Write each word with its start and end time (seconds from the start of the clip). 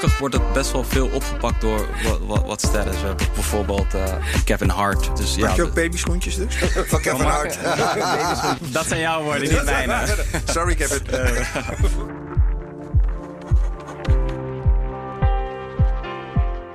gelukkig 0.00 0.18
wordt 0.18 0.34
het 0.34 0.52
best 0.52 0.72
wel 0.72 0.84
veel 0.84 1.08
opgepakt 1.12 1.60
door 1.60 1.86
wat, 2.02 2.18
wat, 2.20 2.44
wat 2.46 2.60
sterren. 2.60 2.92
We 2.92 3.06
hebben 3.06 3.26
bijvoorbeeld 3.34 3.94
uh, 3.94 4.04
Kevin 4.44 4.68
Hart. 4.68 5.16
Dus, 5.16 5.34
ja, 5.34 5.54
je 5.54 5.62
ook 5.62 5.74
babyschoentjes 5.74 6.36
dus? 6.36 6.56
Van 6.92 7.00
Kevin 7.00 7.26
Hart. 7.26 7.58
dat 8.72 8.86
zijn 8.86 9.00
jouw 9.00 9.22
woorden, 9.22 9.42
niet 9.42 9.64
mijne. 9.86 10.06
Sorry 10.44 10.74
Kevin. 10.74 11.02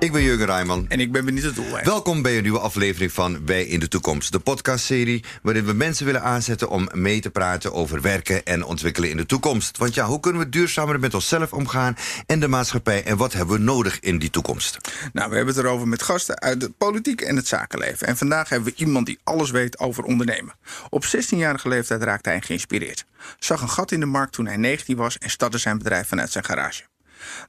Ik 0.05 0.11
ben 0.11 0.23
Jurgen 0.23 0.45
Rijman. 0.45 0.85
En 0.87 0.99
ik 0.99 1.11
ben 1.11 1.25
Benito 1.25 1.53
Doel. 1.53 1.79
Welkom 1.83 2.21
bij 2.21 2.35
een 2.37 2.41
nieuwe 2.41 2.59
aflevering 2.59 3.11
van 3.11 3.45
Wij 3.45 3.65
in 3.65 3.79
de 3.79 3.87
Toekomst. 3.87 4.31
De 4.31 4.39
podcastserie 4.39 5.23
waarin 5.41 5.65
we 5.65 5.73
mensen 5.73 6.05
willen 6.05 6.21
aanzetten 6.21 6.69
om 6.69 6.89
mee 6.93 7.21
te 7.21 7.29
praten 7.29 7.73
over 7.73 8.01
werken 8.01 8.45
en 8.45 8.63
ontwikkelen 8.63 9.09
in 9.09 9.17
de 9.17 9.25
toekomst. 9.25 9.77
Want 9.77 9.93
ja, 9.93 10.05
hoe 10.05 10.19
kunnen 10.19 10.41
we 10.41 10.49
duurzamer 10.49 10.99
met 10.99 11.13
onszelf 11.13 11.53
omgaan 11.53 11.95
en 12.25 12.39
de 12.39 12.47
maatschappij 12.47 13.03
en 13.03 13.17
wat 13.17 13.33
hebben 13.33 13.55
we 13.55 13.61
nodig 13.61 13.99
in 13.99 14.19
die 14.19 14.29
toekomst? 14.29 14.77
Nou, 15.13 15.29
we 15.29 15.35
hebben 15.35 15.55
het 15.55 15.63
erover 15.63 15.87
met 15.87 16.01
gasten 16.01 16.41
uit 16.41 16.59
de 16.59 16.69
politiek 16.69 17.21
en 17.21 17.35
het 17.35 17.47
zakenleven. 17.47 18.07
En 18.07 18.17
vandaag 18.17 18.49
hebben 18.49 18.73
we 18.73 18.79
iemand 18.79 19.05
die 19.05 19.19
alles 19.23 19.51
weet 19.51 19.79
over 19.79 20.03
ondernemen. 20.03 20.55
Op 20.89 21.05
16-jarige 21.05 21.67
leeftijd 21.67 22.03
raakte 22.03 22.29
hij 22.29 22.41
geïnspireerd. 22.41 23.05
Zag 23.39 23.61
een 23.61 23.69
gat 23.69 23.91
in 23.91 23.99
de 23.99 24.05
markt 24.05 24.33
toen 24.33 24.45
hij 24.45 24.57
19 24.57 24.95
was 24.95 25.17
en 25.17 25.29
startte 25.29 25.57
zijn 25.57 25.77
bedrijf 25.77 26.07
vanuit 26.07 26.31
zijn 26.31 26.45
garage. 26.45 26.83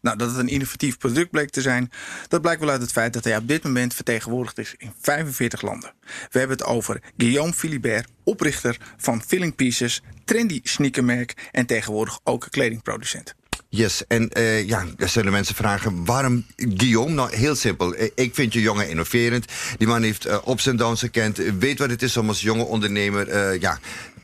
Nou, 0.01 0.19
dat 0.19 0.29
het 0.29 0.39
een 0.39 0.49
innovatief 0.49 0.99
product 0.99 1.31
bleek 1.31 1.51
te 1.51 1.61
zijn, 1.61 1.91
dat 2.29 2.41
blijkt 2.41 2.61
wel 2.61 2.71
uit 2.71 2.81
het 2.81 2.93
feit 2.93 3.13
dat 3.13 3.25
hij 3.25 3.37
op 3.37 3.49
dit 3.49 3.65
moment 3.65 3.95
vertegenwoordigd 3.95 4.59
is 4.59 4.75
in 4.79 4.93
45 5.01 5.63
landen. 5.63 5.93
We 6.31 6.39
hebben 6.39 6.57
het 6.57 6.67
over 6.67 7.01
Guillaume 7.17 7.53
Philibert, 7.53 8.09
oprichter 8.25 8.77
van 8.97 9.23
Filling 9.23 9.55
Pieces, 9.55 10.03
trendy 10.25 10.61
sneakermerk 10.63 11.49
en 11.53 11.67
tegenwoordig 11.67 12.21
ook 12.25 12.47
kledingproducent. 12.51 13.35
Yes, 13.77 14.07
en 14.09 14.31
uh, 14.39 14.69
ja, 14.69 14.85
dan 14.97 15.09
zullen 15.09 15.33
mensen 15.33 15.55
vragen, 15.55 16.05
waarom 16.05 16.45
Guillaume? 16.57 17.15
Nou, 17.15 17.37
heel 17.37 17.55
simpel. 17.55 17.95
Eh, 17.95 18.11
ik 18.15 18.35
vind 18.35 18.53
je 18.53 18.61
jongen 18.61 18.89
innoverend. 18.89 19.45
Die 19.79 19.87
man 19.87 20.03
heeft 20.03 20.27
uh, 20.27 20.39
ups 20.49 20.67
en 20.67 20.77
downs 20.77 21.01
gekend. 21.01 21.37
Weet 21.59 21.79
wat 21.79 21.91
het 21.91 22.03
is 22.03 22.17
om 22.17 22.29
als 22.29 22.41
jonge 22.41 22.65
ondernemer... 22.65 23.61
Ja, 23.61 23.79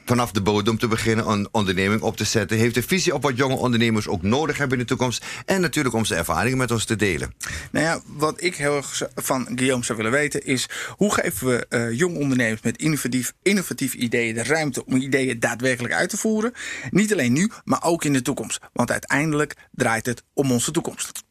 vanaf 0.05 0.33
de 0.33 0.42
bodem 0.42 0.78
te 0.78 0.89
beginnen, 0.89 1.30
een 1.30 1.48
onderneming 1.50 2.00
op 2.00 2.17
te 2.17 2.25
zetten. 2.25 2.58
Heeft 2.58 2.77
een 2.77 2.83
visie 2.83 3.14
op 3.14 3.23
wat 3.23 3.36
jonge 3.36 3.56
ondernemers 3.56 4.08
ook 4.08 4.23
nodig 4.23 4.58
hebben 4.58 4.78
in 4.78 4.83
de 4.83 4.89
toekomst. 4.89 5.25
En 5.45 5.61
natuurlijk 5.61 5.95
om 5.95 6.05
zijn 6.05 6.19
ervaringen 6.19 6.58
met 6.58 6.70
ons 6.70 6.84
te 6.84 6.97
delen. 6.97 7.34
Nou 7.70 7.86
ja, 7.86 8.00
wat 8.06 8.42
ik 8.42 8.56
heel 8.56 8.77
erg 8.77 9.03
van 9.14 9.47
Guillaume 9.55 9.84
zou 9.84 9.98
willen 9.98 10.12
weten 10.12 10.45
is... 10.45 10.69
hoe 10.89 11.14
geven 11.14 11.47
we 11.47 11.67
uh, 11.69 11.98
jonge 11.98 12.19
ondernemers 12.19 12.62
met 12.62 12.78
innovatief, 12.78 13.33
innovatieve 13.42 13.97
ideeën 13.97 14.34
de 14.34 14.42
ruimte... 14.42 14.86
om 14.86 14.97
ideeën 14.97 15.41
daadwerkelijk 15.41 15.95
uit 15.95 16.11
te 16.11 16.17
voeren? 16.17 16.53
Niet 16.91 17.12
alleen 17.12 17.33
nu, 17.33 17.50
maar 17.64 17.83
ook 17.83 18.05
in 18.05 18.12
de 18.12 18.23
toekomst. 18.23 18.61
Want 18.73 18.91
uiteindelijk 18.91 19.42
draait 19.71 20.07
het 20.07 20.25
om 20.33 20.53
onze 20.53 20.71
toekomst. 20.71 21.25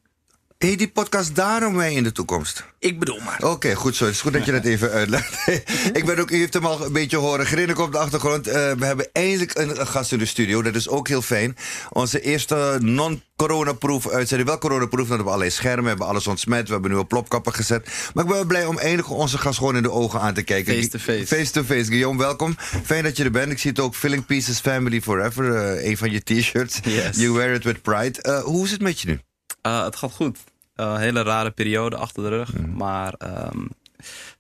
Heet 0.62 0.78
die 0.78 0.92
podcast 0.92 1.36
daarom 1.36 1.76
mee 1.76 1.96
in 1.96 2.04
de 2.04 2.12
toekomst? 2.12 2.66
Ik 2.80 3.00
bedoel 3.00 3.20
maar. 3.20 3.44
Oké, 3.44 3.74
goed 3.74 3.96
zo. 3.96 4.06
Het 4.06 4.14
is 4.14 4.22
goed 4.22 4.34
dat 4.34 4.46
je 4.46 4.52
dat 4.52 4.64
even 4.64 4.92
uitlegt. 4.92 5.48
ik 6.00 6.06
ben 6.06 6.20
ook, 6.20 6.32
u 6.32 6.38
heeft 6.38 6.54
hem 6.54 6.66
al 6.66 6.86
een 6.86 6.94
beetje 6.94 7.18
horen 7.18 7.46
grinniken 7.46 7.84
op 7.84 7.92
de 7.92 7.98
achtergrond. 7.98 8.48
Uh, 8.48 8.54
we 8.54 8.86
hebben 8.86 9.10
eindelijk 9.12 9.58
een, 9.58 9.88
gast 9.88 10.12
in 10.12 10.18
de 10.18 10.26
studio. 10.26 10.62
Dat 10.62 10.76
is 10.76 10.90
ook 10.90 11.08
heel 11.08 11.22
fijn. 11.22 11.58
Onze 11.90 12.22
eerste 12.22 12.78
non-coronaproof 12.82 14.10
uitzending. 14.10 14.50
Wel 14.50 14.58
coronaproof, 14.58 15.08
want 15.08 15.08
we 15.08 15.16
hebben 15.16 15.34
allerlei 15.34 15.52
schermen. 15.52 15.84
We 15.84 15.90
hebben 15.90 16.08
alles 16.08 16.28
ontsmet. 16.28 16.68
We 16.68 16.74
hebben 16.74 16.92
nu 16.92 17.04
plopkappen 17.04 17.54
gezet. 17.54 17.86
Maar 18.14 18.24
ik 18.24 18.30
ben 18.30 18.40
wel 18.40 18.46
blij 18.46 18.66
om 18.66 18.78
eindelijk 18.78 19.10
onze 19.10 19.38
gast 19.38 19.58
gewoon 19.58 19.76
in 19.76 19.84
de 19.84 19.92
ogen 19.92 20.22
aan 20.22 20.34
te 20.34 20.44
kijken. 20.44 20.74
Face-to-face. 20.74 21.28
Face-to-face. 21.36 21.86
Guillaume, 21.86 22.18
welkom. 22.20 22.56
Fijn 22.84 23.04
dat 23.04 23.18
je 23.18 23.24
er 23.24 23.32
bent. 23.32 23.52
Ik 23.52 23.60
zie 23.60 23.70
het 23.70 23.80
ook. 23.80 23.96
Filling 23.96 24.26
Pieces 24.26 24.60
Family 24.60 25.02
Forever. 25.02 25.44
Uh, 25.44 25.90
een 25.90 25.98
van 25.98 26.12
je 26.12 26.24
t-shirts. 26.24 26.80
Yes. 26.84 27.18
You 27.18 27.34
wear 27.34 27.54
it 27.54 27.64
with 27.64 27.82
pride. 27.82 28.20
Uh, 28.24 28.40
hoe 28.44 28.66
is 28.66 28.72
het 28.72 28.82
met 28.82 29.02
je 29.02 29.08
nu? 29.08 29.20
het 29.62 29.96
gaat 29.96 30.12
goed. 30.12 30.38
Een 30.82 31.00
hele 31.00 31.22
rare 31.22 31.52
periode 31.52 31.96
achter 31.96 32.24
de 32.24 32.30
rug. 32.30 32.54
Mhm. 32.54 32.74
Maar 32.74 33.14
um, 33.54 33.70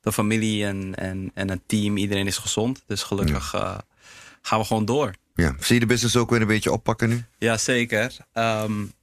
de 0.01 0.11
familie 0.11 0.65
en, 0.65 0.95
en, 0.95 1.31
en 1.33 1.49
het 1.49 1.61
team, 1.65 1.97
iedereen 1.97 2.27
is 2.27 2.37
gezond. 2.37 2.83
Dus 2.87 3.03
gelukkig 3.03 3.53
uh, 3.55 3.77
gaan 4.41 4.59
we 4.59 4.65
gewoon 4.65 4.85
door. 4.85 5.13
Ja. 5.35 5.55
Zie 5.59 5.73
je 5.73 5.79
de 5.79 5.85
business 5.85 6.15
ook 6.15 6.29
weer 6.29 6.41
een 6.41 6.47
beetje 6.47 6.71
oppakken 6.71 7.09
nu? 7.09 7.23
Ja, 7.37 7.57
zeker. 7.57 8.17
Um, 8.33 8.93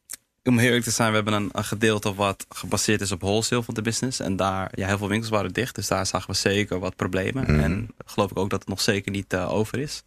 om 0.44 0.58
heel 0.58 0.66
eerlijk 0.66 0.84
te 0.84 0.90
zijn, 0.90 1.08
we 1.08 1.14
hebben 1.14 1.34
een, 1.34 1.48
een, 1.52 1.64
gedeelte 1.64 2.14
wat 2.14 2.46
gebaseerd 2.48 3.00
is 3.00 3.12
op 3.12 3.20
wholesale 3.20 3.62
van 3.62 3.74
de 3.74 3.82
business. 3.82 4.20
En 4.20 4.36
daar, 4.36 4.70
ja, 4.74 4.86
heel 4.86 4.98
veel 4.98 5.08
winkels 5.08 5.30
waren 5.30 5.52
dicht. 5.52 5.74
Dus 5.74 5.88
daar 5.88 6.06
zagen 6.06 6.30
we 6.30 6.36
zeker 6.36 6.78
wat 6.78 6.96
problemen. 6.96 7.54
Mm. 7.54 7.60
En 7.60 7.88
geloof 8.06 8.30
ik 8.30 8.38
ook 8.38 8.50
dat 8.50 8.60
het 8.60 8.68
nog 8.68 8.80
zeker 8.80 9.12
niet 9.12 9.32
uh, 9.32 9.52
over 9.52 9.78
is 9.78 10.02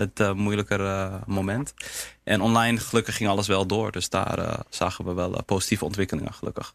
het 0.00 0.20
uh, 0.20 0.32
moeilijker 0.32 0.80
uh, 0.80 1.14
moment. 1.26 1.74
En 2.24 2.40
online 2.40 2.78
gelukkig 2.78 3.16
ging 3.16 3.30
alles 3.30 3.46
wel 3.46 3.66
door. 3.66 3.92
Dus 3.92 4.08
daar 4.08 4.38
uh, 4.38 4.52
zagen 4.68 5.04
we 5.04 5.12
wel 5.14 5.42
positieve 5.46 5.84
ontwikkelingen 5.84 6.32
gelukkig. 6.32 6.74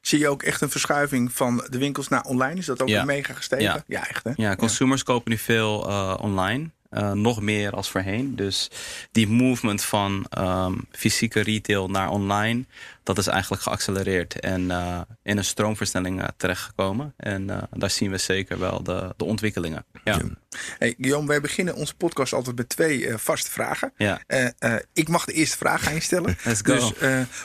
Zie 0.00 0.18
je 0.18 0.28
ook 0.28 0.42
echt 0.42 0.60
een 0.60 0.70
verschuiving 0.70 1.32
van 1.32 1.66
de 1.70 1.78
winkels 1.78 2.08
naar 2.08 2.22
online? 2.22 2.54
Is 2.54 2.66
dat 2.66 2.82
ook 2.82 2.88
ja. 2.88 3.04
mega 3.04 3.34
gestegen? 3.34 3.64
Ja, 3.64 3.84
ja 3.86 4.08
echt 4.08 4.24
hè? 4.24 4.30
Ja, 4.36 4.56
consumers 4.56 5.02
kopen 5.02 5.30
nu 5.30 5.38
veel 5.38 5.78
online. 6.20 6.70
Uh, 6.92 7.12
nog 7.12 7.40
meer 7.40 7.70
als 7.70 7.90
voorheen. 7.90 8.36
Dus 8.36 8.70
die 9.12 9.28
movement 9.28 9.84
van 9.84 10.26
um, 10.38 10.84
fysieke 10.90 11.40
retail 11.40 11.88
naar 11.88 12.10
online, 12.10 12.64
dat 13.02 13.18
is 13.18 13.26
eigenlijk 13.26 13.62
geaccelereerd 13.62 14.40
en 14.40 14.60
uh, 14.60 15.00
in 15.22 15.36
een 15.36 15.44
stroomversnelling 15.44 16.20
uh, 16.20 16.26
terechtgekomen. 16.36 17.14
En 17.16 17.68
daar 17.70 17.90
zien 17.90 18.10
we 18.10 18.18
zeker 18.18 18.58
wel 18.58 18.82
de, 18.82 19.14
de 19.16 19.24
ontwikkelingen. 19.24 19.84
Ja. 20.04 20.20
Hey, 20.78 20.94
Guillaume, 20.98 21.26
wij 21.26 21.40
beginnen 21.40 21.74
onze 21.74 21.94
podcast 21.94 22.32
altijd 22.32 22.56
met 22.56 22.68
twee 22.68 23.16
vaste 23.16 23.50
vragen. 23.50 23.92
Ja. 23.96 24.20
ik 24.92 25.08
mag 25.08 25.24
de 25.24 25.32
eerste 25.32 25.56
vraag 25.56 25.86
aan 25.86 25.94
je 25.94 26.00
stellen. 26.00 26.36
Let's 26.44 26.60
go. 26.64 26.74
Dus 26.74 26.92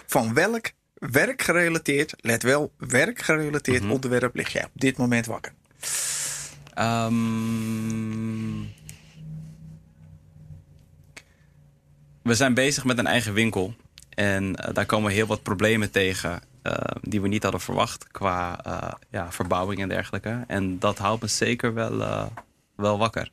van 0.05 0.33
welk 0.33 0.71
werkgerelateerd, 0.99 2.13
let 2.17 2.43
wel, 2.43 2.71
werkgerelateerd 2.77 3.77
mm 3.77 3.83
-hmm. 3.83 3.95
onderwerp 3.95 4.35
lig 4.35 4.53
jij 4.53 4.63
op 4.63 4.71
dit 4.73 4.97
moment 4.97 5.25
wakker? 5.25 5.53
Um, 6.79 8.75
we 12.27 12.35
zijn 12.35 12.53
bezig 12.53 12.85
met 12.85 12.97
een 12.97 13.07
eigen 13.07 13.33
winkel. 13.33 13.75
En 14.09 14.43
uh, 14.43 14.73
daar 14.73 14.85
komen 14.85 15.11
heel 15.11 15.27
wat 15.27 15.43
problemen 15.43 15.91
tegen 15.91 16.41
uh, 16.63 16.73
die 17.01 17.21
we 17.21 17.27
niet 17.27 17.43
hadden 17.43 17.61
verwacht 17.61 18.07
qua 18.11 18.65
uh, 18.67 18.91
ja, 19.09 19.31
verbouwing 19.31 19.81
en 19.81 19.89
dergelijke. 19.89 20.43
En 20.47 20.79
dat 20.79 20.97
houdt 20.97 21.21
me 21.21 21.27
zeker 21.27 21.73
wel, 21.73 22.29
wel 22.75 22.97
wakker. 22.97 23.31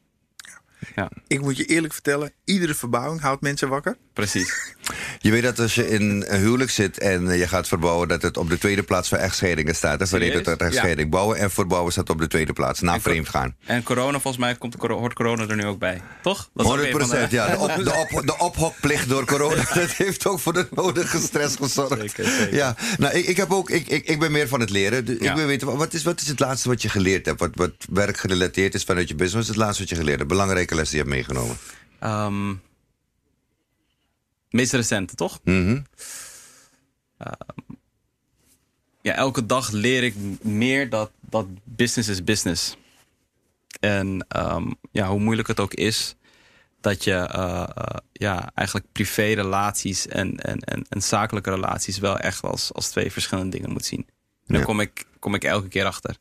Ja. 0.94 1.10
Ik 1.26 1.40
moet 1.40 1.56
je 1.56 1.64
eerlijk 1.64 1.92
vertellen, 1.92 2.32
iedere 2.44 2.74
verbouwing 2.74 3.20
houdt 3.20 3.42
mensen 3.42 3.68
wakker. 3.68 3.96
Precies. 4.12 4.74
Je 5.18 5.30
weet 5.30 5.42
dat 5.42 5.58
als 5.58 5.74
je 5.74 5.88
in 5.88 6.24
een 6.28 6.40
huwelijk 6.40 6.70
zit 6.70 6.98
en 6.98 7.36
je 7.36 7.48
gaat 7.48 7.68
verbouwen... 7.68 8.08
dat 8.08 8.22
het 8.22 8.36
op 8.36 8.48
de 8.48 8.58
tweede 8.58 8.82
plaats 8.82 9.08
voor 9.08 9.18
echtscheidingen 9.18 9.74
staat. 9.74 9.98
Dat 9.98 10.12
is 10.12 10.36
het 10.46 10.60
echtscheiding. 10.60 11.08
Ja. 11.08 11.16
Bouwen 11.16 11.38
en 11.38 11.50
verbouwen 11.50 11.92
staat 11.92 12.10
op 12.10 12.18
de 12.18 12.26
tweede 12.26 12.52
plaats, 12.52 12.80
na 12.80 13.00
vreemd 13.00 13.28
gaan. 13.28 13.54
En 13.64 13.82
corona, 13.82 14.20
volgens 14.20 14.44
mij 14.44 14.54
komt 14.54 14.80
de, 14.80 14.92
hoort 14.92 15.14
corona 15.14 15.48
er 15.48 15.56
nu 15.56 15.66
ook 15.66 15.78
bij. 15.78 16.02
Toch? 16.22 16.50
Dat 16.54 16.66
100 16.66 16.90
procent, 16.90 17.30
ja. 17.30 17.46
De, 17.46 17.58
op, 17.58 17.74
de, 17.84 17.92
op, 17.92 18.26
de 18.26 18.38
ophokplicht 18.38 19.08
door 19.08 19.24
corona... 19.24 19.62
dat 19.74 19.90
heeft 19.90 20.26
ook 20.26 20.40
voor 20.40 20.52
de 20.52 20.68
nodige 20.70 21.18
stress 21.18 21.56
gezorgd. 21.56 22.00
Zeker, 22.00 22.24
zeker. 22.24 22.54
Ja, 22.54 22.76
nou, 22.98 23.14
ik, 23.14 23.26
ik, 23.26 23.36
heb 23.36 23.52
ook, 23.52 23.70
ik, 23.70 23.88
ik, 23.88 24.06
ik 24.06 24.18
ben 24.18 24.32
meer 24.32 24.48
van 24.48 24.60
het 24.60 24.70
leren. 24.70 25.22
Ik 25.22 25.32
wil 25.34 25.46
weten, 25.46 25.76
wat 25.76 25.92
is, 25.92 26.02
wat 26.02 26.20
is 26.20 26.28
het 26.28 26.40
laatste 26.40 26.68
wat 26.68 26.82
je 26.82 26.88
geleerd 26.88 27.26
hebt? 27.26 27.40
Wat, 27.40 27.50
wat 27.54 27.72
werkgerelateerd 27.90 28.74
is 28.74 28.84
vanuit 28.84 29.08
je 29.08 29.14
business? 29.14 29.34
Wat 29.34 29.42
is 29.42 29.48
het 29.48 29.64
laatste 29.64 29.80
wat 29.80 29.90
je 29.90 29.96
geleerd 29.96 30.18
hebt? 30.18 30.30
Belangrijke 30.30 30.74
les 30.74 30.90
die 30.90 30.98
je 30.98 31.04
hebt 31.04 31.14
meegenomen? 31.14 31.56
Um, 32.04 32.60
meest 34.54 34.72
recente, 34.72 35.14
toch? 35.14 35.40
Mm 35.44 35.66
-hmm. 35.66 35.84
uh, 37.26 37.32
ja, 39.00 39.14
elke 39.14 39.46
dag 39.46 39.70
leer 39.70 40.02
ik 40.02 40.14
meer 40.42 40.90
dat, 40.90 41.10
dat 41.20 41.46
business 41.64 42.08
is 42.08 42.24
business. 42.24 42.76
En 43.80 44.26
um, 44.36 44.74
ja, 44.92 45.08
hoe 45.08 45.20
moeilijk 45.20 45.48
het 45.48 45.60
ook 45.60 45.74
is, 45.74 46.16
dat 46.80 47.04
je 47.04 47.30
uh, 47.34 47.66
uh, 47.78 47.96
ja, 48.12 48.50
eigenlijk 48.54 48.86
privé-relaties 48.92 50.06
en, 50.06 50.36
en, 50.36 50.58
en, 50.58 50.86
en, 50.88 51.02
zakelijke 51.02 51.50
relaties 51.50 51.98
wel 51.98 52.18
echt 52.18 52.42
als, 52.42 52.72
als 52.72 52.88
twee 52.88 53.12
verschillende 53.12 53.56
dingen 53.56 53.72
moet 53.72 53.84
zien. 53.84 54.04
En 54.06 54.14
ja. 54.46 54.54
daar 54.54 54.64
kom 54.64 54.80
ik, 54.80 55.04
kom 55.18 55.34
ik 55.34 55.44
elke 55.44 55.68
keer 55.68 55.84
achter. 55.84 56.16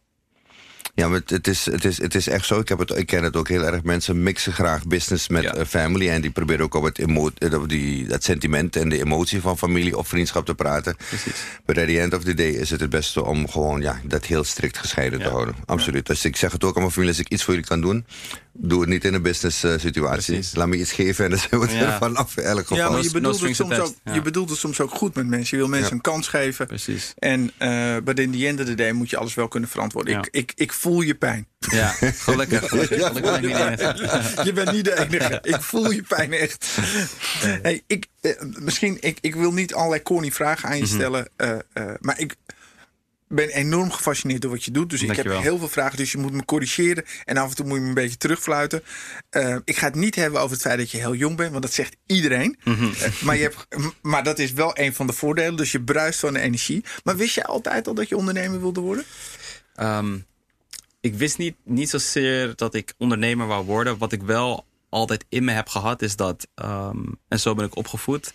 Ja, 0.96 1.08
maar 1.08 1.22
het 1.26 1.48
is, 1.48 1.66
het, 1.66 1.86
is, 1.86 2.02
het 2.02 2.16
is 2.16 2.28
echt 2.28 2.46
zo. 2.46 2.60
Ik, 2.60 2.70
heb 2.70 2.80
het, 2.80 2.98
ik 2.98 3.06
ken 3.06 3.24
het 3.24 3.36
ook 3.36 3.48
heel 3.48 3.66
erg. 3.66 3.84
Mensen 3.84 4.24
mixen 4.24 4.54
graag 4.54 4.88
business 4.88 5.28
met 5.28 5.44
ja. 5.44 5.66
family. 5.66 6.10
En 6.10 6.22
die 6.22 6.32
proberen 6.32 6.66
ook 6.66 6.74
op 6.74 6.84
het, 6.84 7.00
emo 7.00 7.32
die, 7.68 8.06
het 8.06 8.24
sentiment 8.24 8.76
en 8.76 8.90
de 8.90 9.00
emotie 9.00 9.42
van 9.42 9.58
familie 9.58 9.98
of 9.98 10.08
vriendschap 10.08 10.46
te 10.46 10.56
praten. 10.56 10.96
Precies. 10.96 11.44
But 11.66 11.78
at 11.78 11.88
the 11.88 12.00
end 12.00 12.14
of 12.14 12.24
the 12.24 12.34
day 12.34 12.50
is 12.50 12.70
het 12.70 12.80
het 12.80 12.90
beste 12.90 13.26
om 13.26 13.50
gewoon 13.50 13.82
ja, 13.82 14.02
dat 14.04 14.26
heel 14.26 14.44
strikt 14.44 14.78
gescheiden 14.78 15.20
ja. 15.20 15.26
te 15.26 15.32
houden. 15.32 15.56
Absoluut. 15.66 16.06
Dus 16.06 16.26
ik 16.26 16.36
zeg 16.36 16.52
het 16.52 16.64
ook 16.64 16.76
aan 16.76 16.82
mijn 16.82 16.94
familie, 16.94 17.14
als 17.14 17.26
ik 17.26 17.32
iets 17.32 17.44
voor 17.44 17.54
jullie 17.54 17.70
kan 17.70 17.82
doen... 17.82 18.06
doe 18.54 18.80
het 18.82 18.90
niet 18.90 19.06
in 19.06 19.14
een 19.14 19.22
business 19.22 19.64
eh, 19.64 19.74
situatie. 19.78 20.34
Precies. 20.34 20.56
Laat 20.56 20.68
me 20.68 20.78
iets 20.78 20.92
geven 20.92 21.24
en 21.26 21.30
dan 21.32 21.40
zijn 21.50 21.62
we 21.62 21.72
Ja. 21.72 21.92
er 21.92 21.98
vanaf 21.98 22.38
in 22.38 22.44
elk 22.44 22.60
geval. 22.60 22.78
Ja, 22.78 22.90
maar 22.90 22.98
je 23.02 23.06
no 23.08 23.12
bedoelt, 23.14 23.42
het 23.42 23.56
soms 23.56 23.80
ook, 23.80 23.94
ja. 24.04 24.14
je 24.14 24.22
bedoelt 24.22 24.50
het 24.50 24.60
soms 24.60 24.80
ook 24.82 24.92
goed 24.92 25.16
met 25.16 25.28
mensen. 25.28 25.58
Je 25.58 25.64
wil 25.64 25.72
mensen 25.72 25.90
Ja. 25.90 25.96
een 25.96 26.02
kans 26.02 26.28
geven. 26.28 26.68
Precies. 26.68 27.14
En 27.18 27.52
uh, 27.60 27.96
but 28.04 28.20
in 28.20 28.32
the 28.32 28.48
end 28.48 28.60
of 28.60 28.66
the 28.66 28.74
day 28.76 28.92
moet 28.92 29.10
je 29.10 29.18
alles 29.18 29.34
wel 29.34 29.48
kunnen 29.48 29.70
verantwoorden. 29.70 30.14
Ja. 30.14 30.20
Ik, 30.20 30.28
ik, 30.32 30.52
ik 30.56 30.74
voel 30.74 31.02
je 31.02 31.16
pijn. 31.16 31.48
Ja, 31.72 31.88
gelukkig. 32.00 32.68
gelukkig, 32.70 32.98
gelukkig 33.08 33.42
ben. 33.42 33.78
Je 34.46 34.52
bent 34.54 34.72
niet 34.72 34.86
de 34.86 35.00
enige. 35.00 35.40
Ik 35.44 35.62
voel 35.62 35.92
je 35.92 36.04
pijn 36.08 36.34
echt. 36.34 36.78
Hey, 37.62 37.84
ik, 37.88 38.06
eh, 38.22 38.32
misschien, 38.42 38.98
ik, 39.00 39.18
ik 39.22 39.36
wil 39.36 39.54
niet 39.54 39.74
allerlei 39.74 40.02
corny 40.02 40.32
vragen 40.32 40.70
aan 40.70 40.78
je 40.78 40.84
Mhm. 40.84 40.94
stellen. 40.94 41.28
eh, 41.36 41.52
eh, 41.74 41.84
maar 42.00 42.20
ik 42.20 42.36
ben 43.36 43.50
enorm 43.50 43.92
gefascineerd 43.92 44.42
door 44.42 44.52
wat 44.52 44.64
je 44.64 44.72
doet. 44.72 44.90
Dus 44.90 45.02
ik 45.02 45.16
heb 45.16 45.26
heel 45.26 45.58
veel 45.58 45.70
vragen. 45.70 45.98
Dus 45.98 46.12
je 46.12 46.18
moet 46.18 46.32
me 46.32 46.46
corrigeren. 46.46 47.04
En 47.24 47.38
af 47.38 47.50
en 47.50 47.56
toe 47.56 47.66
moet 47.66 47.76
je 47.76 47.82
me 47.82 47.88
een 47.88 47.94
beetje 47.94 48.18
terugfluiten. 48.18 48.84
Eh, 49.30 49.58
ik 49.66 49.78
ga 49.78 49.86
het 49.86 49.96
niet 49.96 50.16
hebben 50.16 50.40
over 50.40 50.52
het 50.52 50.62
feit 50.62 50.78
dat 50.78 50.92
je 50.92 50.98
heel 50.98 51.16
jong 51.16 51.38
bent. 51.38 51.52
Want 51.52 51.64
dat 51.64 51.74
zegt 51.74 51.96
iedereen. 52.06 52.58
Mhm. 52.64 52.84
Eh, 52.84 53.22
maar, 53.22 53.36
je 53.36 53.42
hebt, 53.42 53.68
maar 54.02 54.24
dat 54.24 54.40
is 54.40 54.52
wel 54.52 54.78
een 54.80 54.94
van 54.94 55.08
de 55.08 55.14
voordelen. 55.14 55.56
Dus 55.56 55.72
je 55.72 55.82
bruist 55.82 56.20
van 56.20 56.34
de 56.34 56.40
energie. 56.40 56.84
Maar 57.04 57.16
wist 57.16 57.36
je 57.36 57.46
altijd 57.46 57.88
al 57.88 57.94
dat 57.94 58.10
je 58.10 58.18
ondernemer 58.18 58.60
wilde 58.60 58.80
worden? 58.80 59.04
Ehm, 59.76 60.18
ik 61.02 61.16
wist 61.16 61.38
niet, 61.38 61.56
niet 61.64 61.90
zozeer 61.90 62.54
dat 62.56 62.74
ik 62.74 62.94
ondernemer 62.98 63.48
wou 63.48 63.66
worden. 63.66 63.98
Wat 63.98 64.12
ik 64.12 64.22
wel 64.22 64.66
altijd 64.90 65.26
in 65.30 65.44
me 65.44 65.52
heb 65.52 65.70
gehad, 65.70 66.02
is 66.02 66.16
dat, 66.16 66.48
ehm, 66.56 66.98
en 67.28 67.40
zo 67.40 67.56
ben 67.56 67.66
ik 67.66 67.76
opgevoed. 67.76 68.34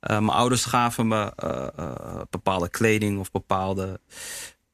Eh, 0.00 0.18
mijn 0.18 0.36
ouders 0.36 0.64
gaven 0.64 1.08
me 1.08 1.32
eh, 1.36 1.66
eh, 1.76 2.20
bepaalde 2.30 2.68
kleding 2.68 3.18
of 3.18 3.30
bepaalde. 3.30 4.00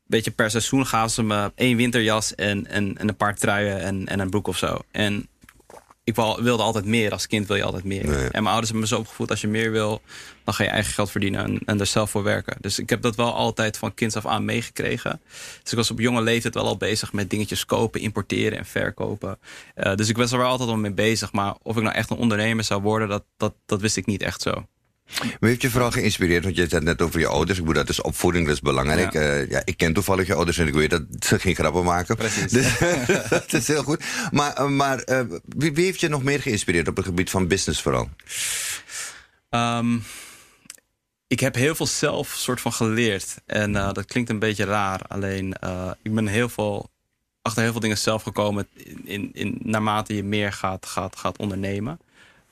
Beetje 0.06 0.30
per 0.30 0.50
seizoen 0.50 0.86
gaven 0.86 1.10
ze 1.10 1.22
me 1.22 1.52
één 1.54 1.76
winterjas 1.76 2.34
en, 2.34 2.66
en, 2.66 2.98
en 2.98 3.08
een 3.08 3.16
paar 3.16 3.34
truien 3.34 3.80
en, 3.80 4.06
en 4.06 4.20
een 4.20 4.30
broek 4.30 4.46
of 4.46 4.58
zo. 4.58 4.78
En 4.90 5.28
ik 6.04 6.14
wilde 6.14 6.62
altijd 6.62 6.84
meer. 6.84 7.12
Als 7.12 7.26
kind 7.26 7.46
wil 7.46 7.56
je 7.56 7.62
altijd 7.64 7.84
meer. 7.84 8.04
En 8.04 8.30
mijn 8.30 8.46
ouders 8.46 8.70
hebben 8.70 8.80
me 8.80 8.94
zo 8.94 8.98
opgevoed: 8.98 9.30
als 9.30 9.40
je 9.40 9.48
meer 9.48 9.70
wil, 9.70 10.02
dan 10.44 10.54
ga 10.54 10.62
je 10.64 10.70
eigen 10.70 10.92
geld 10.92 11.10
verdienen 11.10 11.44
en, 11.44 11.60
en 11.64 11.80
er 11.80 11.86
zelf 11.86 12.10
voor 12.10 12.22
werken. 12.22 12.56
Dus 12.60 12.78
ik 12.78 12.90
heb 12.90 13.02
dat 13.02 13.16
wel 13.16 13.34
altijd 13.34 13.76
van 13.76 13.94
kinds 13.94 14.16
af 14.16 14.26
aan 14.26 14.44
meegekregen. 14.44 15.20
Dus 15.62 15.72
ik 15.72 15.78
was 15.78 15.90
op 15.90 16.00
jonge 16.00 16.22
leeftijd 16.22 16.54
wel 16.54 16.66
al 16.66 16.76
bezig 16.76 17.12
met 17.12 17.30
dingetjes 17.30 17.64
kopen, 17.64 18.00
importeren 18.00 18.58
en 18.58 18.66
verkopen. 18.66 19.38
Dus 19.94 20.08
ik 20.08 20.16
was 20.16 20.32
er 20.32 20.38
wel 20.38 20.48
altijd 20.48 20.68
al 20.68 20.76
mee 20.76 20.92
bezig. 20.92 21.32
Maar 21.32 21.54
of 21.62 21.76
ik 21.76 21.82
nou 21.82 21.94
echt 21.94 22.10
een 22.10 22.16
ondernemer 22.16 22.64
zou 22.64 22.82
worden, 22.82 23.08
dat, 23.08 23.24
dat, 23.36 23.54
dat 23.66 23.80
wist 23.80 23.96
ik 23.96 24.06
niet 24.06 24.22
echt 24.22 24.42
zo. 24.42 24.66
Maar 25.40 25.50
heeft 25.50 25.62
je 25.62 25.70
vooral 25.70 25.90
geïnspireerd? 25.90 26.44
Want 26.44 26.56
je 26.56 26.68
zei 26.68 26.84
net 26.84 27.02
over 27.02 27.20
je 27.20 27.26
ouders. 27.26 27.58
Ik 27.58 27.64
bedoel, 27.64 27.82
dat 27.82 27.90
is 27.90 28.00
opvoeding, 28.00 28.46
dat 28.46 28.54
is 28.54 28.60
belangrijk. 28.60 29.12
Ja. 29.12 29.22
Ja. 29.22 29.44
ja, 29.48 29.62
ik 29.64 29.76
ken 29.76 29.92
toevallig 29.92 30.26
je 30.26 30.34
ouders 30.34 30.58
en 30.58 30.66
ik 30.66 30.74
weet 30.74 30.90
dat 30.90 31.02
ze 31.18 31.38
geen 31.38 31.54
grappen 31.54 31.84
maken. 31.84 32.16
Precies. 32.16 32.52
Dus, 32.52 32.78
dat 33.28 33.52
is 33.52 33.68
heel 33.68 33.82
goed. 33.82 34.04
Maar, 34.30 34.52
eh, 34.52 34.66
maar 34.66 34.98
eh, 34.98 35.20
wie, 35.44 35.72
wie 35.72 35.84
heeft 35.84 36.00
je 36.00 36.08
nog 36.08 36.22
meer 36.22 36.40
geïnspireerd 36.40 36.88
op 36.88 36.96
het 36.96 37.04
gebied 37.04 37.30
van 37.30 37.48
business 37.48 37.82
vooral? 37.82 38.08
Ehm, 39.50 39.96
ik 41.26 41.40
heb 41.40 41.54
heel 41.54 41.74
veel 41.74 41.86
zelf 41.86 42.28
soort 42.28 42.60
van 42.60 42.72
geleerd. 42.72 43.36
En 43.46 43.76
eh, 43.76 43.92
dat 43.92 44.04
klinkt 44.04 44.30
een 44.30 44.38
beetje 44.38 44.64
raar. 44.64 45.00
Alleen 45.08 45.54
eh, 45.54 45.90
ik 46.02 46.14
ben 46.14 46.26
heel 46.26 46.48
veel, 46.48 46.90
achter 47.42 47.62
heel 47.62 47.72
veel 47.72 47.80
dingen 47.80 47.98
zelf 47.98 48.22
gekomen. 48.22 48.68
In, 49.04 49.30
in, 49.32 49.58
naarmate 49.62 50.14
je 50.14 50.22
meer 50.22 50.52
gaat, 50.52 50.86
gaat, 50.86 51.16
gaat 51.16 51.38
ondernemen. 51.38 51.98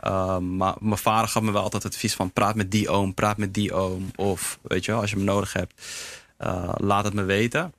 Ehm, 0.03 0.57
maar 0.57 0.75
mijn 0.81 0.99
vader 0.99 1.29
gaf 1.29 1.43
me 1.43 1.53
wel 1.53 1.63
altijd 1.63 1.83
het 1.83 1.93
advies 1.93 2.15
van 2.15 2.33
praat 2.33 2.55
met 2.55 2.71
die 2.71 2.89
oom, 2.89 3.15
praat 3.15 3.37
met 3.37 3.55
die 3.55 3.73
oom. 3.73 4.11
Of 4.17 4.59
weet 4.63 4.85
je 4.85 4.91
wel, 4.91 5.01
als 5.01 5.11
je 5.11 5.17
hem 5.17 5.25
nodig 5.25 5.53
hebt, 5.53 5.73
eh, 6.37 6.73
laat 6.77 7.05
het 7.05 7.15
me 7.15 7.23
weten. 7.23 7.75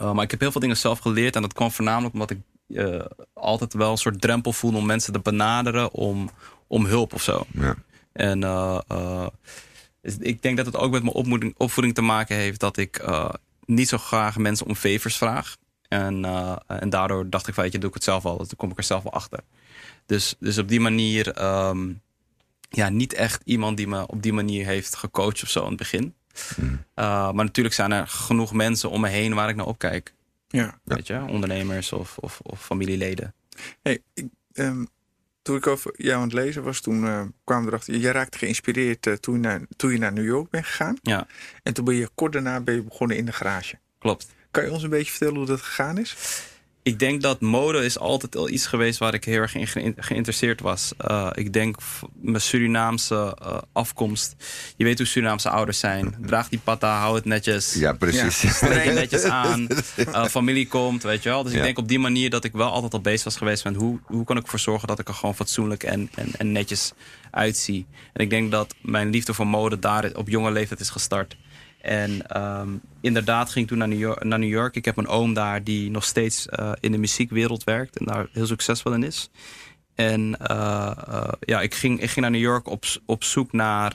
Uh, 0.00 0.12
maar 0.12 0.24
ik 0.24 0.30
heb 0.30 0.40
heel 0.40 0.52
veel 0.52 0.60
dingen 0.60 0.76
zelf 0.76 0.98
geleerd. 0.98 1.36
En 1.36 1.42
dat 1.42 1.52
kwam 1.52 1.70
voornamelijk 1.70 2.12
omdat 2.12 2.30
ik 2.30 2.38
uh, 2.68 3.00
altijd 3.32 3.74
wel 3.74 3.90
een 3.90 3.96
soort 3.96 4.20
drempel 4.20 4.52
voelde 4.52 4.76
om 4.76 4.86
mensen 4.86 5.12
te 5.12 5.18
benaderen 5.18 5.92
om, 5.92 6.30
om 6.66 6.86
hulp 6.86 7.14
of 7.14 7.22
zo. 7.22 7.46
Ja. 7.50 7.76
En 8.12 8.40
dus 10.00 10.16
ik 10.18 10.42
denk 10.42 10.56
dat 10.56 10.66
het 10.66 10.76
ook 10.76 10.90
met 10.90 11.02
mijn 11.02 11.14
opvoeding, 11.14 11.54
opvoeding 11.56 11.94
te 11.94 12.02
maken 12.02 12.36
heeft 12.36 12.60
dat 12.60 12.76
ik 12.76 13.04
niet 13.64 13.88
zo 13.88 13.98
graag 13.98 14.36
mensen 14.36 14.66
om 14.66 14.74
favors 14.74 15.16
vraag. 15.16 15.56
En, 15.88 16.24
en 16.66 16.90
daardoor 16.90 17.30
dacht 17.30 17.48
ik, 17.48 17.54
weet 17.54 17.72
je, 17.72 17.78
doe 17.78 17.88
ik 17.88 17.94
het 17.94 18.04
zelf 18.04 18.24
al. 18.24 18.36
Dan 18.36 18.46
kom 18.56 18.70
ik 18.70 18.78
er 18.78 18.84
zelf 18.84 19.02
wel 19.02 19.12
achter. 19.12 19.40
Dus, 20.06 20.34
dus 20.38 20.58
op 20.58 20.68
die 20.68 20.80
manier, 20.80 21.42
um, 21.68 22.00
ja, 22.68 22.88
niet 22.88 23.12
echt 23.12 23.42
iemand 23.44 23.76
die 23.76 23.86
me 23.86 24.06
op 24.06 24.22
die 24.22 24.32
manier 24.32 24.66
heeft 24.66 24.96
gecoacht 24.96 25.42
of 25.42 25.48
zo 25.48 25.62
in 25.62 25.68
het 25.68 25.76
begin. 25.76 26.14
Mm. 26.56 26.70
Uh, 26.70 27.32
maar 27.32 27.44
natuurlijk 27.44 27.74
zijn 27.74 27.92
er 27.92 28.08
genoeg 28.08 28.52
mensen 28.52 28.90
om 28.90 29.00
me 29.00 29.08
heen 29.08 29.34
waar 29.34 29.48
ik 29.48 29.56
naar 29.56 29.66
opkijk. 29.66 30.14
Ja. 30.48 30.78
Weet 30.84 31.06
je, 31.06 31.24
ondernemers 31.28 31.92
of, 31.92 32.18
of, 32.18 32.40
of 32.42 32.64
familieleden. 32.64 33.34
Hey, 33.82 34.02
ik, 34.14 34.26
um, 34.52 34.88
toen 35.42 35.56
ik 35.56 35.66
over 35.66 35.92
jou 35.96 36.16
aan 36.16 36.22
het 36.22 36.32
lezen 36.32 36.62
was, 36.62 36.80
toen 36.80 37.04
uh, 37.04 37.22
kwam 37.44 37.66
erachter. 37.66 37.96
Jij 37.96 38.12
raakte 38.12 38.38
geïnspireerd 38.38 39.06
uh, 39.06 39.14
toen, 39.14 39.34
je 39.34 39.40
naar, 39.40 39.60
toen 39.76 39.92
je 39.92 39.98
naar 39.98 40.12
New 40.12 40.24
York 40.24 40.50
bent 40.50 40.66
gegaan. 40.66 40.98
Ja. 41.02 41.26
En 41.62 41.74
toen 41.74 41.84
ben 41.84 41.94
je 41.94 42.08
kort 42.14 42.32
daarna 42.32 42.60
ben 42.60 42.74
je 42.74 42.82
begonnen 42.82 43.16
in 43.16 43.24
de 43.24 43.32
garage. 43.32 43.78
Klopt. 43.98 44.26
Kan 44.50 44.64
je 44.64 44.70
ons 44.70 44.82
een 44.82 44.90
beetje 44.90 45.10
vertellen 45.10 45.36
hoe 45.36 45.46
dat 45.46 45.60
gegaan 45.60 45.98
is? 45.98 46.16
Ik 46.82 46.98
denk 46.98 47.22
dat 47.22 47.40
mode 47.40 47.84
is 47.84 47.98
altijd 47.98 48.36
al 48.36 48.48
iets 48.48 48.66
geweest 48.66 48.98
waar 48.98 49.14
ik 49.14 49.24
heel 49.24 49.40
erg 49.40 49.54
in 49.54 49.94
geïnteresseerd 49.96 50.60
was. 50.60 50.92
Uh, 51.10 51.30
ik 51.34 51.52
denk 51.52 51.76
mijn 52.20 52.40
Surinaamse 52.40 53.36
uh, 53.42 53.58
afkomst. 53.72 54.34
Je 54.76 54.84
weet 54.84 54.98
hoe 54.98 55.06
Surinaamse 55.06 55.50
ouders 55.50 55.78
zijn. 55.78 56.16
Draag 56.20 56.48
die 56.48 56.60
patta, 56.64 56.98
hou 56.98 57.14
het 57.14 57.24
netjes. 57.24 57.74
Ja, 57.74 57.92
precies. 57.92 58.40
Ja, 58.40 58.50
Streng 58.50 58.94
netjes 59.00 59.22
aan. 59.24 59.66
Uh, 59.96 60.24
familie 60.24 60.68
komt, 60.68 61.02
weet 61.02 61.22
je 61.22 61.28
wel. 61.28 61.42
Dus 61.42 61.52
ja. 61.52 61.58
ik 61.58 61.64
denk 61.64 61.78
op 61.78 61.88
die 61.88 61.98
manier 61.98 62.30
dat 62.30 62.44
ik 62.44 62.52
wel 62.52 62.70
altijd 62.70 62.92
al 62.92 63.00
bezig 63.00 63.24
was 63.24 63.36
geweest 63.36 63.64
met 63.64 63.76
hoe, 63.76 64.00
hoe 64.04 64.24
kan 64.24 64.36
ik 64.36 64.42
ervoor 64.42 64.58
zorgen 64.58 64.88
dat 64.88 64.98
ik 64.98 65.08
er 65.08 65.14
gewoon 65.14 65.34
fatsoenlijk 65.34 65.82
en, 65.82 66.10
en, 66.14 66.28
en 66.38 66.52
netjes 66.52 66.92
uitzie. 67.30 67.86
En 68.12 68.22
ik 68.22 68.30
denk 68.30 68.50
dat 68.50 68.74
mijn 68.80 69.10
liefde 69.10 69.34
voor 69.34 69.46
mode 69.46 69.78
daar 69.78 70.10
op 70.14 70.28
jonge 70.28 70.50
leeftijd 70.50 70.80
is 70.80 70.90
gestart. 70.90 71.36
En 71.82 72.40
um, 72.42 72.80
inderdaad 73.00 73.50
ging 73.50 73.64
ik 73.64 73.70
toen 73.70 73.78
naar 73.78 73.88
New, 73.88 73.98
York, 73.98 74.24
New, 74.24 74.44
York, 74.44 74.76
Ik 74.76 74.84
heb 74.84 74.96
een 74.96 75.06
oom 75.06 75.34
daar 75.34 75.64
die 75.64 75.90
nog 75.90 76.04
steeds 76.04 76.46
uh, 76.50 76.72
in 76.80 76.92
de 76.92 76.98
muziekwereld 76.98 77.64
werkt 77.64 77.98
en 77.98 78.06
daar 78.06 78.28
heel 78.32 78.46
succesvol 78.46 78.92
in 78.92 79.02
is. 79.02 79.30
En 79.94 80.36
uh, 80.50 80.90
uh, 81.08 81.28
ja, 81.40 81.60
ik 81.60 81.74
ging, 81.74 82.00
ik 82.00 82.10
ging 82.10 82.20
naar 82.20 82.30
New 82.30 82.40
York 82.40 82.68
op, 82.68 82.84
op 83.06 83.24
zoek 83.24 83.52
naar 83.52 83.94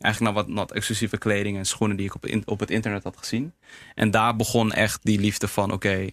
eigenlijk 0.00 0.20
naar 0.20 0.44
wat, 0.44 0.54
wat 0.54 0.72
exclusieve 0.72 1.18
kleding 1.18 1.56
en 1.56 1.66
schoenen 1.66 1.96
die 1.96 2.06
ik 2.06 2.14
op, 2.14 2.26
op 2.44 2.60
het 2.60 2.70
internet 2.70 3.04
had 3.04 3.16
gezien. 3.16 3.54
En 3.94 4.10
daar 4.10 4.36
begon 4.36 4.72
echt 4.72 5.00
die 5.02 5.20
liefde 5.20 5.48
van: 5.48 5.72
oké, 5.72 6.06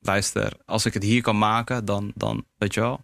luister, 0.00 0.52
als 0.66 0.86
ik 0.86 0.94
het 0.94 1.02
hier 1.02 1.22
kan 1.22 1.38
maken, 1.38 1.84
dan, 1.84 2.12
dan 2.14 2.44
weet 2.58 2.74
je 2.74 2.80
wel, 2.80 3.00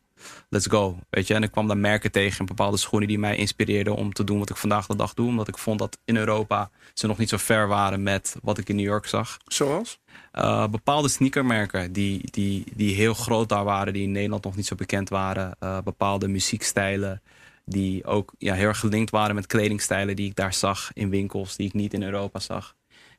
let's 0.48 0.66
go. 0.66 0.98
Weet 1.10 1.26
je, 1.26 1.34
en 1.34 1.42
ik 1.42 1.50
kwam 1.50 1.66
daar 1.66 1.76
merken 1.76 2.12
tegen 2.12 2.38
en 2.38 2.46
bepaalde 2.46 2.76
schoenen 2.76 3.08
die 3.08 3.18
mij 3.18 3.36
inspireerden 3.36 3.96
om 3.96 4.12
te 4.12 4.24
doen 4.24 4.38
wat 4.38 4.50
ik 4.50 4.56
vandaag 4.56 4.86
de 4.86 4.96
dag 4.96 5.14
doe. 5.14 5.28
Omdat 5.28 5.48
ik 5.48 5.58
vond 5.58 5.78
dat 5.78 5.98
in 6.04 6.16
Europa 6.16 6.70
ze 6.94 7.06
nog 7.06 7.18
niet 7.18 7.28
zo 7.28 7.36
ver 7.36 7.68
waren 7.68 8.02
met 8.02 8.36
wat 8.42 8.58
ik 8.58 8.68
in 8.68 8.76
New 8.76 8.84
York 8.84 9.06
zag. 9.06 9.38
Zoals? 9.46 9.98
Uh, 10.34 10.68
bepaalde 10.68 11.08
sneakermerken 11.08 11.92
die, 11.92 12.20
die, 12.30 12.64
die 12.74 12.94
heel 12.94 13.14
groot 13.14 13.48
daar 13.48 13.64
waren, 13.64 13.92
die 13.92 14.02
in 14.02 14.12
Nederland 14.12 14.44
nog 14.44 14.56
niet 14.56 14.66
zo 14.66 14.74
bekend 14.74 15.08
waren. 15.08 15.56
Uh, 15.60 15.78
bepaalde 15.84 16.28
muziekstijlen 16.28 17.22
die 17.64 18.04
ook 18.04 18.34
ja, 18.38 18.54
heel 18.54 18.68
erg 18.68 18.78
gelinkt 18.78 19.10
waren 19.10 19.34
met 19.34 19.46
kledingstijlen 19.46 20.16
die 20.16 20.28
ik 20.28 20.36
daar 20.36 20.54
zag 20.54 20.90
in 20.92 21.10
winkels 21.10 21.56
die 21.56 21.66
ik 21.66 21.74
niet 21.74 21.94
in 21.94 22.02
Europa 22.02 22.38
zag. 22.38 22.74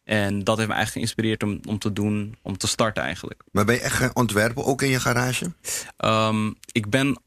En 0.07 0.43
dat 0.43 0.57
heeft 0.57 0.69
me 0.69 0.75
eigenlijk 0.75 0.91
geïnspireerd 0.91 1.43
om, 1.43 1.59
om 1.67 1.79
te 1.79 1.93
doen, 1.93 2.35
om 2.41 2.57
te 2.57 2.67
starten 2.67 3.03
eigenlijk. 3.03 3.43
Maar 3.51 3.65
ben 3.65 3.75
je 3.75 3.81
echt 3.81 3.95
gaan 3.95 4.09
ontwerpen, 4.15 4.65
ook 4.65 4.81
in 4.81 4.89
je 4.89 4.99
garage? 4.99 5.51
Um, 6.05 6.55
ik, 6.71 6.89
ben, 6.89 7.21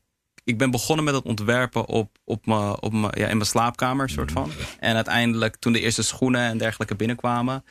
ik 0.44 0.58
ben 0.58 0.70
begonnen 0.70 1.04
met 1.04 1.14
het 1.14 1.25
ontwerpen 1.25 1.87
op, 1.87 2.18
op 2.25 2.46
me, 2.46 2.80
op 2.80 2.92
me, 2.92 3.08
ja, 3.14 3.26
in 3.26 3.37
mijn 3.37 3.49
slaapkamer, 3.49 4.08
soort 4.08 4.32
van. 4.32 4.50
En 4.78 4.94
uiteindelijk, 4.94 5.56
toen 5.56 5.72
de 5.72 5.80
eerste 5.80 6.02
schoenen 6.02 6.40
en 6.40 6.58
dergelijke 6.58 6.94
binnenkwamen, 6.94 7.64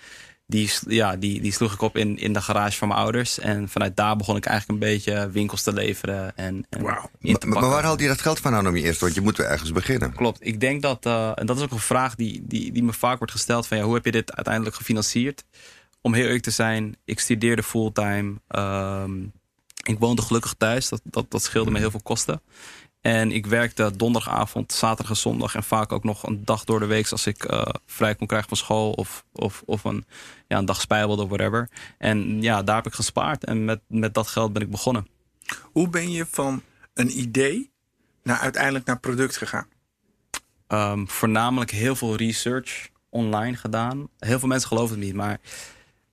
die, 0.50 0.72
ja, 0.88 1.16
die, 1.16 1.42
die 1.42 1.52
sloeg 1.52 1.74
ik 1.74 1.82
op 1.82 1.98
in, 1.98 2.18
in 2.18 2.34
de 2.34 2.42
garage 2.42 2.78
van 2.78 2.88
mijn 2.88 3.00
ouders. 3.00 3.40
En 3.40 3.70
vanuit 3.70 3.96
daar 3.96 4.16
begon 4.16 4.36
ik 4.36 4.46
eigenlijk 4.46 4.82
een 4.82 4.90
beetje 4.90 5.30
winkels 5.30 5.64
te 5.64 5.74
leveren. 5.74 6.38
En, 6.38 6.66
en 6.70 6.82
wow. 6.82 7.06
maar, 7.20 7.48
maar 7.48 7.70
waar 7.70 7.84
haal 7.84 8.02
je 8.02 8.08
dat 8.08 8.22
geld 8.22 8.40
vandaan 8.40 8.68
om 8.68 8.76
je 8.76 8.84
eerst? 8.84 9.00
Want 9.00 9.14
je 9.14 9.22
moet 9.22 9.38
weer 9.38 9.48
ergens 9.48 9.72
beginnen. 9.72 10.14
Klopt. 10.14 10.38
Ik 10.42 10.60
denk 10.60 10.82
dat, 10.82 11.06
uh, 11.06 11.32
en 11.36 11.46
dat 11.46 11.58
is 11.58 11.64
ook 11.64 11.72
een 11.72 11.80
vraag 11.80 12.16
die, 12.16 12.42
die, 12.48 12.72
die 12.72 12.84
me 12.84 12.94
vaak 12.94 13.18
wordt 13.18 13.34
gesteld: 13.34 13.68
van 13.68 13.78
ja, 13.78 13.84
hoe 13.84 13.94
heb 13.94 14.06
je 14.06 14.12
dit 14.12 14.36
uiteindelijk 14.36 14.76
gefinancierd? 14.76 15.44
Om 16.02 16.14
heel 16.14 16.26
eerlijk 16.26 16.44
te 16.44 16.52
zijn, 16.52 16.96
ik 17.06 17.20
studeerde 17.20 17.64
fulltime. 17.64 18.36
Um, 18.48 19.32
ik 19.84 20.00
woonde 20.00 20.22
gelukkig 20.22 20.54
thuis. 20.58 20.90
Dat, 20.90 21.02
dat, 21.04 21.32
dat 21.32 21.44
scheelde 21.44 21.72
me 21.72 21.80
heel 21.80 21.92
veel 21.92 22.02
kosten. 22.04 22.42
En 23.02 23.32
ik 23.32 23.46
werkte 23.46 23.96
donderdagavond, 23.96 24.72
zaterdag 24.72 25.10
en 25.10 25.18
zondag. 25.18 25.56
En 25.56 25.64
vaak 25.64 25.92
ook 25.92 26.04
nog 26.04 26.28
een 26.28 26.46
dag 26.46 26.64
door 26.64 26.80
de 26.80 26.86
week 26.86 27.12
als 27.12 27.26
ik 27.26 27.52
uh, 27.52 27.66
vrij 27.86 28.16
kon 28.16 28.28
krijgen 28.28 28.50
van 28.50 28.58
school. 28.58 28.92
Of, 28.92 29.26
of, 29.32 29.62
of 29.66 29.84
een, 29.84 30.06
ja, 30.48 30.58
een 30.58 30.66
dag 30.66 30.82
spijbelde 30.82 31.22
of 31.24 31.30
whatever. 31.30 31.70
En 31.98 32.42
ja, 32.42 32.64
daar 32.64 32.76
heb 32.76 32.86
ik 32.86 32.94
gespaard. 32.94 33.44
En 33.46 33.66
met, 33.66 33.82
met 33.88 34.14
dat 34.14 34.28
geld 34.28 34.54
ben 34.54 34.62
ik 34.62 34.70
begonnen. 34.70 35.08
Hoe 35.62 35.90
ben 35.90 36.12
je 36.12 36.26
van 36.30 36.62
een 36.94 37.20
idee 37.20 37.72
naar 38.24 38.40
uiteindelijk 38.40 38.86
naar 38.86 39.00
product 39.00 39.38
gegaan? 39.38 39.68
Um, 40.68 41.10
voornamelijk 41.10 41.72
heel 41.72 41.96
veel 41.96 42.16
research 42.16 42.90
online 43.10 43.58
gedaan. 43.58 44.10
Heel 44.18 44.40
veel 44.40 44.48
mensen 44.48 44.68
geloven 44.68 44.96
het 44.96 45.06
niet, 45.06 45.16
maar 45.16 45.40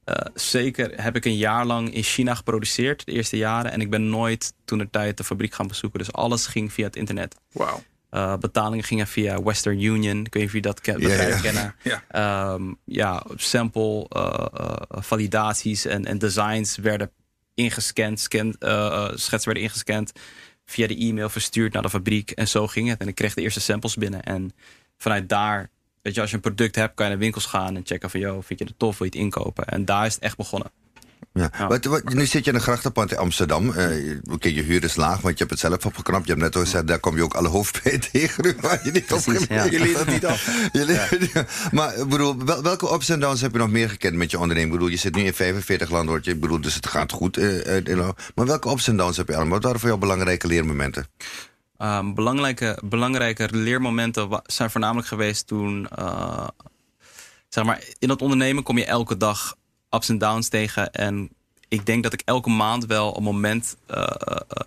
Eh, 0.06 0.26
zeker 0.34 1.02
heb 1.02 1.16
ik 1.16 1.24
een 1.24 1.36
jaar 1.36 1.66
lang 1.66 1.94
in 1.94 2.02
China 2.02 2.34
geproduceerd, 2.34 3.06
de 3.06 3.12
eerste 3.12 3.36
jaren. 3.36 3.72
En 3.72 3.80
ik 3.80 3.90
ben 3.90 4.08
nooit 4.08 4.52
toen 4.64 4.78
de 4.78 4.90
tijd 4.90 5.16
de 5.16 5.24
fabriek 5.24 5.54
gaan 5.54 5.66
bezoeken. 5.66 5.98
Dus 5.98 6.12
alles 6.12 6.46
ging 6.46 6.72
via 6.72 6.86
het 6.86 6.96
internet. 6.96 7.36
Wauw. 7.52 7.82
Uh, 8.10 8.36
betalingen 8.36 8.84
gingen 8.84 9.06
via 9.06 9.42
Western 9.42 9.80
Union. 9.80 10.24
Ik 10.24 10.32
weet 10.32 10.34
niet 10.34 10.46
of 10.46 10.52
je 10.52 10.60
dat 10.60 10.80
ken, 10.80 11.00
bedrijf 11.00 11.28
yeah, 11.28 11.40
kennen. 11.42 11.74
Ja. 11.82 12.52
Um, 12.52 12.78
ja, 12.84 13.24
sample 13.34 14.06
uh, 14.16 14.76
validaties 14.88 15.84
en, 15.84 16.04
en 16.04 16.18
designs 16.18 16.76
werden 16.76 17.10
ingescand. 17.54 18.20
Scan, 18.20 18.56
schetsen 19.14 19.44
werden 19.44 19.62
ingescand. 19.62 20.12
Via 20.64 20.86
de 20.86 20.96
e-mail 20.96 21.28
verstuurd 21.28 21.72
naar 21.72 21.82
de 21.82 21.90
fabriek. 21.90 22.30
En 22.30 22.48
zo 22.48 22.66
ging 22.66 22.88
het. 22.88 23.00
En 23.00 23.08
ik 23.08 23.14
kreeg 23.14 23.34
de 23.34 23.42
eerste 23.42 23.60
samples 23.60 23.94
binnen. 23.94 24.22
En 24.22 24.52
vanuit 24.96 25.28
daar, 25.28 25.70
weet 26.06 26.14
je, 26.14 26.20
als 26.20 26.30
je 26.30 26.36
een 26.36 26.42
product 26.42 26.74
hebt, 26.74 26.94
kan 26.94 27.04
je 27.04 27.10
naar 27.10 27.20
winkels 27.20 27.46
gaan 27.46 27.76
en 27.76 27.82
checken 27.84 28.10
van, 28.10 28.20
joh, 28.20 28.42
vind 28.42 28.58
je 28.58 28.64
het 28.64 28.78
tof, 28.78 28.98
wil 28.98 29.06
je 29.06 29.12
het 29.12 29.22
inkopen? 29.22 29.66
En 29.66 29.84
daar 29.84 30.06
is 30.06 30.14
het 30.14 30.22
echt 30.22 30.36
begonnen. 30.36 30.70
Ja. 31.32 31.50
Wat, 31.68 31.84
wat, 31.84 32.14
nu 32.14 32.26
zit 32.26 32.44
je 32.44 32.50
in 32.50 32.56
een 32.56 32.62
grachtenpand 32.62 33.12
in 33.12 33.18
Amsterdam. 33.18 33.68
Uh, 33.68 34.16
Oké, 34.30 34.48
je 34.48 34.62
huur 34.62 34.84
is 34.84 34.96
laag, 34.96 35.20
want 35.20 35.38
je 35.38 35.44
hebt 35.44 35.50
het 35.50 35.58
zelf 35.58 35.86
opgeknapt. 35.86 36.24
Je 36.26 36.30
hebt 36.30 36.42
net 36.44 36.56
al 36.56 36.60
gezegd, 36.62 36.86
daar 36.86 36.98
kom 36.98 37.16
je 37.16 37.22
ook 37.22 37.34
alle 37.34 37.48
hoofdpijn 37.48 38.00
tegen. 38.12 38.56
Waar 38.60 38.80
je 38.84 38.90
niet 38.90 39.12
op 39.12 39.20
Je 39.70 39.78
leert 39.80 39.98
het 39.98 40.06
niet 40.06 40.26
af. 40.26 40.68
ja. 41.32 41.46
Maar 41.72 42.06
bedoel, 42.08 42.44
wel, 42.44 42.62
welke 42.62 42.92
ups 42.92 43.08
en 43.08 43.20
downs 43.20 43.40
heb 43.40 43.52
je 43.52 43.58
nog 43.58 43.70
meer 43.70 43.88
gekend 43.90 44.16
met 44.16 44.30
je 44.30 44.38
onderneming? 44.38 44.72
Ik 44.72 44.78
bedoel, 44.78 44.92
je 44.94 45.00
zit 45.00 45.14
nu 45.14 45.22
in 45.22 45.34
45 45.34 45.90
landen, 45.90 46.20
ik 46.24 46.40
bedoel, 46.40 46.60
dus 46.60 46.74
het 46.74 46.86
gaat 46.86 47.12
goed. 47.12 47.38
Uh, 47.38 47.86
uh, 47.86 48.08
maar 48.34 48.46
welke 48.46 48.70
ups 48.70 48.88
en 48.88 48.96
downs 48.96 49.16
heb 49.16 49.28
je 49.28 49.34
allemaal? 49.34 49.54
Wat 49.54 49.62
waren 49.62 49.80
voor 49.80 49.88
jou 49.88 50.00
belangrijke 50.00 50.46
leermomenten? 50.46 51.06
Um, 51.78 52.14
belangrijke, 52.14 52.78
belangrijke 52.84 53.48
leermomenten 53.52 54.42
zijn 54.46 54.70
voornamelijk 54.70 55.08
geweest 55.08 55.46
toen... 55.46 55.88
Uh, 55.98 56.48
zeg 57.48 57.64
maar, 57.64 57.84
in 57.98 58.08
dat 58.08 58.22
ondernemen 58.22 58.62
kom 58.62 58.78
je 58.78 58.84
elke 58.84 59.16
dag 59.16 59.56
ups 59.90 60.08
en 60.08 60.18
downs 60.18 60.48
tegen. 60.48 60.92
En 60.92 61.30
ik 61.68 61.86
denk 61.86 62.02
dat 62.02 62.12
ik 62.12 62.22
elke 62.24 62.50
maand 62.50 62.86
wel 62.86 63.16
een 63.16 63.22
moment, 63.22 63.76
uh, 63.90 64.06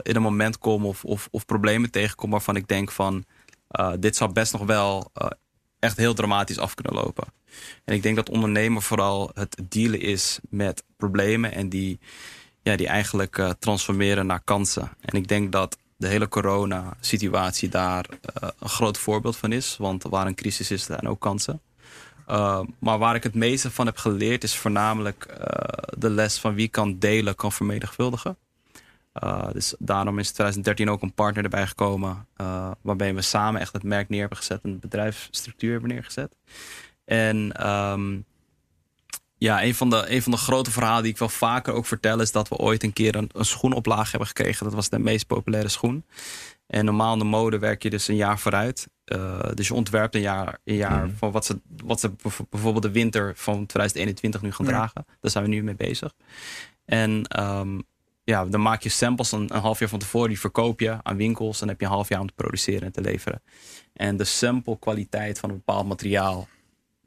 in 0.01 0.15
een 0.15 0.21
moment 0.21 0.57
kom 0.57 0.85
of, 0.85 1.05
of, 1.05 1.27
of, 1.31 1.45
problemen 1.45 1.91
tegenkom 1.91 2.29
waarvan 2.29 2.55
ik 2.55 2.67
denk 2.67 2.91
van 2.91 3.25
dit 3.99 4.15
zou 4.15 4.31
best 4.31 4.51
nog 4.51 4.65
wel 4.65 5.11
echt 5.79 5.97
heel 5.97 6.13
dramatisch 6.13 6.59
af 6.59 6.73
kunnen 6.73 7.03
lopen. 7.03 7.27
En 7.85 7.93
ik 7.93 8.03
denk 8.03 8.15
dat 8.15 8.29
ondernemen 8.29 8.81
vooral 8.81 9.31
het 9.33 9.61
dealen 9.63 10.01
is 10.01 10.39
met 10.49 10.83
problemen 10.97 11.51
en 11.51 11.69
die, 11.69 11.99
ja, 12.61 12.75
die 12.75 12.87
eigenlijk 12.87 13.55
transformeren 13.59 14.25
naar 14.25 14.41
kansen. 14.43 14.91
En 15.01 15.17
ik 15.17 15.27
denk 15.27 15.51
dat 15.51 15.77
de 15.99 16.07
hele 16.07 16.27
corona-situatie 16.27 17.69
daar 17.69 18.05
een 18.59 18.69
groot 18.69 18.97
voorbeeld 18.97 19.37
van 19.37 19.51
is. 19.51 19.77
Want 19.77 20.03
waar 20.03 20.27
een 20.27 20.35
crisis 20.35 20.71
is, 20.71 20.83
zijn 20.83 21.07
ook 21.07 21.19
kansen. 21.19 21.61
Uh, 22.29 22.61
maar 22.79 22.97
waar 22.97 23.15
ik 23.15 23.23
het 23.23 23.35
meeste 23.35 23.71
van 23.71 23.85
heb 23.85 23.97
geleerd 23.97 24.43
is 24.43 24.55
voornamelijk 24.55 25.25
uh, 25.29 25.37
de 25.97 26.09
les 26.09 26.39
van 26.39 26.53
wie 26.53 26.67
kan 26.67 26.99
delen, 26.99 27.35
kan 27.35 27.51
vermenigvuldigen. 27.51 28.37
Dus 29.51 29.75
daarom 29.79 30.19
is 30.19 30.27
in 30.27 30.33
2013 30.33 30.89
ook 30.89 31.01
een 31.01 31.13
partner 31.13 31.43
erbij 31.43 31.67
gekomen. 31.67 32.27
waarbij 32.81 33.15
we 33.15 33.21
samen 33.21 33.61
echt 33.61 33.73
het 33.73 33.83
merk 33.83 34.09
neer 34.09 34.19
hebben 34.19 34.37
gezet 34.37 34.63
en 34.63 34.71
de 34.71 34.77
bedrijfsstructuur 34.77 35.71
hebben 35.71 35.89
neergezet. 35.89 36.35
En 37.05 37.67
um, 37.69 38.25
ja, 39.39 39.63
een 39.63 39.75
van, 39.75 39.89
de, 39.89 40.11
een 40.11 40.21
van 40.21 40.31
de 40.31 40.37
grote 40.37 40.71
verhalen 40.71 41.03
die 41.03 41.11
ik 41.11 41.17
wel 41.17 41.29
vaker 41.29 41.73
ook 41.73 41.85
vertel 41.85 42.19
is 42.19 42.31
dat 42.31 42.47
we 42.47 42.55
ooit 42.55 42.83
een 42.83 42.93
keer 42.93 43.15
een, 43.15 43.29
een 43.33 43.45
schoenoplaag 43.45 44.09
hebben 44.09 44.27
gekregen. 44.27 44.65
Dat 44.65 44.73
was 44.73 44.89
de 44.89 44.99
meest 44.99 45.27
populaire 45.27 45.69
schoen. 45.69 46.05
En 46.67 46.85
normaal 46.85 47.13
in 47.13 47.19
de 47.19 47.25
mode 47.25 47.59
werk 47.59 47.83
je 47.83 47.89
dus 47.89 48.07
een 48.07 48.15
jaar 48.15 48.39
vooruit. 48.39 48.87
Uh, 49.05 49.39
dus 49.53 49.67
je 49.67 49.73
ontwerpt 49.73 50.15
een 50.15 50.21
jaar, 50.21 50.57
een 50.63 50.75
jaar 50.75 51.05
mm. 51.05 51.15
van 51.17 51.31
wat 51.31 51.45
ze, 51.45 51.59
wat 51.83 51.99
ze 51.99 52.11
bijvoorbeeld 52.49 52.83
de 52.83 52.91
winter 52.91 53.33
van 53.35 53.65
2021 53.65 54.41
nu 54.41 54.51
gaan 54.51 54.65
dragen. 54.65 55.05
Daar 55.19 55.31
zijn 55.31 55.43
we 55.43 55.49
nu 55.49 55.63
mee 55.63 55.75
bezig. 55.75 56.13
En 56.85 57.41
um, 57.43 57.83
ja, 58.23 58.45
dan 58.45 58.61
maak 58.61 58.81
je 58.81 58.89
samples 58.89 59.31
een, 59.31 59.55
een, 59.55 59.61
half 59.61 59.79
jaar 59.79 59.89
van 59.89 59.99
tevoren. 59.99 60.29
Die 60.29 60.39
verkoop 60.39 60.79
je 60.79 60.97
aan 61.03 61.17
winkels. 61.17 61.53
En 61.53 61.59
dan 61.59 61.69
heb 61.69 61.79
je 61.79 61.85
een 61.85 61.91
half 61.91 62.09
jaar 62.09 62.19
om 62.19 62.27
te 62.27 62.33
produceren 62.33 62.81
en 62.81 62.91
te 62.91 63.01
leveren. 63.01 63.41
En 63.93 64.17
de 64.17 64.23
sample 64.23 64.79
kwaliteit 64.79 65.39
van 65.39 65.49
een 65.49 65.55
bepaald 65.55 65.87
materiaal. 65.87 66.47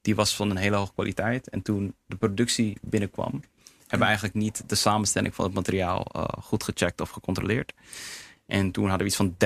Die 0.02 0.14
was 0.14 0.36
van 0.36 0.50
een 0.50 0.56
hele 0.56 0.76
hoge 0.76 0.92
kwaliteit. 0.92 1.48
En 1.48 1.62
toen 1.62 1.94
de 2.06 2.16
productie 2.16 2.78
binnenkwam. 2.80 3.42
Hebben 3.80 3.98
we 3.98 4.04
eigenlijk 4.04 4.34
niet 4.34 4.68
de 4.68 4.74
samenstelling 4.74 5.34
van 5.34 5.44
het 5.44 5.54
materiaal 5.54 6.06
uh, 6.16 6.24
goed 6.24 6.64
gecheckt 6.64 7.00
of 7.00 7.10
gecontroleerd. 7.10 7.72
En 8.46 8.70
toen 8.70 8.88
hadden 8.88 9.00
we 9.00 9.06
iets 9.06 9.16
van 9.16 9.36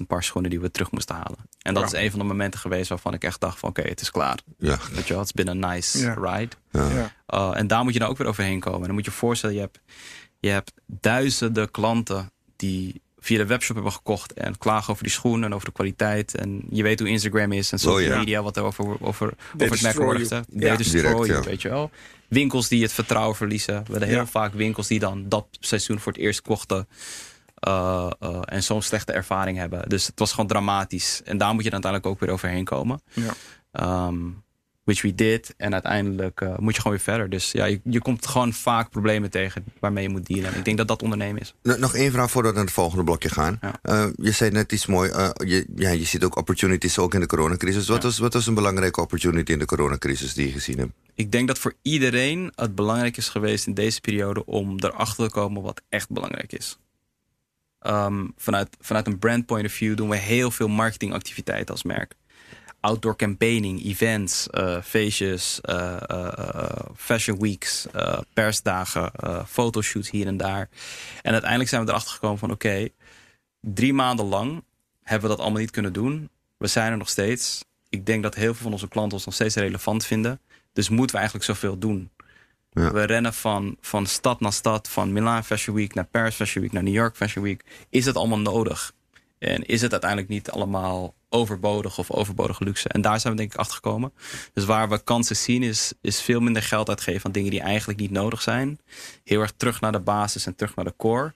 13.000 0.00 0.06
paar 0.06 0.24
schoenen 0.24 0.50
die 0.50 0.60
we 0.60 0.70
terug 0.70 0.90
moesten 0.90 1.14
halen. 1.14 1.38
En 1.62 1.74
dat 1.74 1.84
is 1.84 1.92
een 1.92 2.10
van 2.10 2.18
de 2.18 2.24
momenten 2.24 2.60
geweest 2.60 2.88
waarvan 2.88 3.14
ik 3.14 3.24
echt 3.24 3.40
dacht 3.40 3.58
van 3.58 3.68
oké, 3.68 3.78
okay, 3.78 3.92
het 3.92 4.00
is 4.00 4.10
klaar. 4.10 4.38
Ja. 4.58 4.78
Weet 4.92 5.06
je 5.06 5.08
wel, 5.08 5.18
het 5.18 5.26
is 5.26 5.44
binnen 5.44 5.62
een 5.62 5.70
nice 5.70 5.98
ja. 5.98 6.14
ride. 6.14 6.56
Ja. 6.70 7.12
Uh, 7.28 7.58
en 7.58 7.66
daar 7.66 7.84
moet 7.84 7.92
je 7.92 7.98
dan 7.98 8.08
ook 8.08 8.18
weer 8.18 8.26
overheen 8.26 8.60
komen. 8.60 8.80
En 8.80 8.86
dan 8.86 8.94
moet 8.94 9.04
je 9.04 9.10
je 9.10 9.16
voorstellen, 9.16 9.54
je 9.54 9.60
hebt, 9.60 9.80
je 10.40 10.48
hebt 10.48 10.72
duizenden 10.86 11.70
klanten 11.70 12.32
die 12.56 13.02
via 13.20 13.38
de 13.38 13.46
webshop 13.46 13.74
hebben 13.74 13.92
gekocht 13.92 14.32
en 14.32 14.58
klagen 14.58 14.90
over 14.90 15.02
die 15.02 15.12
schoenen 15.12 15.44
en 15.48 15.54
over 15.54 15.66
de 15.66 15.72
kwaliteit. 15.72 16.34
En 16.34 16.62
je 16.70 16.82
weet 16.82 16.98
hoe 16.98 17.08
Instagram 17.08 17.52
is 17.52 17.72
en 17.72 17.78
social 17.78 18.02
oh, 18.02 18.12
ja. 18.12 18.18
media, 18.18 18.42
wat 18.42 18.56
er 18.56 18.62
over, 18.62 18.84
over, 18.84 19.00
over 19.00 19.32
het 19.54 19.82
merk 19.82 19.96
wordt 19.96 20.18
gezegd. 20.18 20.46
Ja. 20.52 20.76
Direct, 20.76 21.26
ja. 21.26 21.42
weet 21.42 21.62
je 21.62 21.68
wel. 21.68 21.90
Winkels 22.28 22.68
die 22.68 22.82
het 22.82 22.92
vertrouwen 22.92 23.36
verliezen. 23.36 23.74
We 23.84 23.90
hadden 23.90 24.08
heel 24.08 24.26
vaak 24.26 24.52
winkels 24.52 24.86
die 24.86 24.98
dan 24.98 25.28
dat 25.28 25.46
seizoen 25.50 26.00
voor 26.00 26.12
het 26.12 26.20
eerst 26.20 26.42
kochten. 26.42 26.88
Uh, 27.68 28.10
uh, 28.20 28.40
en 28.44 28.62
zo'n 28.62 28.82
slechte 28.82 29.12
ervaring 29.12 29.58
hebben. 29.58 29.88
Dus 29.88 30.06
het 30.06 30.18
was 30.18 30.30
gewoon 30.30 30.46
dramatisch. 30.46 31.20
En 31.24 31.38
daar 31.38 31.54
moet 31.54 31.64
je 31.64 31.70
dan 31.70 31.84
uiteindelijk 31.84 32.12
ook 32.12 32.26
weer 32.26 32.34
overheen 32.34 32.64
komen. 32.64 33.02
Ja. 33.12 34.06
Um, 34.06 34.42
which 34.90 35.02
we 35.02 35.14
did. 35.14 35.54
En 35.56 35.72
uiteindelijk 35.72 36.40
uh, 36.40 36.58
moet 36.58 36.74
je 36.74 36.80
gewoon 36.80 36.96
weer 36.96 37.06
verder. 37.06 37.30
Dus 37.30 37.52
ja, 37.52 37.64
je, 37.64 37.80
je 37.84 38.00
komt 38.00 38.26
gewoon 38.26 38.52
vaak 38.52 38.90
problemen 38.90 39.30
tegen 39.30 39.64
waarmee 39.80 40.02
je 40.02 40.08
moet 40.10 40.26
dealen. 40.26 40.52
En 40.52 40.58
ik 40.58 40.64
denk 40.64 40.76
dat 40.76 40.88
dat 40.88 41.02
ondernemen 41.02 41.40
is. 41.40 41.54
Nog 41.62 41.94
één 41.94 42.12
vraag 42.12 42.30
voordat 42.30 42.50
we 42.50 42.56
naar 42.56 42.66
het 42.66 42.74
volgende 42.74 43.04
blokje 43.04 43.28
gaan. 43.28 43.58
Ja. 43.60 44.10
je 44.16 44.30
zei 44.30 44.50
net 44.50 44.72
iets 44.72 44.86
mooi. 44.86 45.10
je, 45.44 45.66
ja, 45.74 45.90
je 45.90 46.04
ziet 46.04 46.24
ook 46.24 46.36
opportunities 46.36 46.98
ook 46.98 47.14
in 47.14 47.20
de 47.20 47.26
coronacrisis. 47.26 47.88
Wat, 47.88 47.96
Ja. 47.96 48.02
was, 48.02 48.18
wat 48.18 48.32
was 48.32 48.46
een 48.46 48.54
belangrijke 48.54 49.00
opportunity 49.00 49.52
in 49.52 49.58
de 49.58 49.64
coronacrisis 49.64 50.34
die 50.34 50.46
je 50.46 50.52
gezien 50.52 50.78
hebt? 50.78 50.92
Ik 51.14 51.32
denk 51.32 51.48
dat 51.48 51.58
voor 51.58 51.74
iedereen 51.82 52.52
het 52.54 52.74
belangrijk 52.74 53.16
is 53.16 53.28
geweest 53.28 53.66
in 53.66 53.74
deze 53.74 54.00
periode 54.00 54.44
om 54.44 54.76
erachter 54.78 55.24
te 55.24 55.30
komen 55.30 55.62
wat 55.62 55.82
echt 55.88 56.10
belangrijk 56.10 56.52
is. 56.52 56.78
Um, 57.86 58.32
vanuit, 58.36 58.76
vanuit 58.80 59.06
een 59.06 59.18
brand 59.18 59.46
point 59.46 59.66
of 59.66 59.72
view 59.72 59.96
doen 59.96 60.08
we 60.08 60.16
heel 60.16 60.50
veel 60.50 60.68
marketingactiviteiten 60.68 61.74
als 61.74 61.82
merk. 61.82 62.14
Outdoor 62.80 63.16
campaigning, 63.16 63.84
events, 63.84 64.48
uh, 64.50 64.82
feestjes, 64.82 65.60
uh, 65.62 65.96
uh, 66.10 66.68
fashion 66.96 67.38
weeks, 67.38 67.86
persdagen, 68.32 69.12
fotoshoots 69.48 70.10
hier 70.10 70.26
en 70.26 70.36
daar. 70.36 70.68
En 71.22 71.32
uiteindelijk 71.32 71.70
zijn 71.70 71.84
we 71.84 71.90
erachter 71.90 72.12
gekomen 72.12 72.38
van 72.38 72.50
oké, 72.50 72.66
okay, 72.66 72.92
drie 73.60 73.92
maanden 73.92 74.26
lang 74.26 74.62
hebben 75.02 75.28
we 75.28 75.36
dat 75.36 75.44
allemaal 75.44 75.60
niet 75.60 75.70
kunnen 75.70 75.92
doen. 75.92 76.30
We 76.56 76.66
zijn 76.66 76.92
er 76.92 76.98
nog 76.98 77.08
steeds. 77.08 77.64
Ik 77.88 78.06
denk 78.06 78.22
dat 78.22 78.34
heel 78.34 78.54
veel 78.54 78.62
van 78.62 78.72
onze 78.72 78.88
klanten 78.88 79.12
ons 79.12 79.24
nog 79.24 79.34
steeds 79.34 79.54
relevant 79.54 80.06
vinden. 80.06 80.40
Dus 80.72 80.88
moeten 80.88 81.10
we 81.10 81.16
eigenlijk 81.16 81.46
zoveel 81.46 81.78
doen. 81.78 82.10
Ja. 82.72 82.92
We 82.92 83.02
rennen 83.02 83.34
van, 83.34 83.76
van 83.80 84.06
stad 84.06 84.40
naar 84.40 84.52
stad, 84.52 84.88
van 84.88 85.12
Milan 85.12 85.44
Fashion 85.44 85.76
Week 85.76 85.94
naar 85.94 86.04
Paris 86.04 86.34
Fashion 86.34 86.62
Week 86.62 86.72
naar 86.72 86.82
New 86.82 86.94
York 86.94 87.16
Fashion 87.16 87.44
Week. 87.44 87.64
Is 87.88 88.04
het 88.06 88.16
allemaal 88.16 88.38
nodig? 88.38 88.92
En 89.38 89.66
is 89.66 89.82
het 89.82 89.92
uiteindelijk 89.92 90.30
niet 90.30 90.50
allemaal 90.50 91.14
overbodig 91.30 91.98
of 91.98 92.10
overbodige 92.10 92.64
luxe? 92.64 92.88
En 92.88 93.00
daar 93.00 93.20
zijn 93.20 93.32
we 93.32 93.38
denk 93.38 93.52
ik 93.52 93.58
achter 93.58 93.74
gekomen. 93.74 94.12
Dus 94.52 94.64
waar 94.64 94.88
we 94.88 95.02
kansen 95.04 95.36
zien 95.36 95.62
is, 95.62 95.92
is 96.00 96.20
veel 96.20 96.40
minder 96.40 96.62
geld 96.62 96.88
uitgeven 96.88 97.24
aan 97.24 97.32
dingen 97.32 97.50
die 97.50 97.60
eigenlijk 97.60 98.00
niet 98.00 98.10
nodig 98.10 98.42
zijn. 98.42 98.78
Heel 99.24 99.40
erg 99.40 99.52
terug 99.56 99.80
naar 99.80 99.92
de 99.92 100.00
basis 100.00 100.46
en 100.46 100.54
terug 100.54 100.74
naar 100.74 100.84
de 100.84 100.94
core. 100.96 101.34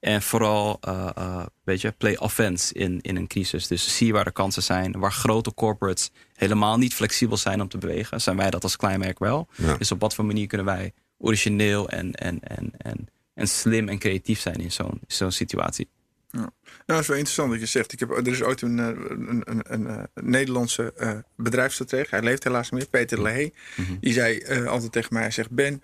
En 0.00 0.22
vooral, 0.22 0.78
uh, 0.88 1.08
uh, 1.18 1.46
weet 1.64 1.80
je, 1.80 1.90
play 1.90 2.16
offense 2.16 2.74
in, 2.74 3.00
in 3.00 3.16
een 3.16 3.26
crisis. 3.26 3.66
Dus 3.66 3.96
zie 3.96 4.12
waar 4.12 4.24
de 4.24 4.32
kansen 4.32 4.62
zijn. 4.62 4.98
Waar 4.98 5.12
grote 5.12 5.54
corporates 5.54 6.10
helemaal 6.34 6.78
niet 6.78 6.94
flexibel 6.94 7.36
zijn 7.36 7.60
om 7.60 7.68
te 7.68 7.78
bewegen. 7.78 8.20
Zijn 8.20 8.36
wij 8.36 8.50
dat 8.50 8.62
als 8.62 8.76
klein 8.76 8.98
merk 8.98 9.18
wel. 9.18 9.48
Ja. 9.56 9.76
Dus 9.76 9.92
op 9.92 10.00
wat 10.00 10.14
voor 10.14 10.24
manier 10.24 10.46
kunnen 10.46 10.66
wij 10.66 10.92
origineel 11.18 11.88
en, 11.88 12.12
en, 12.12 12.40
en, 12.40 12.72
en, 12.78 13.08
en 13.34 13.48
slim 13.48 13.88
en 13.88 13.98
creatief 13.98 14.40
zijn 14.40 14.60
in 14.60 14.72
zo'n 14.72 15.00
zo'n 15.06 15.32
situatie. 15.32 15.88
Ja. 16.36 16.52
Nou, 16.62 16.72
dat 16.86 17.00
is 17.00 17.06
wel 17.06 17.16
interessant 17.16 17.50
dat 17.50 17.60
je 17.60 17.66
zegt. 17.66 17.92
Ik 17.92 17.98
heb, 17.98 18.10
er 18.10 18.28
is 18.28 18.42
ooit 18.42 18.62
een, 18.62 18.78
een, 18.78 19.42
een, 19.44 19.62
een, 19.72 19.88
een 20.14 20.30
Nederlandse 20.30 20.94
uh, 20.98 21.12
bedrijfsstratege. 21.36 22.06
Hij 22.10 22.22
leeft 22.22 22.44
helaas 22.44 22.70
niet 22.70 22.80
meer. 22.80 22.88
Peter 22.88 23.22
Lehey. 23.22 23.52
Mhm. 23.52 23.80
Mm 23.80 23.86
-hmm. 23.86 23.98
Die 24.00 24.12
zei 24.12 24.42
uh, 24.48 24.66
altijd 24.66 24.92
tegen 24.92 25.12
mij. 25.12 25.22
Hij 25.22 25.30
zegt, 25.30 25.50
Ben, 25.50 25.82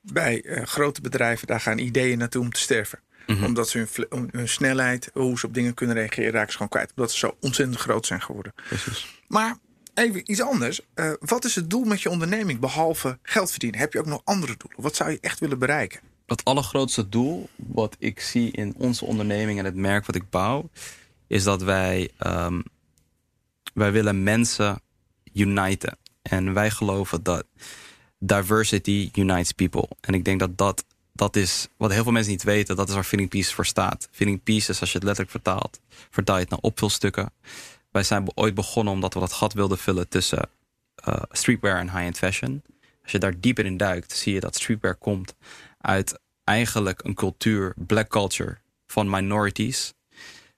bij 0.00 0.44
uh, 0.44 0.62
grote 0.62 1.00
bedrijven... 1.00 1.46
daar 1.46 1.60
gaan 1.60 1.78
ideeën 1.78 2.18
naartoe 2.18 2.42
om 2.42 2.52
te 2.52 2.60
sterven. 2.60 3.00
Mm 3.26 3.36
-hmm. 3.36 3.44
Omdat 3.44 3.68
ze 3.68 3.86
hun, 4.08 4.28
hun, 4.32 4.48
snelheid, 4.48 5.10
hoe 5.12 5.38
ze 5.38 5.46
op 5.46 5.54
dingen 5.54 5.74
kunnen 5.74 5.96
reageren... 5.96 6.32
raken 6.32 6.50
ze 6.50 6.56
gewoon 6.56 6.72
kwijt. 6.72 6.92
Omdat 6.96 7.12
ze 7.12 7.18
zo 7.18 7.36
ontzettend 7.40 7.78
groot 7.78 8.06
zijn 8.06 8.22
geworden. 8.22 8.52
Precies. 8.68 9.20
Maar 9.28 9.56
even 9.94 10.30
iets 10.30 10.42
anders. 10.42 10.80
Wat 11.18 11.44
is 11.44 11.54
het 11.54 11.70
doel 11.70 11.84
met 11.84 12.02
je 12.02 12.10
onderneming? 12.10 12.60
Behalve 12.60 13.18
geld 13.22 13.50
verdienen. 13.50 13.80
Heb 13.80 13.92
je 13.92 13.98
ook 13.98 14.06
nog 14.06 14.20
andere 14.24 14.54
doelen? 14.56 14.82
Wat 14.82 14.96
zou 14.96 15.10
je 15.10 15.18
echt 15.20 15.38
willen 15.38 15.58
bereiken? 15.58 16.00
Het 16.32 16.44
allergrootste 16.44 17.08
doel 17.08 17.48
wat 17.56 17.96
ik 17.98 18.20
zie 18.20 18.50
in 18.50 18.74
onze 18.78 19.04
onderneming 19.04 19.58
en 19.58 19.64
het 19.64 19.74
merk 19.74 20.06
wat 20.06 20.14
ik 20.14 20.30
bouw, 20.30 20.70
is 21.26 21.44
dat 21.44 21.62
wij, 21.62 22.10
um, 22.26 22.62
wij 23.74 23.92
willen 23.92 24.22
mensen 24.22 24.80
uniten. 25.32 25.96
En 26.22 26.52
wij 26.52 26.70
geloven 26.70 27.22
dat 27.22 27.44
diversity 28.18 29.10
unites 29.14 29.52
people. 29.52 29.88
En 30.00 30.14
ik 30.14 30.24
denk 30.24 30.40
dat 30.40 30.58
dat, 30.58 30.84
dat 31.12 31.36
is 31.36 31.68
wat 31.76 31.92
heel 31.92 32.02
veel 32.02 32.12
mensen 32.12 32.32
niet 32.32 32.42
weten. 32.42 32.76
Dat 32.76 32.88
is 32.88 32.94
waar 32.94 33.04
Feeling 33.04 33.30
Peace 33.30 33.54
voor 33.54 33.66
staat. 33.66 34.08
Feeling 34.10 34.42
Peace 34.42 34.70
is 34.70 34.80
als 34.80 34.92
je 34.92 34.98
het 34.98 35.06
letterlijk 35.06 35.30
vertaalt, 35.30 35.80
vertaalt 36.10 36.48
naar 36.48 36.58
opvulstukken. 36.62 37.32
Wij 37.90 38.02
zijn 38.02 38.30
ooit 38.34 38.54
begonnen 38.54 38.92
omdat 38.94 39.14
we 39.14 39.20
dat 39.20 39.32
gat 39.32 39.52
wilden 39.52 39.78
vullen 39.78 40.08
tussen 40.08 40.48
uh, 41.08 41.22
streetwear 41.30 41.78
en 41.78 41.90
high-end 41.90 42.18
fashion. 42.18 42.62
Als 43.02 43.12
je 43.12 43.18
daar 43.18 43.40
dieper 43.40 43.64
in 43.64 43.76
duikt, 43.76 44.12
zie 44.12 44.34
je 44.34 44.40
dat 44.40 44.54
streetwear 44.54 44.94
komt 44.94 45.34
uit 45.80 46.20
eigenlijk 46.44 47.04
een 47.04 47.14
cultuur, 47.14 47.74
black 47.76 48.08
culture, 48.08 48.58
van 48.86 49.10
minorities. 49.10 49.92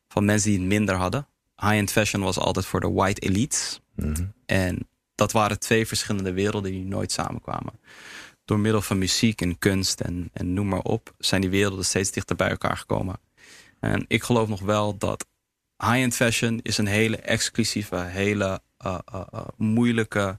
Van 0.08 0.24
mensen 0.24 0.50
die 0.50 0.58
het 0.58 0.68
minder 0.68 0.94
hadden. 0.94 1.26
High-end 1.56 1.92
fashion 1.92 2.22
was 2.22 2.38
altijd 2.38 2.66
voor 2.66 2.80
de 2.80 2.90
white 2.90 3.20
elites. 3.20 3.80
Mhm. 3.94 4.24
En 4.46 4.88
dat 5.14 5.32
waren 5.32 5.58
twee 5.58 5.86
verschillende 5.86 6.32
werelden 6.32 6.70
die 6.70 6.84
nooit 6.84 7.12
samenkwamen. 7.12 7.80
Door 8.44 8.58
middel 8.58 8.82
van 8.82 8.98
muziek 8.98 9.40
en 9.40 9.58
kunst 9.58 10.00
en, 10.00 10.30
en 10.32 10.52
noem 10.52 10.68
maar 10.68 10.80
op, 10.82 11.14
zijn 11.18 11.40
die 11.40 11.50
werelden 11.50 11.84
steeds 11.84 12.10
dichter 12.10 12.36
bij 12.36 12.50
elkaar 12.50 12.76
gekomen. 12.76 13.20
En 13.80 14.04
ik 14.08 14.22
geloof 14.22 14.48
nog 14.48 14.60
wel 14.60 14.98
dat 14.98 15.26
high-end 15.78 16.14
fashion 16.14 16.60
is 16.62 16.78
een 16.78 16.86
hele 16.86 17.16
exclusieve, 17.16 17.96
hele 17.96 18.60
uh, 18.84 18.98
uh, 19.14 19.20
uh, 19.34 19.40
moeilijke, 19.56 20.38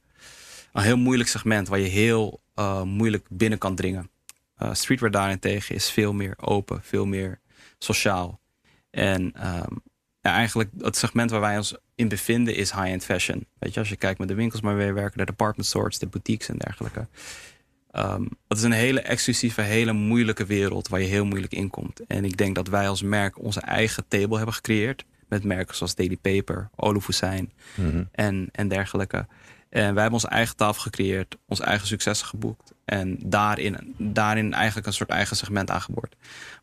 een 0.74 0.84
heel 0.84 0.98
moeilijk 0.98 1.30
segment 1.30 1.68
waar 1.68 1.80
je 1.80 1.88
heel 1.88 2.42
moeilijk 2.84 3.26
binnen 3.30 3.60
kan 3.60 3.76
dringen. 3.76 4.10
Streetwear 4.72 5.12
daarentegen 5.12 5.76
is 5.76 5.90
veel 5.90 6.14
meer 6.14 6.34
open, 6.40 6.80
veel 6.84 7.06
meer 7.06 7.40
sociaal. 7.78 8.40
En 8.90 9.22
um, 9.22 9.82
ja, 10.22 10.32
eigenlijk 10.32 10.70
het 10.78 10.98
segment 10.98 11.32
waar 11.32 11.40
wij 11.40 11.58
ons 11.58 11.76
in 11.96 12.08
bevinden 12.08 12.56
is 12.56 12.72
high-end 12.72 13.06
fashion. 13.06 13.46
Weet 13.60 13.74
je, 13.74 13.80
als 13.80 13.90
je 13.90 13.96
kijkt 13.96 14.20
met 14.20 14.28
de 14.28 14.34
winkels 14.34 14.62
waar 14.62 14.76
wij 14.76 14.94
werken, 14.94 15.18
de 15.18 15.26
department 15.26 15.68
stores, 15.68 16.00
de 16.00 16.08
boutiques 16.08 16.50
en 16.50 16.58
dergelijke. 16.58 17.08
Um, 17.98 18.30
het 18.48 18.58
is 18.58 18.64
een 18.64 18.72
hele 18.72 19.02
exclusieve, 19.02 19.62
hele 19.62 19.94
moeilijke 19.94 20.46
wereld 20.46 20.88
waar 20.88 21.00
je 21.00 21.06
heel 21.08 21.26
moeilijk 21.26 21.54
in 21.54 21.70
komt. 21.70 22.06
En 22.08 22.26
ik 22.26 22.38
denk 22.38 22.56
dat 22.56 22.68
wij 22.68 22.90
als 22.90 23.02
merk 23.02 23.40
onze 23.40 23.60
eigen 23.62 24.06
table 24.08 24.36
hebben 24.38 24.56
gecreëerd. 24.56 25.06
Met 25.28 25.44
merken 25.44 25.76
zoals 25.76 25.96
Daily 25.96 26.18
Paper, 26.18 26.70
Olaf 26.76 27.06
Hussein 27.06 27.52
Mhm. 27.76 28.04
en, 28.12 28.50
en 28.52 28.68
dergelijke. 28.68 29.28
En 29.76 29.94
wij 29.94 30.02
hebben 30.02 30.12
onze 30.12 30.28
eigen 30.28 30.56
tafel 30.56 30.82
gecreëerd, 30.82 31.38
ons 31.48 31.60
eigen 31.60 31.88
successen 31.88 32.28
geboekt. 32.28 32.74
En 32.86 33.18
daarin, 33.24 33.96
daarin 33.98 34.54
eigenlijk 34.54 34.88
een 34.88 34.94
soort 34.94 35.10
eigen 35.10 35.36
segment 35.36 35.72
aangeboord. 35.72 36.16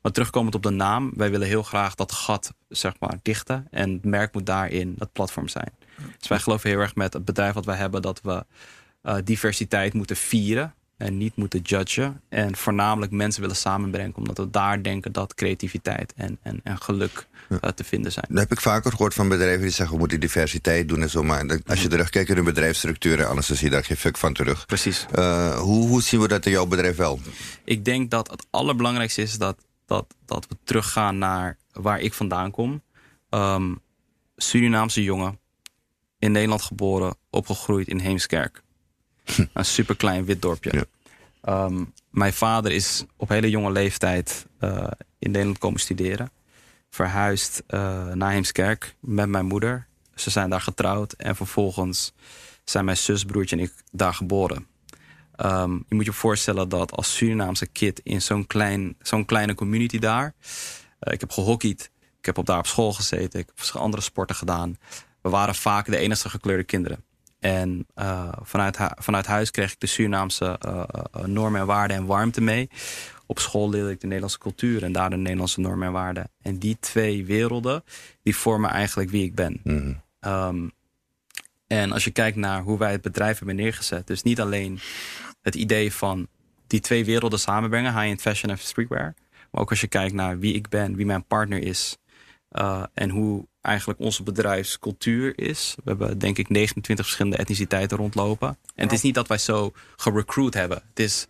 Maar 0.03 0.13
terugkomend 0.13 0.55
op 0.55 0.63
de 0.63 0.71
naam, 0.71 1.13
wij 1.15 1.31
willen 1.31 1.47
heel 1.47 1.63
graag 1.63 1.95
dat 1.95 2.13
gat 2.13 2.55
zeg 2.69 2.93
maar, 2.99 3.19
dichten. 3.23 3.67
En 3.71 3.93
het 3.93 4.05
merk 4.05 4.35
moet 4.35 4.47
daarin 4.47 4.95
het 4.99 5.13
platform 5.13 5.49
zijn. 5.49 5.73
Dus 6.19 6.29
wij 6.29 6.39
geloven 6.39 6.71
heel 6.71 6.79
erg 6.79 6.95
met 6.95 7.13
het 7.13 7.25
bedrijf 7.25 7.55
wat 7.55 7.65
wij 7.65 7.77
hebben 7.77 8.03
dat 8.03 8.21
we 8.23 8.45
uh, 9.03 9.17
diversiteit 9.25 9.95
moeten 9.95 10.17
vieren 10.17 10.75
en 10.97 11.17
niet 11.17 11.37
moeten 11.37 11.61
judgen. 11.61 12.21
En 12.29 12.57
voornamelijk 12.57 13.13
mensen 13.13 13.41
willen 13.41 13.57
samenbrengen, 13.57 14.17
omdat 14.17 14.39
we 14.39 14.51
daar 14.51 14.83
denken 14.83 15.13
dat 15.13 15.35
creativiteit 15.35 16.13
en, 16.17 16.39
en, 16.43 16.61
en 16.63 16.79
geluk 16.79 17.27
uh, 17.53 17.71
te 17.71 17.85
vinden 17.85 18.13
zijn. 18.13 18.27
Dat 18.29 18.39
heb 18.39 18.53
ik 18.53 18.61
vaker 18.61 18.91
gehoord 18.91 19.15
van 19.15 19.29
bedrijven 19.29 19.63
die 19.63 19.71
zeggen 19.71 19.95
we 19.95 20.01
moeten 20.01 20.21
diversiteit 20.21 20.89
doen 20.89 21.03
en 21.03 21.11
zo. 21.11 21.23
Maar 21.23 21.61
als 21.67 21.83
je 21.83 21.89
terugkijkt 21.89 22.29
in 22.29 22.35
hun 22.37 22.45
bedrijfsstructuren, 22.45 23.29
anders 23.29 23.47
zie 23.47 23.65
je 23.65 23.71
daar 23.71 23.85
geen 23.85 23.97
fuck 23.97 24.17
van 24.17 24.33
terug. 24.33 24.67
Precies. 24.67 25.07
Uh, 25.19 25.59
hoe, 25.59 25.89
hoe 25.89 26.03
zien 26.03 26.21
we 26.21 26.29
dat 26.29 26.47
in 26.47 26.53
jouw 26.53 26.67
bedrijf 26.67 26.97
wel? 26.97 27.21
Ik 27.65 27.85
denk 27.85 28.11
dat 28.11 28.31
het 28.31 28.47
allerbelangrijkste 28.51 29.23
is 29.23 29.39
dat, 29.39 29.57
dat, 29.87 30.15
dat 30.25 30.47
we 30.49 30.57
teruggaan 30.65 31.19
naar 31.19 31.57
waar 31.73 32.01
ik 32.01 32.13
vandaan 32.15 32.51
kom. 32.51 32.83
Um, 33.31 33.81
Surinaamse 34.37 35.03
jongen, 35.03 35.39
in 36.19 36.33
Nederland 36.33 36.63
geboren, 36.63 37.17
opgegroeid 37.31 37.89
in 37.89 37.99
Heemskerk. 37.99 38.63
een 39.53 39.65
superklein 39.65 40.25
wit 40.25 40.43
dorpje. 40.43 40.87
Ja. 41.43 41.65
Um, 41.65 41.93
mijn 42.11 42.33
vader 42.33 42.73
is 42.73 43.05
op 43.17 43.29
hele 43.29 43.51
jonge 43.51 43.71
leeftijd 43.71 44.47
uh, 44.61 44.87
in 45.19 45.31
Nederland 45.31 45.59
komen 45.59 45.81
studeren. 45.81 46.31
Verhuisd 46.93 47.63
uh, 47.69 48.07
naar 48.13 48.31
Heemskerk 48.31 48.95
met 49.01 49.29
mijn 49.29 49.47
moeder. 49.47 49.87
Ze 50.15 50.31
zijn 50.31 50.51
daar 50.51 50.61
getrouwd 50.61 51.13
en 51.13 51.37
vervolgens 51.37 52.13
zijn 52.65 52.85
mijn 52.85 52.97
zus, 52.97 53.25
broertje 53.25 53.57
en 53.57 53.63
ik 53.63 53.73
daar 53.91 54.15
geboren. 54.15 54.67
Um, 55.37 55.85
je 55.89 55.95
moet 55.95 56.05
je 56.05 56.13
voorstellen 56.13 56.69
dat 56.69 56.93
als 56.93 57.17
Surinaamse 57.17 57.67
kid 57.67 58.01
in 58.05 58.23
zo'n 58.23 58.47
klein, 58.47 58.97
zo'n 59.03 59.25
kleine 59.25 59.55
community 59.55 59.99
daar. 59.99 60.35
Uh, 61.01 61.13
ik 61.13 61.21
heb 61.21 61.31
gehockeyd, 61.31 61.91
ik 62.19 62.27
heb 62.27 62.39
op 62.39 62.47
daar 62.47 62.59
op 62.59 62.67
school 62.67 62.93
gezeten, 62.93 63.41
ik 63.41 63.51
heb 63.55 63.77
andere 63.83 64.03
sporten 64.03 64.37
gedaan. 64.37 64.77
We 65.23 65.29
waren 65.29 65.55
vaak 65.55 65.87
de 65.87 65.97
enige 65.97 66.29
gekleurde 66.29 66.65
kinderen. 66.65 67.05
En 67.41 67.87
uh, 67.97 68.29
vanuit, 68.43 68.79
vanuit 68.95 69.27
huis 69.27 69.51
kreeg 69.51 69.73
ik 69.73 69.81
de 69.81 69.87
Surinaamse 69.87 70.59
normen 71.25 71.61
en 71.61 71.67
waarden 71.67 71.97
en 71.97 72.07
warmte 72.07 72.41
mee. 72.41 72.71
Op 73.33 73.39
school 73.39 73.71
leerde 73.71 73.91
ik 73.91 74.01
de 74.01 74.07
Nederlandse 74.07 74.39
cultuur 74.39 74.83
en 74.83 74.93
daar 74.93 75.11
de 75.11 75.17
Nederlandse 75.17 75.61
normen 75.61 75.87
en 75.87 75.93
waarden. 75.93 76.31
En 76.43 76.59
die 76.59 76.77
twee 76.81 77.25
werelden, 77.25 77.85
die 78.23 78.37
vormen 78.37 78.71
eigenlijk 78.71 79.11
wie 79.11 79.25
ik 79.25 79.35
ben. 79.35 79.61
Mm 79.65 79.79
-hmm. 80.21 80.33
um, 80.33 80.73
en 81.67 81.93
als 81.93 82.05
je 82.05 82.11
kijkt 82.11 82.37
naar 82.37 82.63
hoe 82.63 82.79
wij 82.79 82.93
het 82.93 83.03
bedrijf 83.03 83.39
hebben 83.39 83.57
neergezet. 83.57 84.07
Dus 84.07 84.23
niet 84.23 84.41
alleen 84.41 84.79
het 85.43 85.55
idee 85.55 85.93
van 85.93 86.27
die 86.67 86.81
twee 86.81 87.05
werelden 87.05 87.39
samenbrengen. 87.39 87.93
High-end 87.93 88.21
fashion 88.21 88.51
en 88.51 88.59
streetwear. 88.59 89.15
Maar 89.51 89.61
ook 89.61 89.71
als 89.71 89.81
je 89.81 89.87
kijkt 89.87 90.15
naar 90.15 90.39
wie 90.39 90.55
ik 90.55 90.69
ben, 90.69 90.97
wie 90.97 91.07
mijn 91.07 91.25
partner 91.25 91.63
is. 91.63 91.97
Uh, 92.53 92.83
en 92.95 93.11
hoe 93.11 93.47
eigenlijk 93.61 94.01
onze 94.01 94.23
bedrijfscultuur 94.23 95.39
is. 95.39 95.75
We 95.85 95.91
hebben 95.91 96.19
denk 96.19 96.39
ik 96.39 96.49
29 96.49 97.05
verschillende 97.05 97.39
etniciteiten 97.39 97.97
rondlopen. 97.97 98.49
En 98.75 98.85
het 98.85 98.93
is 98.93 99.03
niet 99.03 99.15
dat 99.15 99.29
wij 99.29 99.39
zo 99.39 99.73
gerecruit 99.97 100.55
hebben. 100.55 100.83
Het 100.89 100.99
is, 100.99 101.27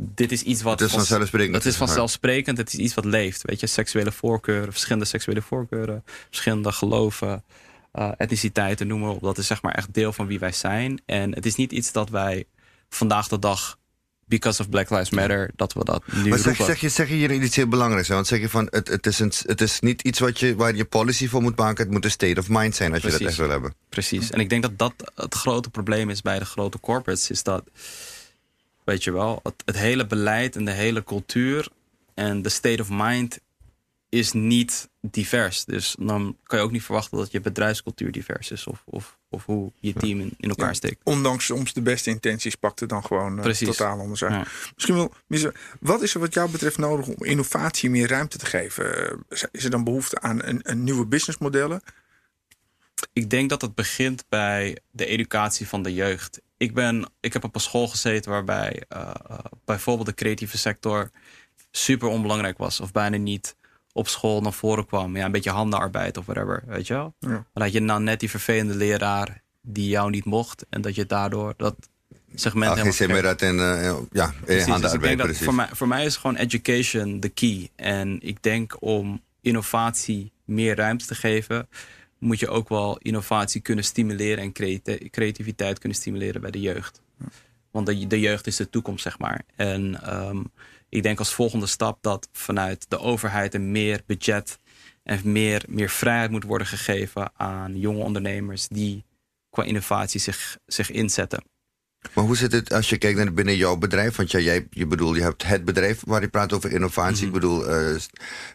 dit 0.00 0.32
is 0.32 0.42
iets 0.42 0.62
wat... 0.62 0.80
Het 0.80 0.88
is 0.88 0.94
vanzelfsprekend. 0.94 1.54
Het 1.54 1.64
is 1.64 1.76
vanzelfsprekend. 1.76 2.58
Het 2.58 2.72
is 2.72 2.78
iets 2.78 2.94
wat 2.94 3.04
leeft. 3.04 3.42
Weet 3.42 3.60
je, 3.60 3.66
seksuele 3.66 4.12
voorkeuren, 4.12 4.72
verschillende 4.72 5.06
seksuele 5.06 5.42
voorkeuren. 5.42 6.04
Verschillende 6.28 6.72
geloven, 6.72 7.44
uh, 7.94 8.10
etniciteiten, 8.16 8.86
noem 8.86 9.00
maar 9.00 9.10
op. 9.10 9.20
Dat 9.20 9.38
is 9.38 9.46
zeg 9.46 9.62
maar 9.62 9.74
echt 9.74 9.94
deel 9.94 10.12
van 10.12 10.26
wie 10.26 10.38
wij 10.38 10.52
zijn. 10.52 11.02
En 11.06 11.34
het 11.34 11.46
is 11.46 11.54
niet 11.54 11.72
iets 11.72 11.92
dat 11.92 12.10
wij 12.10 12.44
vandaag 12.88 13.28
de 13.28 13.38
dag 13.38 13.78
because 14.24 14.62
of 14.62 14.68
Black 14.68 14.90
Lives 14.90 15.10
Matter, 15.10 15.50
dat 15.56 15.72
we 15.72 15.84
dat 15.84 16.02
nu 16.12 16.28
maar 16.28 16.38
zeg, 16.38 16.56
zeg, 16.56 16.80
je, 16.80 16.88
zeg 16.88 17.08
je 17.08 17.14
hier 17.14 17.32
iets 17.32 17.56
heel 17.56 17.68
belangrijks? 17.68 18.08
Hè? 18.08 18.14
Want 18.14 18.26
zeg 18.26 18.40
je 18.40 18.48
van, 18.48 18.66
het, 18.70 18.88
het, 18.88 19.06
is 19.06 19.18
een, 19.18 19.32
het 19.42 19.60
is 19.60 19.80
niet 19.80 20.02
iets 20.02 20.18
wat 20.18 20.38
je, 20.38 20.54
waar 20.56 20.74
je 20.74 20.84
policy 20.84 21.28
voor 21.28 21.42
moet 21.42 21.56
maken. 21.56 21.84
Het 21.84 21.92
moet 21.92 22.04
een 22.04 22.10
state 22.10 22.40
of 22.40 22.48
mind 22.48 22.74
zijn 22.74 22.92
als 22.92 23.00
Precies. 23.00 23.18
je 23.18 23.24
dat 23.24 23.32
echt 23.32 23.42
wil 23.42 23.50
hebben. 23.50 23.74
Precies. 23.88 24.30
En 24.30 24.40
ik 24.40 24.48
denk 24.48 24.62
dat 24.62 24.78
dat 24.78 24.92
het 25.14 25.34
grote 25.34 25.70
probleem 25.70 26.10
is 26.10 26.22
bij 26.22 26.38
de 26.38 26.44
grote 26.44 26.80
corporates. 26.80 27.30
Is 27.30 27.42
dat, 27.42 27.64
weet 28.88 29.04
je 29.04 29.12
wel, 29.12 29.40
het, 29.42 29.62
het 29.64 29.76
hele 29.76 30.06
beleid 30.06 30.56
en 30.56 30.64
de 30.64 30.70
hele 30.70 31.04
cultuur 31.04 31.68
en 32.14 32.42
de 32.42 32.48
state 32.48 32.82
of 32.82 32.88
mind 32.90 33.38
is 34.08 34.32
niet 34.32 34.88
divers. 35.00 35.64
Dus 35.64 35.96
dan 35.98 36.36
kan 36.42 36.58
je 36.58 36.64
ook 36.64 36.70
niet 36.70 36.82
verwachten 36.82 37.18
dat 37.18 37.30
je 37.30 37.40
bedrijfscultuur 37.40 38.12
divers 38.12 38.50
is. 38.50 38.66
Of, 38.66 38.82
of, 38.84 39.18
of 39.28 39.44
hoe 39.44 39.72
je 39.80 39.92
team 39.92 40.20
in, 40.20 40.34
in 40.36 40.48
elkaar 40.48 40.74
steekt. 40.74 41.00
Ja, 41.04 41.12
ondanks 41.12 41.44
soms 41.44 41.72
de 41.72 41.82
beste 41.82 42.10
intenties 42.10 42.54
pakt 42.54 42.80
het 42.80 42.88
dan 42.88 43.04
gewoon 43.04 43.46
uh, 43.46 43.54
totaal 43.54 43.98
anders 43.98 44.24
uit. 44.24 44.32
Ja. 44.32 44.46
Misschien 44.74 44.94
wel, 44.94 45.12
wat 45.80 46.02
is 46.02 46.14
er 46.14 46.20
wat 46.20 46.34
jou 46.34 46.50
betreft 46.50 46.78
nodig 46.78 47.06
om 47.06 47.24
innovatie 47.24 47.90
meer 47.90 48.08
ruimte 48.08 48.38
te 48.38 48.46
geven? 48.46 48.86
Is 49.50 49.64
er 49.64 49.70
dan 49.70 49.84
behoefte 49.84 50.20
aan 50.20 50.44
een, 50.44 50.60
een 50.62 50.84
nieuwe 50.84 51.06
businessmodellen? 51.06 51.82
Ik 53.12 53.30
denk 53.30 53.50
dat 53.50 53.62
het 53.62 53.74
begint 53.74 54.24
bij 54.28 54.78
de 54.90 55.06
educatie 55.06 55.68
van 55.68 55.82
de 55.82 55.94
jeugd. 55.94 56.40
Ik, 56.56 56.74
ben, 56.74 57.10
ik 57.20 57.32
heb 57.32 57.44
op 57.44 57.54
een 57.54 57.60
school 57.60 57.88
gezeten 57.88 58.30
waarbij 58.30 58.82
uh, 58.96 59.10
uh, 59.30 59.38
bijvoorbeeld 59.64 60.06
de 60.06 60.14
creatieve 60.14 60.58
sector 60.58 61.10
super 61.70 62.08
onbelangrijk 62.08 62.58
was. 62.58 62.80
Of 62.80 62.92
bijna 62.92 63.16
niet 63.16 63.56
op 63.92 64.08
school 64.08 64.40
naar 64.40 64.52
voren 64.52 64.86
kwam. 64.86 65.16
Ja, 65.16 65.24
een 65.24 65.32
beetje 65.32 65.50
handenarbeid 65.50 66.16
of 66.16 66.26
whatever, 66.26 66.62
weet 66.66 66.86
je 66.86 66.94
wel. 66.94 67.14
Ja. 67.18 67.28
Maar 67.28 67.64
dat 67.64 67.72
je 67.72 67.80
nou 67.80 68.02
net 68.02 68.20
die 68.20 68.30
vervelende 68.30 68.74
leraar 68.74 69.42
die 69.62 69.88
jou 69.88 70.10
niet 70.10 70.24
mocht. 70.24 70.66
En 70.70 70.80
dat 70.80 70.94
je 70.94 71.06
daardoor 71.06 71.54
dat 71.56 71.76
segment 72.34 72.70
Ach, 72.70 72.98
helemaal 72.98 73.22
dat 73.22 73.42
en 73.42 73.56
uh, 73.56 73.96
ja, 74.12 74.32
handenarbeid. 74.66 75.16
Dus 75.16 75.26
precies. 75.26 75.44
Voor 75.44 75.54
mij, 75.54 75.68
voor 75.72 75.88
mij 75.88 76.04
is 76.04 76.16
gewoon 76.16 76.36
education 76.36 77.20
de 77.20 77.28
key. 77.28 77.70
En 77.76 78.18
ik 78.20 78.42
denk 78.42 78.76
om 78.80 79.22
innovatie 79.40 80.32
meer 80.44 80.76
ruimte 80.76 81.06
te 81.06 81.14
geven... 81.14 81.68
moet 82.18 82.40
je 82.40 82.48
ook 82.48 82.68
wel 82.68 82.98
innovatie 82.98 83.60
kunnen 83.60 83.84
stimuleren... 83.84 84.44
en 84.44 84.52
creativiteit 85.10 85.78
kunnen 85.78 85.98
stimuleren 85.98 86.40
bij 86.40 86.50
de 86.50 86.60
jeugd. 86.60 87.02
Want 87.70 87.86
de, 87.86 88.06
de 88.06 88.20
jeugd 88.20 88.46
is 88.46 88.56
de 88.56 88.70
toekomst, 88.70 89.02
zeg 89.02 89.18
maar. 89.18 89.44
En 89.56 90.14
um, 90.14 90.52
ik 90.88 91.02
denk 91.02 91.18
als 91.18 91.32
volgende 91.32 91.66
stap 91.66 92.02
dat 92.02 92.28
vanuit 92.32 92.86
de 92.90 92.98
overheid 92.98 93.54
een 93.54 93.70
meer 93.70 94.02
budget 94.06 94.58
en 95.02 95.32
meer, 95.32 95.64
meer 95.68 95.88
vrijheid 95.88 96.30
moet 96.30 96.44
worden 96.44 96.66
gegeven 96.66 97.30
aan 97.36 97.78
jonge 97.78 98.02
ondernemers 98.02 98.68
die 98.68 99.04
qua 99.50 99.62
innovatie 99.62 100.20
zich, 100.20 100.58
zich 100.66 100.90
inzetten. 100.90 101.42
Maar 102.14 102.24
hoe 102.24 102.36
zit 102.36 102.52
het 102.52 102.72
als 102.72 102.88
je 102.88 102.98
kijkt 102.98 103.18
naar 103.18 103.32
binnen 103.32 103.56
jouw 103.56 103.76
bedrijf? 103.76 104.16
Want 104.16 104.30
ja, 104.30 104.38
jij, 104.38 104.66
je 104.70 104.86
bedoel, 104.86 105.14
je 105.14 105.22
hebt 105.22 105.46
het 105.46 105.64
bedrijf 105.64 106.00
waar 106.06 106.20
je 106.20 106.28
praat 106.28 106.52
over 106.52 106.70
innovatie. 106.72 107.26
Ik 107.26 107.32
bedoel, 107.32 107.66
eh, 107.68 107.96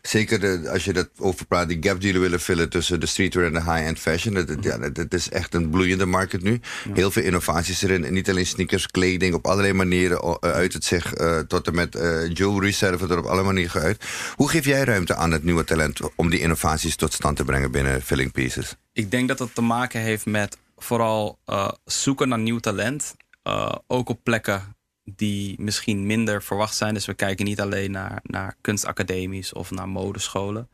zeker 0.02 0.40
de, 0.40 0.70
als 0.72 0.86
je 0.86 0.94
dat 0.94 1.10
over 1.18 1.46
praat, 1.46 1.68
die 1.68 1.78
gap 1.82 2.02
die 2.02 2.14
we 2.14 2.20
willen 2.20 2.40
vullen 2.40 2.70
tussen 2.70 3.00
de 3.00 3.06
streetwear 3.06 3.46
en 3.48 3.54
de 3.54 3.60
high-end 3.64 4.00
fashion. 4.00 4.34
Dat, 4.34 4.48
dat- 4.48 4.64
ja, 4.64 4.78
dat, 4.78 4.96
dat 4.96 5.14
is 5.14 5.30
echt 5.30 5.54
een 5.54 5.70
bloeiende 5.70 6.06
markt 6.06 6.42
nu. 6.44 6.60
Heel 6.94 7.12
veel 7.12 7.24
innovaties 7.24 7.82
erin. 7.82 8.06
En 8.06 8.14
niet 8.14 8.30
alleen 8.30 8.46
sneakers, 8.46 8.88
kleding, 8.88 9.34
op 9.34 9.46
allerlei 9.48 9.74
manieren 9.74 10.20
eh, 10.22 10.52
uit 10.52 10.74
het 10.74 10.86
zich. 10.86 11.14
eh, 11.14 11.40
tot 11.40 11.68
en 11.68 11.76
met 11.76 11.96
eh, 11.96 12.30
jewelry 12.34 12.72
zelf, 12.72 13.02
er 13.02 13.18
op 13.18 13.26
alle 13.26 13.44
manieren 13.44 13.72
geuit. 13.72 14.04
Hoe 14.36 14.50
geef 14.50 14.66
jij 14.66 14.84
ruimte 14.84 15.16
aan 15.16 15.32
het 15.32 15.44
nieuwe 15.44 15.64
talent 15.64 16.00
om 16.16 16.30
die 16.30 16.40
innovaties 16.40 16.96
tot 16.96 17.14
stand 17.14 17.38
te 17.38 17.44
brengen 17.44 17.72
binnen 17.72 18.02
Filling 18.02 18.32
Pieces? 18.32 18.76
Ik 18.94 19.12
denk 19.12 19.28
dat 19.28 19.40
het 19.40 19.56
te 19.56 19.62
maken 19.62 20.02
heeft 20.02 20.26
met 20.26 20.58
vooral 20.78 21.40
zoeken 21.86 22.30
naar 22.30 22.40
nieuw 22.40 22.60
talent. 22.60 23.16
Eh, 23.44 23.76
ook 23.88 24.10
op 24.10 24.20
plekken 24.24 24.76
die 25.04 25.62
misschien 25.62 26.06
minder 26.06 26.44
verwacht 26.44 26.76
zijn. 26.76 26.94
Dus 26.94 27.06
we 27.06 27.14
kijken 27.14 27.46
niet 27.46 27.62
alleen 27.62 27.92
naar, 27.92 28.20
naar 28.24 28.56
kunstacademies 28.62 29.54
of 29.54 29.72
naar 29.72 29.90
modescholen. 29.90 30.70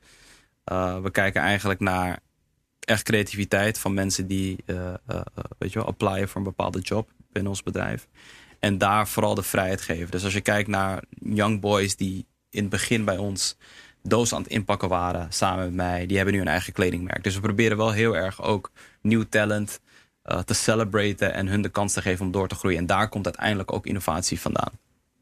Eh, 0.63 1.01
we 1.01 1.11
kijken 1.11 1.41
eigenlijk 1.41 1.79
naar 1.79 2.19
echt 2.79 3.03
creativiteit 3.03 3.79
van 3.79 3.93
mensen 3.93 4.27
die 4.27 4.63
eh, 4.65 4.93
weet 5.57 5.73
je 5.73 5.79
wel, 5.79 5.87
applyen 5.87 6.29
voor 6.29 6.37
een 6.37 6.47
bepaalde 6.47 6.79
job 6.79 7.09
binnen 7.31 7.51
ons 7.51 7.63
bedrijf. 7.63 8.07
En 8.59 8.77
daar 8.77 9.07
vooral 9.07 9.35
de 9.35 9.43
vrijheid 9.43 9.81
geven. 9.81 10.11
Dus 10.11 10.23
als 10.23 10.33
je 10.33 10.41
kijkt 10.41 10.69
naar 10.69 11.03
young 11.09 11.59
boys 11.59 11.95
die 11.95 12.25
in 12.49 12.61
het 12.61 12.69
begin 12.69 13.05
bij 13.05 13.17
ons 13.17 13.57
doos 14.03 14.33
aan 14.33 14.41
het 14.41 14.51
inpakken 14.51 14.89
waren 14.89 15.31
samen 15.31 15.65
met 15.65 15.73
mij, 15.73 16.05
die 16.05 16.15
hebben 16.15 16.35
nu 16.35 16.41
een 16.41 16.47
eigen 16.47 16.73
kledingmerk. 16.73 17.23
Dus 17.23 17.35
we 17.35 17.41
proberen 17.41 17.77
wel 17.77 17.91
heel 17.91 18.15
erg 18.15 18.43
ook 18.43 18.71
nieuw 19.01 19.23
talent 19.29 19.79
eh, 20.29 20.39
te 20.39 20.53
celebraten 20.53 21.33
en 21.33 21.47
hun 21.47 21.61
de 21.61 21.69
kans 21.69 21.93
te 21.93 22.01
geven 22.01 22.25
om 22.25 22.31
door 22.31 22.47
te 22.47 22.55
groeien. 22.55 22.77
En 22.77 22.85
daar 22.85 23.09
komt 23.09 23.25
uiteindelijk 23.25 23.73
ook 23.73 23.85
innovatie 23.85 24.39
vandaan. 24.39 24.71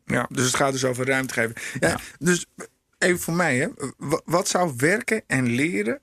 Ja, 0.06 0.26
dus 0.30 0.46
het 0.46 0.56
gaat 0.56 0.72
dus 0.72 0.86
over 0.86 1.06
ruimte 1.06 1.34
geven. 1.34 1.56
Ja, 1.80 1.88
Ja. 1.90 2.00
Dus 2.20 2.46
even 2.98 3.20
voor 3.20 3.34
mij, 3.34 3.58
hè. 3.58 3.68
Wa- 3.98 4.22
wat 4.26 4.48
zou 4.48 4.74
werken 4.78 5.24
en 5.28 5.46
leren 5.48 6.00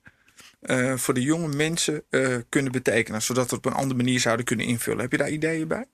eh, 0.61 0.95
voor 0.97 1.15
de 1.15 1.23
jonge 1.23 1.49
mensen 1.57 2.03
eh, 2.11 2.37
kunnen 2.49 2.73
betekenen, 2.73 3.23
zodat 3.23 3.51
we 3.51 3.57
het 3.57 3.65
op 3.67 3.73
een 3.73 3.79
andere 3.79 3.97
manier 3.97 4.21
zouden 4.21 4.45
kunnen 4.45 4.67
invullen? 4.67 5.01
Heb 5.01 5.11
je 5.13 5.19
daar 5.19 5.31
ideeën 5.31 5.69
bij? 5.69 5.85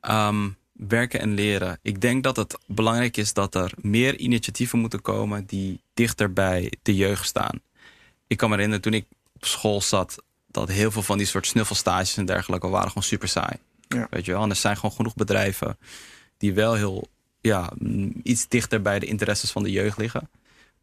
Ehm, 0.00 0.48
werken 0.72 1.20
en 1.20 1.34
leren. 1.34 1.78
Ik 1.82 2.00
denk 2.00 2.22
dat 2.22 2.36
het 2.36 2.58
belangrijk 2.66 3.16
is 3.16 3.32
dat 3.32 3.54
er 3.54 3.72
meer 3.80 4.16
initiatieven 4.18 4.78
moeten 4.78 5.02
komen 5.02 5.46
die 5.46 5.82
dichter 5.94 6.32
bij 6.32 6.72
de 6.82 6.94
jeugd 6.96 7.26
staan. 7.26 7.60
Ik 8.26 8.36
kan 8.36 8.48
me 8.48 8.54
herinneren 8.54 8.82
toen 8.84 8.94
ik 8.94 9.06
op 9.32 9.44
school 9.44 9.80
zat, 9.80 10.22
dat 10.58 10.68
heel 10.76 10.90
veel 10.90 11.02
van 11.02 11.18
die 11.18 11.26
soort 11.26 11.46
snuffelstages 11.46 12.16
en 12.16 12.26
dergelijke 12.26 12.68
waren 12.68 12.88
gewoon 12.88 13.02
super 13.02 13.28
saai. 13.28 13.56
Ja. 13.88 14.06
Weet 14.10 14.24
je 14.24 14.32
wel? 14.32 14.42
En 14.42 14.50
er 14.50 14.56
zijn 14.56 14.76
gewoon 14.76 14.96
genoeg 14.96 15.14
bedrijven 15.14 15.78
die 16.36 16.54
wel 16.54 16.74
heel 16.74 17.08
ja, 17.40 17.72
mm, 17.78 18.20
iets 18.22 18.48
dichter 18.48 18.82
bij 18.82 18.98
de 18.98 19.06
interesses 19.06 19.50
van 19.50 19.62
de 19.62 19.70
jeugd 19.70 19.98
liggen. 19.98 20.30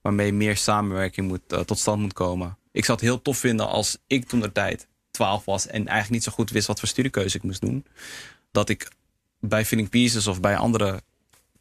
Waarmee 0.01 0.33
meer 0.33 0.57
samenwerking 0.57 1.27
moet, 1.27 1.41
eh, 1.47 1.59
tot 1.59 1.79
stand 1.79 2.01
moet 2.01 2.13
komen. 2.13 2.57
Ik 2.71 2.85
zou 2.85 2.97
het 2.97 3.07
heel 3.07 3.21
tof 3.21 3.37
vinden 3.37 3.67
als 3.67 3.97
ik 4.07 4.27
toen 4.27 4.39
de 4.39 4.51
tijd 4.51 4.87
12 5.11 5.45
was 5.45 5.67
en 5.67 5.73
eigenlijk 5.73 6.09
niet 6.09 6.23
zo 6.23 6.31
goed 6.31 6.49
wist 6.49 6.67
wat 6.67 6.79
voor 6.79 6.87
studiekeuze 6.87 7.37
ik 7.37 7.43
moest 7.43 7.61
doen. 7.61 7.85
Dat 8.51 8.69
ik 8.69 8.91
bij 9.39 9.65
Feeling 9.65 9.89
Pieces 9.89 10.27
of 10.27 10.39
bij 10.39 10.57
andere 10.57 11.01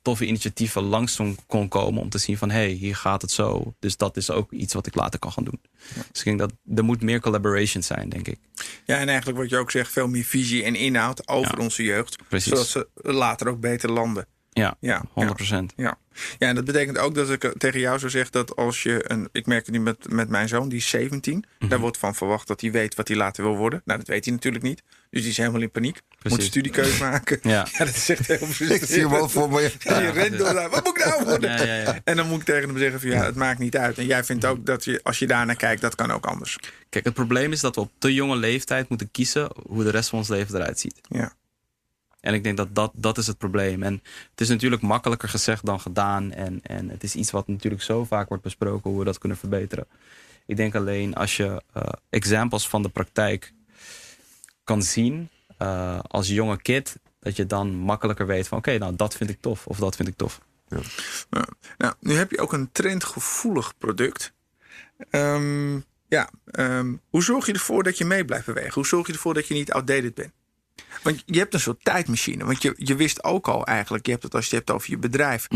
toffe 0.04 0.26
initiatieven 0.26 0.82
langs 0.82 1.20
kon- 1.46 1.68
komen 1.68 2.00
om 2.02 2.08
te 2.08 2.18
zien 2.18 2.38
van 2.38 2.50
hé, 2.50 2.56
hey, 2.56 2.68
hier 2.68 2.96
gaat 2.96 3.22
het 3.22 3.30
zo. 3.30 3.74
Dus 3.78 3.96
dat 3.96 4.16
is 4.16 4.30
ook 4.30 4.52
iets 4.52 4.74
wat 4.74 4.86
ik 4.86 4.94
later 4.94 5.18
kan 5.18 5.32
gaan 5.32 5.44
doen. 5.44 5.60
Dus 5.94 6.18
ik 6.18 6.24
denk 6.24 6.38
dat 6.38 6.52
er 6.76 6.84
moet 6.84 7.02
meer 7.02 7.20
collaboration 7.20 7.82
zijn, 7.82 8.08
denk 8.08 8.28
ik. 8.28 8.38
Ja, 8.84 8.98
en 8.98 9.08
eigenlijk 9.08 9.38
wat 9.38 9.50
je 9.50 9.56
ook 9.56 9.70
zegt, 9.70 9.92
veel 9.92 10.08
meer 10.08 10.24
visie 10.24 10.64
en 10.64 10.74
inhoud 10.74 11.28
over 11.28 11.56
Ja. 11.58 11.62
onze 11.64 11.82
jeugd. 11.82 12.16
Precies. 12.28 12.48
Zodat 12.48 12.66
ze 12.66 12.88
later 12.94 13.48
ook 13.48 13.60
beter 13.60 13.90
landen. 13.92 14.26
Ja, 14.52 14.76
Ja, 14.80 15.02
100%. 15.14 15.72
Ja. 15.76 15.98
ja, 16.38 16.48
en 16.48 16.54
dat 16.54 16.64
betekent 16.64 16.98
ook 16.98 17.14
dat 17.14 17.30
ik 17.30 17.44
eh, 17.44 17.50
tegen 17.50 17.80
jou 17.80 17.98
zou 17.98 18.10
zeggen 18.10 18.32
dat 18.32 18.56
als 18.56 18.82
je 18.82 19.10
een. 19.10 19.28
Ik 19.32 19.46
merk 19.46 19.66
het 19.66 19.74
nu 19.74 19.80
met, 19.80 20.10
met 20.12 20.28
mijn 20.28 20.48
zoon, 20.48 20.68
die 20.68 20.78
is 20.78 20.88
17. 20.88 21.44
Mhm. 21.58 21.68
Daar 21.70 21.78
wordt 21.78 21.98
van 21.98 22.14
verwacht 22.14 22.46
dat 22.46 22.60
hij 22.60 22.70
weet 22.72 22.94
wat 22.94 23.08
hij 23.08 23.16
later 23.16 23.44
wil 23.44 23.56
worden. 23.56 23.82
Nou, 23.84 23.98
dat 23.98 24.08
weet 24.08 24.24
hij 24.24 24.34
natuurlijk 24.34 24.64
niet. 24.64 24.82
Dus 25.14 25.22
die 25.22 25.30
is 25.30 25.36
helemaal 25.36 25.60
in 25.60 25.70
paniek. 25.70 25.94
Moet 25.94 26.18
Precies. 26.18 26.38
een 26.38 26.44
studiekeuze 26.44 27.02
maken. 27.10 27.38
Ja. 27.50 27.66
dat 27.78 27.88
is 27.88 28.08
echt 28.08 28.26
heel 28.26 28.36
frustrerend. 28.36 28.82
Ik 28.82 28.88
zie 28.88 29.08
hem 29.08 29.28
voor 29.28 29.48
me. 29.50 29.72
Ja, 29.78 29.98
je 30.00 30.10
rent 30.10 30.38
door. 30.38 30.54
Wat 30.54 30.84
moet 30.84 30.98
ik 30.98 31.04
nou 31.04 31.24
worden? 31.24 31.50
Ja, 31.50 31.64
ja, 31.64 31.74
ja. 31.74 32.00
En 32.04 32.16
dan 32.16 32.28
moet 32.28 32.40
ik 32.40 32.44
tegen 32.44 32.68
hem 32.68 32.78
zeggen 32.78 33.00
van 33.00 33.10
ja, 33.10 33.24
het 33.24 33.34
maakt 33.34 33.58
niet 33.58 33.76
uit. 33.76 33.98
En 33.98 34.06
jij 34.06 34.24
vindt 34.24 34.44
ook 34.44 34.66
dat 34.66 34.84
je, 34.84 35.00
als 35.02 35.18
je 35.18 35.26
daarnaar 35.26 35.56
kijkt, 35.56 35.80
dat 35.80 35.94
kan 35.94 36.10
ook 36.10 36.26
anders. 36.26 36.58
Kijk, 36.88 37.04
het 37.04 37.14
probleem 37.14 37.52
is 37.52 37.60
dat 37.60 37.74
we 37.74 37.80
op 37.80 37.90
te 37.98 38.14
jonge 38.14 38.36
leeftijd 38.36 38.88
moeten 38.88 39.10
kiezen 39.10 39.48
hoe 39.66 39.84
de 39.84 39.90
rest 39.90 40.08
van 40.08 40.18
ons 40.18 40.28
leven 40.28 40.54
eruit 40.54 40.80
ziet. 40.80 41.00
Ja. 41.08 41.32
En 42.20 42.34
ik 42.34 42.44
denk 42.44 42.56
dat 42.56 42.74
dat, 42.74 42.92
dat 42.94 43.18
is 43.18 43.26
het 43.26 43.38
probleem. 43.38 43.82
En 43.82 44.02
het 44.30 44.40
is 44.40 44.48
natuurlijk 44.48 44.82
makkelijker 44.82 45.28
gezegd 45.28 45.66
dan 45.66 45.80
gedaan. 45.80 46.32
En, 46.32 46.60
en 46.62 46.88
het 46.88 47.02
is 47.02 47.14
iets 47.14 47.30
wat 47.30 47.48
natuurlijk 47.48 47.82
zo 47.82 48.04
vaak 48.04 48.28
wordt 48.28 48.42
besproken 48.42 48.90
hoe 48.90 48.98
we 48.98 49.04
dat 49.04 49.18
kunnen 49.18 49.38
verbeteren. 49.38 49.86
Ik 50.46 50.56
denk 50.56 50.74
alleen 50.74 51.14
als 51.14 51.36
je 51.36 51.62
eh 51.72 51.82
examples 52.10 52.68
van 52.68 52.82
de 52.82 52.88
praktijk 52.88 53.52
kan 54.64 54.82
zien 54.82 55.30
eh, 55.58 55.98
als 56.02 56.28
jonge 56.28 56.62
kid, 56.62 56.96
dat 57.20 57.36
je 57.36 57.46
dan 57.46 57.74
makkelijker 57.74 58.26
weet 58.26 58.48
van 58.48 58.58
oké, 58.58 58.78
nou 58.78 58.96
dat 58.96 59.14
vind 59.14 59.30
ik 59.30 59.40
tof 59.40 59.66
of 59.66 59.78
dat 59.78 59.96
vind 59.96 60.08
ik 60.08 60.16
tof. 60.16 60.40
Ja. 60.68 60.80
Nou, 61.78 61.94
nu 62.00 62.14
heb 62.14 62.30
je 62.30 62.40
ook 62.40 62.52
een 62.52 62.72
trendgevoelig 62.72 63.78
product. 63.78 64.32
Ehm, 65.10 65.74
ja, 66.08 66.30
ehm, 66.44 66.94
hoe 67.08 67.22
zorg 67.22 67.46
je 67.46 67.52
ervoor 67.52 67.82
dat 67.82 67.98
je 67.98 68.04
mee 68.04 68.24
blijft 68.24 68.46
bewegen? 68.46 68.74
Hoe 68.74 68.86
zorg 68.86 69.06
je 69.06 69.12
ervoor 69.12 69.34
dat 69.34 69.46
je 69.48 69.54
niet 69.54 69.72
outdated 69.72 70.14
bent? 70.14 70.32
Want 71.02 71.22
je 71.26 71.38
hebt 71.38 71.54
een 71.54 71.60
soort 71.60 71.84
tijdmachine. 71.84 72.44
Want 72.44 72.62
je, 72.62 72.74
je 72.76 72.96
wist 72.96 73.24
ook 73.24 73.48
al 73.48 73.66
eigenlijk, 73.66 74.06
je 74.06 74.12
hebt 74.12 74.22
het 74.22 74.34
als 74.34 74.44
je 74.48 74.56
het 74.56 74.66
hebt 74.66 74.78
over 74.78 74.90
je 74.90 74.98
bedrijf. 74.98 75.46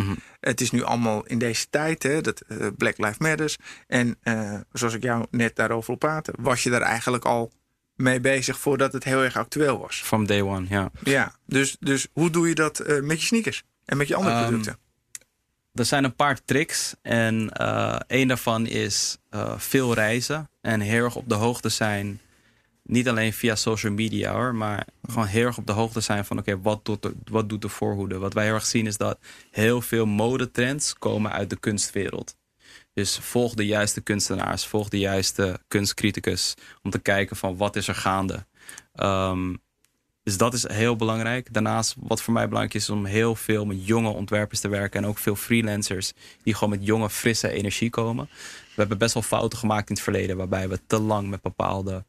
Het 0.41 0.61
is 0.61 0.71
nu 0.71 0.83
allemaal 0.83 1.27
in 1.27 1.39
deze 1.39 1.67
tijd, 1.71 2.03
hè, 2.03 2.21
dat 2.21 2.41
eh, 2.41 2.67
Black 2.77 2.99
Lives 2.99 3.19
Matters. 3.19 3.57
En 3.87 4.17
eh, 4.23 4.55
zoals 4.73 4.95
ik 4.95 5.03
jou 5.03 5.27
net 5.31 5.57
daarover 5.57 5.87
wil 5.87 5.97
praten, 5.97 6.35
was 6.39 6.63
je 6.63 6.71
daar 6.71 6.81
eigenlijk 6.81 7.25
al 7.25 7.53
mee 7.99 8.21
bezig 8.21 8.59
voordat 8.59 8.93
het 8.93 9.05
heel 9.05 9.23
erg 9.23 9.37
actueel 9.37 9.79
was. 9.79 9.97
From 10.05 10.27
day 10.27 10.41
one, 10.43 10.67
ja. 10.69 10.91
Ja, 11.03 11.35
dus, 11.47 11.77
dus 11.81 12.07
hoe 12.13 12.31
doe 12.31 12.49
je 12.49 12.55
dat 12.55 12.79
eh, 12.79 13.01
met 13.01 13.21
je 13.21 13.27
sneakers 13.27 13.63
en 13.85 13.97
met 13.97 14.09
je 14.09 14.15
andere 14.15 14.35
Ehm, 14.35 14.47
producten? 14.47 14.79
Er 15.75 15.85
zijn 15.85 16.05
een 16.05 16.15
paar 16.15 16.45
tricks. 16.45 16.95
En 17.03 17.51
eh 17.51 17.97
een 18.07 18.29
daarvan 18.29 18.67
is 18.67 19.19
eh, 19.31 19.59
veel 19.59 19.95
reizen. 19.95 20.51
En 20.61 20.81
heel 20.81 21.05
erg 21.05 21.17
op 21.17 21.29
de 21.29 21.35
hoogte 21.35 21.69
zijn. 21.69 22.21
Niet 22.83 23.09
alleen 23.09 23.33
via 23.33 23.55
social 23.55 23.93
media 23.93 24.33
hoor. 24.33 24.55
Maar 24.55 24.87
gewoon 25.09 25.27
heel 25.27 25.47
erg 25.47 25.59
op 25.59 25.67
de 25.67 25.73
hoogte 25.73 26.01
zijn 26.01 26.25
van 26.25 26.39
oké, 26.39 26.61
wat, 26.61 26.85
doet 26.85 27.03
de, 27.03 27.15
wat 27.25 27.49
doet 27.49 27.63
de 27.63 27.69
voorhoede? 27.69 28.19
Wat 28.19 28.35
wij 28.35 28.45
heel 28.45 28.55
erg 28.55 28.67
zien 28.67 28.87
is 28.87 28.97
dat 28.97 29.19
heel 29.51 29.81
veel 29.81 30.07
modetrends 30.07 30.95
komen 30.95 31.33
uit 31.33 31.51
de 31.51 31.57
kunstwereld. 31.57 32.37
Dus 32.99 33.19
volg 33.19 33.55
de 33.55 33.67
juiste 33.67 34.01
kunstenaars, 34.01 34.67
volg 34.67 34.89
de 34.89 34.99
juiste 34.99 35.61
kunstcriticus. 35.69 36.55
Om 36.83 36.91
te 36.91 36.99
kijken 36.99 37.37
van 37.37 37.57
wat 37.57 37.77
is 37.77 37.89
er 37.89 37.95
gaande. 37.95 38.47
Ehm, 38.95 39.55
dus 40.23 40.37
dat 40.37 40.55
is 40.55 40.69
heel 40.69 40.97
belangrijk. 40.97 41.53
Daarnaast, 41.53 41.95
wat 41.99 42.23
voor 42.23 42.33
mij 42.33 42.45
belangrijk 42.45 42.75
is, 42.75 42.83
is 42.83 42.91
om 42.91 43.05
heel 43.05 43.35
veel 43.35 43.65
met 43.65 43.87
jonge 43.87 44.09
ontwerpers 44.09 44.61
te 44.61 44.69
werken. 44.69 45.03
En 45.03 45.09
ook 45.09 45.19
veel 45.19 45.35
freelancers 45.37 46.13
die 46.43 46.55
gewoon 46.55 46.71
met 46.71 46.87
jonge, 46.87 47.11
frisse 47.11 47.51
energie 47.51 47.91
komen. 47.91 48.29
We 48.69 48.75
hebben 48.75 48.99
best 48.99 49.15
wel 49.15 49.23
fouten 49.23 49.59
gemaakt 49.59 49.89
in 49.89 49.95
het 49.95 50.05
verleden, 50.05 50.37
waarbij 50.37 50.69
we 50.69 50.81
te 50.87 50.99
lang 50.99 51.29
met 51.29 51.43
bepaalde 51.43 52.05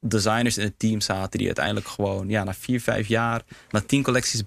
designers 0.00 0.58
in 0.58 0.64
het 0.64 0.78
team 0.78 1.00
zaten. 1.00 1.38
Die 1.38 1.46
uiteindelijk 1.46 1.88
gewoon, 1.88 2.28
ja, 2.28 2.44
na 2.44 2.54
vier, 2.54 2.80
vijf 2.80 3.08
jaar, 3.08 3.42
na 3.70 3.80
tien 3.80 4.02
collecties, 4.02 4.42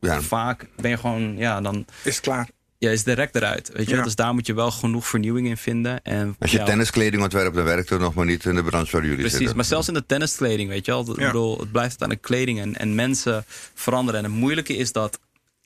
Ja. 0.00 0.20
vaak 0.20 0.68
ben 0.76 0.90
je 0.90 0.96
gewoon, 0.96 1.36
ja, 1.36 1.60
dan 1.60 1.86
Is 2.04 2.14
het 2.16 2.24
klaar? 2.24 2.48
Ja, 2.84 2.90
is 2.90 3.04
direct 3.04 3.34
eruit. 3.34 3.70
Weet 3.72 3.88
je? 3.88 3.96
Ja. 3.96 4.02
Dus 4.02 4.14
daar 4.14 4.34
moet 4.34 4.46
je 4.46 4.54
wel 4.54 4.70
genoeg 4.70 5.06
vernieuwing 5.06 5.46
in 5.46 5.56
vinden. 5.56 6.02
En, 6.02 6.36
Als 6.38 6.50
je 6.50 6.58
ja, 6.58 6.64
tenniskleding 6.64 7.22
ontwerpt, 7.22 7.54
dan 7.54 7.64
werkt 7.64 7.88
het 7.88 8.00
nog 8.00 8.14
maar 8.14 8.26
niet 8.26 8.44
in 8.44 8.54
de 8.54 8.62
branche 8.62 8.92
waar 8.92 9.02
jullie 9.02 9.18
Precies, 9.18 9.38
zitten. 9.38 9.56
maar 9.56 9.64
zelfs 9.64 9.88
in 9.88 9.94
de 9.94 10.06
tenniskleding, 10.06 10.68
weet 10.68 10.84
je 10.86 10.92
wel. 10.92 11.10
Ik 11.10 11.16
bedoel, 11.16 11.58
het 11.58 11.72
blijft 11.72 12.00
uiteindelijk 12.00 12.22
kleding 12.22 12.60
en, 12.60 12.76
en 12.76 12.94
mensen 12.94 13.44
veranderen. 13.74 14.24
En 14.24 14.30
het 14.30 14.40
moeilijke 14.40 14.76
is 14.76 14.92
dat 14.92 15.20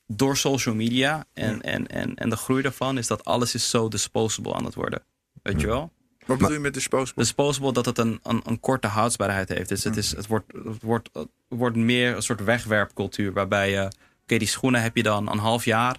door 0.07 0.37
social 0.37 0.75
media 0.75 1.25
en, 1.35 1.63
en, 1.63 1.87
en, 1.87 2.15
en 2.15 2.31
de 2.31 2.37
groei 2.37 2.63
daarvan... 2.63 2.99
is 2.99 3.07
dat 3.07 3.25
alles 3.25 3.55
is 3.55 3.71
zo 3.71 3.89
disposable 3.89 4.55
aan 4.55 4.65
het 4.65 4.75
worden. 4.75 5.03
Weet 5.43 5.61
je 5.61 5.67
wel? 5.67 5.93
Wat 6.27 6.39
bedoel 6.39 6.53
je 6.53 6.59
met 6.59 6.75
disposable? 6.75 7.23
Disposable 7.23 7.73
dat 7.73 7.85
het 7.85 7.99
een, 7.99 8.21
een, 8.23 8.43
een 8.45 8.61
korte 8.61 8.87
houdsbaarheid 8.87 9.49
heeft. 9.49 9.69
Dus 9.69 9.85
het, 9.85 9.97
is, 9.97 10.17
het, 10.17 10.27
wordt, 10.27 10.53
het, 10.53 10.83
wordt, 10.83 11.09
het 11.13 11.29
wordt 11.49 11.77
meer 11.77 12.17
een 12.17 12.23
soort 12.23 12.45
wegwerpcultuur. 12.45 13.33
Waarbij 13.33 13.71
je, 13.71 13.91
oké, 14.23 14.39
die 14.39 14.49
schoenen 14.49 14.83
heb 14.83 14.97
je 14.97 15.03
dan 15.03 15.31
een 15.31 15.39
half 15.39 15.65
jaar. 15.65 15.97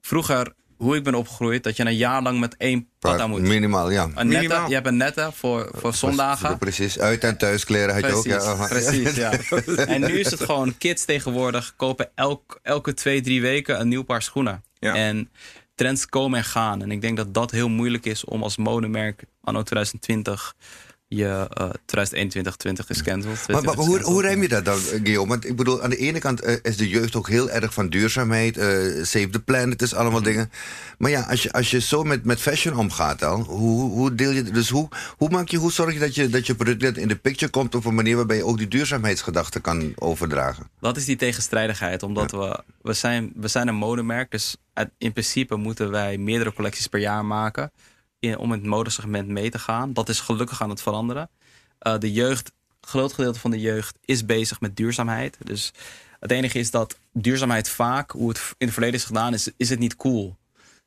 Vroeger, 0.00 0.52
hoe 0.76 0.96
ik 0.96 1.02
ben 1.04 1.14
opgegroeid, 1.14 1.62
dat 1.64 1.76
je 1.76 1.84
een 1.84 1.96
jaar 1.96 2.22
lang 2.22 2.40
met 2.40 2.56
één 2.56 2.88
pata 2.98 3.26
moet. 3.26 3.40
Minimaal, 3.40 3.90
ja. 3.90 4.02
Een 4.04 4.10
nette, 4.10 4.24
Minimaal. 4.24 4.68
je 4.68 4.74
hebt 4.74 4.86
een 4.86 4.96
nette 4.96 5.30
voor, 5.34 5.70
voor 5.72 5.94
zondagen. 5.94 6.58
Precies, 6.58 6.98
uit- 6.98 7.24
en 7.24 7.38
thuiskleren 7.38 7.94
had 7.94 8.24
je 8.24 8.40
ook. 8.40 8.68
Precies, 8.68 9.14
Ja, 9.14 9.36
precies 9.48 9.76
ja. 9.76 9.86
En 9.86 10.00
nu 10.00 10.18
is 10.20 10.30
het 10.30 10.40
gewoon, 10.40 10.78
kids 10.78 11.04
tegenwoordig 11.04 11.72
kopen 11.76 12.10
elk, 12.14 12.58
elke 12.62 12.94
twee, 12.94 13.20
drie 13.20 13.40
weken 13.40 13.80
een 13.80 13.88
nieuw 13.88 14.02
paar 14.02 14.22
schoenen. 14.22 14.64
Ja. 14.78 14.94
En 14.94 15.30
trends 15.74 16.06
komen 16.06 16.38
en 16.38 16.44
gaan. 16.44 16.82
En 16.82 16.90
ik 16.90 17.00
denk 17.00 17.16
dat 17.16 17.34
dat 17.34 17.50
heel 17.50 17.68
moeilijk 17.68 18.06
is 18.06 18.24
om 18.24 18.42
als 18.42 18.56
modemerk 18.56 19.22
anno 19.42 19.62
2020 19.62 20.54
je 21.12 21.48
uh, 21.60 21.70
2021 21.84 22.56
20 22.56 22.90
is 22.90 23.02
cancelled. 23.02 23.48
Maar, 23.48 23.62
maar 23.62 23.74
hoe, 23.74 24.00
hoe 24.00 24.22
rem 24.22 24.42
je 24.42 24.48
dat 24.48 24.64
dan, 24.64 24.78
Guillaume? 24.78 25.28
Want 25.28 25.46
ik 25.46 25.56
bedoel, 25.56 25.82
aan 25.82 25.90
de 25.90 25.96
ene 25.96 26.18
kant 26.18 26.44
uh, 26.44 26.54
is 26.62 26.76
de 26.76 26.88
jeugd 26.88 27.16
ook 27.16 27.28
heel 27.28 27.50
erg 27.50 27.74
van 27.74 27.88
duurzaamheid. 27.88 28.56
Uh, 28.56 28.64
save 29.04 29.28
the 29.30 29.40
planet 29.40 29.82
is 29.82 29.94
allemaal 29.94 30.22
dingen. 30.22 30.50
Maar 30.98 31.10
ja, 31.10 31.20
als 31.20 31.42
je, 31.42 31.52
als 31.52 31.70
je 31.70 31.80
zo 31.80 32.02
met, 32.02 32.24
met 32.24 32.40
fashion 32.40 32.76
omgaat 32.76 33.18
dan, 33.18 33.40
hoe, 33.40 33.90
hoe 33.90 34.14
deel 34.14 34.30
je... 34.30 34.42
Dus 34.42 34.68
hoe, 34.68 34.88
hoe, 35.16 35.28
maak 35.28 35.48
je, 35.48 35.56
hoe 35.56 35.72
zorg 35.72 35.92
je 35.92 35.98
dat 35.98 36.14
je, 36.14 36.28
dat 36.28 36.46
je 36.46 36.54
product 36.54 36.96
in 36.96 37.08
de 37.08 37.16
picture 37.16 37.50
komt... 37.50 37.74
op 37.74 37.84
een 37.84 37.94
manier 37.94 38.16
waarbij 38.16 38.36
je 38.36 38.44
ook 38.44 38.58
die 38.58 38.68
duurzaamheidsgedachte 38.68 39.60
kan 39.60 39.92
overdragen? 39.94 40.68
Dat 40.80 40.96
is 40.96 41.04
die 41.04 41.16
tegenstrijdigheid, 41.16 42.02
omdat 42.02 42.30
ja. 42.30 42.38
we, 42.38 42.62
we, 42.82 42.92
zijn, 42.92 43.32
we 43.34 43.48
zijn 43.48 43.68
een 43.68 43.74
modemerk. 43.74 44.30
Dus 44.30 44.56
in 44.98 45.12
principe 45.12 45.56
moeten 45.56 45.90
wij 45.90 46.18
meerdere 46.18 46.52
collecties 46.52 46.86
per 46.86 47.00
jaar 47.00 47.24
maken 47.24 47.72
in, 48.20 48.38
om 48.38 48.50
het 48.50 48.64
modesegment 48.64 49.28
mee 49.28 49.50
te 49.50 49.58
gaan. 49.58 49.92
Dat 49.92 50.08
is 50.08 50.20
gelukkig 50.20 50.62
aan 50.62 50.70
het 50.70 50.82
veranderen. 50.82 51.30
Uh, 51.82 51.98
de 51.98 52.12
jeugd, 52.12 52.52
groot 52.80 53.12
gedeelte 53.12 53.38
van 53.38 53.50
de 53.50 53.60
jeugd 53.60 53.98
is 54.04 54.24
bezig 54.24 54.60
met 54.60 54.76
duurzaamheid. 54.76 55.38
Dus 55.44 55.72
het 56.20 56.30
enige 56.30 56.58
is 56.58 56.70
dat 56.70 56.98
duurzaamheid 57.12 57.68
vaak, 57.68 58.10
hoe 58.10 58.28
het 58.28 58.38
in 58.58 58.66
het 58.66 58.72
verleden 58.72 58.98
is 58.98 59.04
gedaan, 59.04 59.34
is, 59.34 59.50
is 59.56 59.70
het 59.70 59.78
niet 59.78 59.96
cool. 59.96 60.38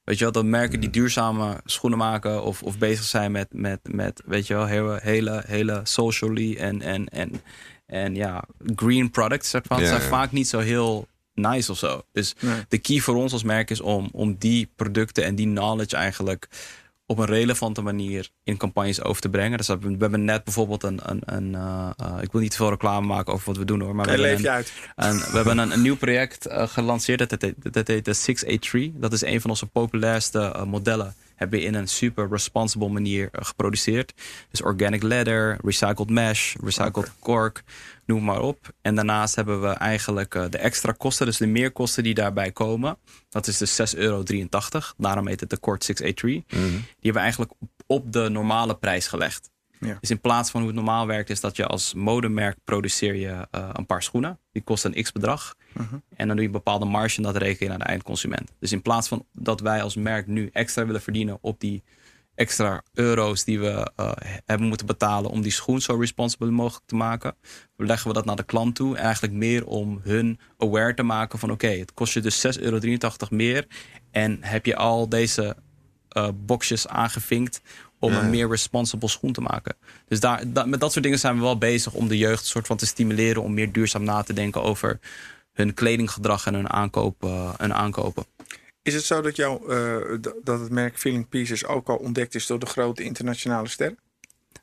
Weet 0.03 0.17
je 0.17 0.23
wel, 0.23 0.33
dat 0.33 0.45
merken 0.45 0.79
die 0.79 0.89
duurzame 0.89 1.61
schoenen 1.65 1.99
maken 1.99 2.43
of, 2.43 2.63
of 2.63 2.77
bezig 2.77 3.03
zijn 3.03 3.31
met, 3.31 3.47
met, 3.51 3.79
met 3.83 4.21
weet 4.25 4.47
je 4.47 4.53
wel, 4.53 4.65
hele, 4.65 4.99
hele, 5.01 5.43
hele 5.47 5.81
socially 5.83 6.55
en, 6.55 6.81
en, 6.81 7.07
en, 7.09 7.41
en 7.85 8.15
ja, 8.15 8.43
green 8.75 9.11
products 9.11 9.49
zeg 9.49 9.61
maar, 9.69 9.81
ja, 9.81 9.87
zijn 9.87 10.01
ja. 10.01 10.07
vaak 10.07 10.31
niet 10.31 10.47
zo 10.47 10.59
heel 10.59 11.07
nice 11.33 11.71
of 11.71 11.77
zo. 11.77 12.01
Dus 12.11 12.35
nee. 12.39 12.65
de 12.67 12.77
key 12.77 12.99
voor 12.99 13.15
ons 13.15 13.33
als 13.33 13.43
merk 13.43 13.69
is 13.69 13.81
om, 13.81 14.09
om 14.11 14.35
die 14.35 14.71
producten 14.75 15.23
en 15.23 15.35
die 15.35 15.47
knowledge 15.47 15.95
eigenlijk 15.95 16.47
op 17.13 17.19
een 17.19 17.35
relevante 17.35 17.81
manier 17.81 18.29
in 18.43 18.57
campagnes 18.57 19.03
over 19.03 19.21
te 19.21 19.29
brengen. 19.29 19.57
Dus 19.57 19.67
we 19.67 19.95
hebben 19.99 20.25
net 20.25 20.43
bijvoorbeeld 20.43 20.83
een, 20.83 20.99
een, 21.03 21.21
een 21.25 21.51
uh, 21.51 21.89
uh, 22.01 22.21
ik 22.21 22.31
wil 22.31 22.41
niet 22.41 22.51
te 22.51 22.57
veel 22.57 22.69
reclame 22.69 23.07
maken 23.07 23.33
over 23.33 23.45
wat 23.45 23.57
we 23.57 23.65
doen 23.65 23.81
hoor, 23.81 23.95
maar 23.95 24.05
we 24.05 24.11
hebben, 24.11 24.37
een, 24.37 24.49
uit. 24.49 24.73
Een, 24.95 25.17
we 25.17 25.35
hebben 25.35 25.57
een, 25.57 25.71
een 25.71 25.81
nieuw 25.81 25.97
project 25.97 26.47
uh, 26.47 26.67
gelanceerd. 26.67 27.29
Dat 27.29 27.41
heet, 27.41 27.73
dat 27.73 27.87
heet 27.87 28.05
de 28.05 28.13
683. 28.13 29.01
Dat 29.01 29.13
is 29.13 29.21
een 29.21 29.41
van 29.41 29.49
onze 29.49 29.65
populairste 29.65 30.63
modellen. 30.67 31.15
Hebben 31.43 31.59
we 31.59 31.65
in 31.65 31.73
een 31.75 31.87
super 31.87 32.29
responsible 32.29 32.89
manier 32.89 33.29
geproduceerd. 33.31 34.13
Dus 34.49 34.61
organic 34.61 35.03
leather, 35.03 35.57
recycled 35.63 36.09
mesh, 36.09 36.55
recycled 36.63 36.95
okay. 36.97 37.13
cork, 37.19 37.63
noem 38.05 38.23
maar 38.23 38.41
op. 38.41 38.73
En 38.81 38.95
daarnaast 38.95 39.35
hebben 39.35 39.61
we 39.61 39.67
eigenlijk 39.67 40.35
uh, 40.35 40.45
de 40.49 40.57
extra 40.57 40.91
kosten, 40.91 41.25
dus 41.25 41.37
de 41.37 41.47
meerkosten 41.47 42.03
die 42.03 42.13
daarbij 42.13 42.51
komen. 42.51 42.97
Dat 43.29 43.47
is 43.47 43.57
dus 43.57 43.95
6,83 43.95 43.99
euro. 43.99 44.23
Daarom 44.97 45.27
heet 45.27 45.39
het 45.39 45.49
de 45.49 45.57
Kort 45.57 45.83
683. 45.83 46.59
Mm 46.59 46.63
-hmm. 46.63 46.71
Die 46.71 46.85
hebben 46.93 47.13
we 47.13 47.19
eigenlijk 47.19 47.51
op 47.87 48.11
de 48.11 48.29
normale 48.29 48.75
prijs 48.75 49.07
gelegd. 49.07 49.51
Ja. 49.83 49.97
Dus 49.99 50.09
in 50.09 50.21
plaats 50.21 50.51
van 50.51 50.59
hoe 50.59 50.69
het 50.69 50.79
normaal 50.79 51.07
werkt, 51.07 51.29
is 51.29 51.39
dat 51.39 51.55
je 51.55 51.65
als 51.65 51.93
modemerk 51.93 52.57
produceer 52.63 53.15
je 53.15 53.47
uh, 53.55 53.69
een 53.73 53.85
paar 53.85 54.03
schoenen. 54.03 54.39
Die 54.51 54.63
kosten 54.63 54.97
een 54.97 55.03
x 55.03 55.11
bedrag. 55.11 55.55
Uh 55.73 55.89
-huh. 55.89 55.99
En 56.15 56.27
dan 56.27 56.35
doe 56.35 56.39
je 56.39 56.45
een 56.45 56.51
bepaalde 56.51 56.85
marge 56.85 57.17
en 57.17 57.23
dat 57.23 57.35
reken 57.35 57.65
je 57.65 57.69
naar 57.69 57.79
de 57.79 57.85
eindconsument. 57.85 58.51
Dus 58.59 58.71
in 58.71 58.81
plaats 58.81 59.07
van 59.07 59.25
dat 59.31 59.59
wij 59.59 59.81
als 59.81 59.95
merk 59.95 60.27
nu 60.27 60.49
extra 60.53 60.85
willen 60.85 61.01
verdienen 61.01 61.37
op 61.41 61.59
die 61.59 61.83
extra 62.35 62.83
euro's 62.93 63.43
die 63.43 63.59
we 63.59 63.91
uh, 63.99 64.11
hebben 64.45 64.67
moeten 64.67 64.85
betalen 64.85 65.31
om 65.31 65.41
die 65.41 65.51
schoen 65.51 65.81
zo 65.81 65.95
responsible 65.95 66.51
mogelijk 66.51 66.85
te 66.85 66.95
maken, 66.95 67.35
leggen 67.77 68.07
we 68.07 68.13
dat 68.13 68.25
naar 68.25 68.35
de 68.35 68.43
klant 68.43 68.75
toe. 68.75 68.97
En 68.97 69.03
eigenlijk 69.03 69.33
meer 69.33 69.65
om 69.65 69.99
hun 70.03 70.39
aware 70.57 70.93
te 70.93 71.03
maken 71.03 71.39
van 71.39 71.51
oké, 71.51 71.65
okay, 71.65 71.79
het 71.79 71.93
kost 71.93 72.13
je 72.13 72.21
dus 72.21 72.57
6,83 72.57 72.63
euro 72.63 72.79
meer. 73.29 73.67
En 74.11 74.37
heb 74.41 74.65
je 74.65 74.75
al 74.75 75.09
deze 75.09 75.55
uh, 76.13 76.27
boxjes 76.33 76.87
aangevinkt 76.87 77.61
om 77.99 78.11
ja. 78.11 78.21
een 78.21 78.29
meer 78.29 78.49
responsible 78.49 79.09
schoen 79.09 79.33
te 79.33 79.41
maken. 79.41 79.75
Dus 80.07 80.19
daar, 80.19 80.43
da, 80.47 80.65
met 80.65 80.79
dat 80.79 80.91
soort 80.91 81.03
dingen 81.03 81.19
zijn 81.19 81.35
we 81.35 81.41
wel 81.41 81.57
bezig 81.57 81.93
om 81.93 82.07
de 82.07 82.17
jeugd 82.17 82.45
soort 82.45 82.67
van 82.67 82.77
te 82.77 82.85
stimuleren 82.85 83.43
om 83.43 83.53
meer 83.53 83.71
duurzaam 83.71 84.03
na 84.03 84.23
te 84.23 84.33
denken 84.33 84.63
over 84.63 84.99
hun 85.53 85.73
kledinggedrag 85.73 86.45
en 86.45 86.53
hun, 86.53 86.69
aankoop, 86.69 87.23
uh, 87.23 87.53
hun 87.57 87.73
aankopen. 87.73 88.25
Is 88.81 88.93
het 88.93 89.03
zo 89.03 89.21
dat, 89.21 89.35
jou, 89.35 89.73
uh, 89.73 90.17
dat 90.43 90.59
het 90.59 90.69
merk 90.69 90.97
Feeling 90.97 91.29
Pieces 91.29 91.65
ook 91.65 91.89
al 91.89 91.95
ontdekt 91.95 92.35
is 92.35 92.45
door 92.45 92.59
de 92.59 92.65
grote 92.65 93.03
internationale 93.03 93.67
sterren? 93.67 93.99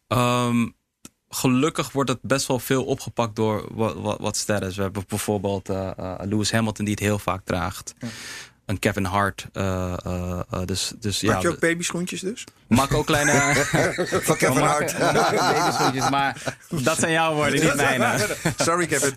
Um, 0.08 0.74
gelukkig 1.28 1.92
wordt 1.92 2.10
het 2.10 2.22
best 2.22 2.46
wel 2.46 2.58
veel 2.58 2.84
opgepakt 2.84 3.36
door 3.36 3.68
wat, 3.74 3.94
wat, 3.94 4.18
wat 4.20 4.36
sterren. 4.36 4.66
Dus 4.66 4.76
we 4.76 4.82
hebben 4.82 5.04
bijvoorbeeld 5.08 5.70
uh, 5.70 6.14
Lewis 6.18 6.52
Hamilton 6.52 6.84
die 6.84 6.94
het 6.94 7.02
heel 7.02 7.18
vaak 7.18 7.44
draagt. 7.44 7.94
Ja. 7.98 8.08
Een 8.70 8.78
Kevin 8.78 9.04
Hart. 9.04 9.46
Uh, 9.52 10.42
dus, 10.64 10.92
dus, 11.00 11.22
Maak 11.22 11.34
ja, 11.34 11.48
je 11.48 11.54
ook 11.54 11.60
babyschoentjes 11.60 12.20
dus? 12.20 12.44
Ook 12.92 13.06
kleine... 13.06 13.54
Van 14.22 14.36
Kevin 14.36 14.62
Hart. 14.62 14.98
maar 16.10 16.56
dat 16.82 16.98
zijn 16.98 17.12
jouw 17.12 17.34
woorden, 17.34 17.60
niet 17.60 17.74
mijne. 17.74 18.36
Sorry 18.56 18.86
Kevin. 18.86 19.14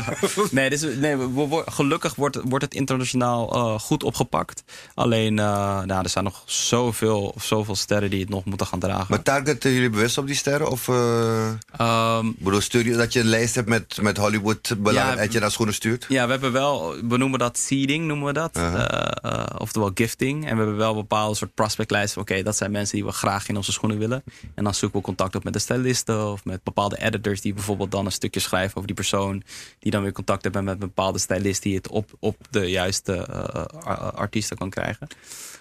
nee, 0.50 0.70
dus, 0.70 0.82
nee 0.82 1.16
we, 1.16 1.62
gelukkig 1.66 2.14
wordt, 2.14 2.38
wordt 2.44 2.64
het 2.64 2.74
internationaal 2.74 3.56
uh, 3.56 3.78
goed 3.78 4.02
opgepakt. 4.02 4.62
Alleen, 4.94 5.32
uh, 5.32 5.82
nou, 5.82 6.02
er 6.02 6.08
zijn 6.08 6.24
nog 6.24 6.42
zoveel, 6.44 7.34
zoveel 7.40 7.76
sterren 7.76 8.10
die 8.10 8.20
het 8.20 8.28
nog 8.28 8.44
moeten 8.44 8.66
gaan 8.66 8.78
dragen. 8.78 9.06
Maar 9.08 9.22
targeten 9.22 9.72
jullie 9.72 9.90
bewust 9.90 10.18
op 10.18 10.26
die 10.26 10.36
sterren? 10.36 10.70
Of 10.70 10.88
uh, 10.88 11.50
um, 11.80 12.34
bedoel, 12.38 12.60
stuur 12.60 12.84
je 12.84 12.96
dat 12.96 13.12
je 13.12 13.20
een 13.20 13.26
lijst 13.26 13.54
hebt 13.54 13.68
met, 13.68 13.98
met 14.00 14.16
Hollywood 14.16 14.76
ja, 14.84 15.16
en 15.16 15.32
je 15.32 15.38
naar 15.38 15.50
schoenen 15.50 15.74
stuurt? 15.74 16.06
Ja, 16.08 16.24
we 16.24 16.30
hebben 16.30 16.52
wel, 16.52 16.94
we 17.08 17.16
noemen 17.16 17.38
dat 17.38 17.58
seeding, 17.58 18.06
noemen 18.06 18.26
we 18.26 18.32
dat. 18.32 18.56
-huh. 18.56 19.06
Uh, 19.24 19.44
oftewel 19.58 19.90
gifting. 19.94 20.46
En 20.46 20.50
we 20.50 20.56
hebben 20.56 20.76
wel 20.76 20.94
bepaalde 20.94 21.36
soort 21.36 21.54
prospectlijsten. 21.54 22.20
Oké, 22.20 22.30
okay, 22.30 22.44
dat 22.44 22.56
zijn 22.56 22.70
mensen 22.70 22.87
die 22.90 23.04
we 23.04 23.12
graag 23.12 23.48
in 23.48 23.56
onze 23.56 23.72
schoenen 23.72 23.98
willen. 23.98 24.22
En 24.54 24.64
dan 24.64 24.74
zoeken 24.74 24.98
we 24.98 25.04
contact 25.04 25.34
op 25.34 25.44
met 25.44 25.52
de 25.52 25.58
stylisten 25.58 26.30
of 26.30 26.44
met 26.44 26.62
bepaalde 26.62 26.98
editors 26.98 27.40
die 27.40 27.54
bijvoorbeeld 27.54 27.90
dan 27.90 28.06
een 28.06 28.12
stukje 28.12 28.40
schrijven 28.40 28.76
over 28.76 28.86
die 28.86 28.96
persoon. 28.96 29.42
Die 29.78 29.90
dan 29.90 30.02
weer 30.02 30.12
contact 30.12 30.42
hebben 30.42 30.64
met 30.64 30.74
een 30.74 30.80
bepaalde 30.80 31.18
stylist 31.18 31.62
die 31.62 31.76
het 31.76 31.88
op, 31.88 32.10
op 32.18 32.36
de 32.50 32.70
juiste 32.70 33.28
uh, 33.30 34.12
artiesten 34.14 34.56
kan 34.56 34.70
krijgen. 34.70 35.08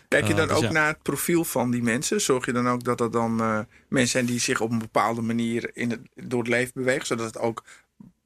Kijk 0.07 0.27
je 0.27 0.33
dan 0.33 0.43
uh, 0.43 0.49
dus 0.49 0.57
ook 0.57 0.63
ja. 0.63 0.71
naar 0.71 0.87
het 0.87 1.01
profiel 1.01 1.43
van 1.43 1.71
die 1.71 1.83
mensen? 1.83 2.21
Zorg 2.21 2.45
je 2.45 2.51
dan 2.51 2.69
ook 2.69 2.83
dat 2.83 3.01
er 3.01 3.11
dan 3.11 3.41
uh, 3.41 3.59
mensen 3.87 4.11
zijn 4.11 4.25
die 4.25 4.39
zich 4.39 4.61
op 4.61 4.71
een 4.71 4.79
bepaalde 4.79 5.21
manier 5.21 5.69
in 5.73 5.89
het, 5.89 5.99
door 6.15 6.39
het 6.39 6.47
leven 6.47 6.71
bewegen, 6.73 7.05
zodat 7.05 7.25
het 7.25 7.37
ook 7.37 7.63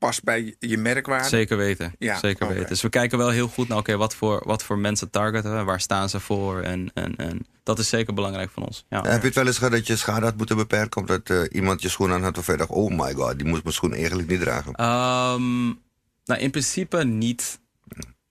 past 0.02 0.24
bij 0.24 0.56
je 0.60 0.78
merkwaarde? 0.78 1.28
Zeker 1.28 1.58
weten. 1.58 1.96
Ja, 1.98 2.20
Zeker 2.20 2.44
okay. 2.44 2.56
weten. 2.56 2.70
Dus 2.70 2.82
we 2.82 2.90
kijken 2.90 3.18
wel 3.18 3.30
heel 3.30 3.48
goed 3.48 3.68
naar 3.68 3.78
oké, 3.78 3.90
okay, 3.90 4.02
wat, 4.02 4.16
voor, 4.16 4.42
wat 4.46 4.64
voor 4.64 4.78
mensen 4.78 5.10
targeten, 5.10 5.66
waar 5.66 5.82
staan 5.82 6.10
ze 6.10 6.20
voor 6.20 6.62
en, 6.62 6.92
en, 6.94 7.16
en 7.16 7.46
dat 7.64 7.80
is 7.80 7.90
zeker 7.90 8.14
belangrijk 8.14 8.52
van 8.52 8.64
ons. 8.64 8.86
Ja. 8.90 9.02
Heb 9.02 9.22
je 9.22 9.28
het 9.28 9.36
wel 9.36 9.48
eens 9.48 9.58
gehad 9.58 9.74
dat 9.74 9.88
je 9.88 9.96
schade 9.96 10.26
had 10.26 10.38
moeten 10.38 10.56
beperken 10.56 11.02
omdat 11.02 11.30
uh, 11.30 11.42
iemand 11.52 11.82
je 11.82 11.90
schoen 11.90 12.12
aan 12.12 12.24
had 12.24 12.38
of 12.38 12.48
je 12.48 12.58
dacht, 12.58 12.70
oh 12.70 12.90
my 12.90 13.14
god, 13.14 13.38
die 13.38 13.48
moest 13.48 13.64
mijn 13.64 13.76
schoen 13.76 13.94
eigenlijk 13.94 14.30
niet 14.30 14.40
dragen? 14.40 14.70
Um, 14.70 15.80
nou, 16.26 16.40
in 16.42 16.52
principe 16.52 17.04
niet. 17.04 17.60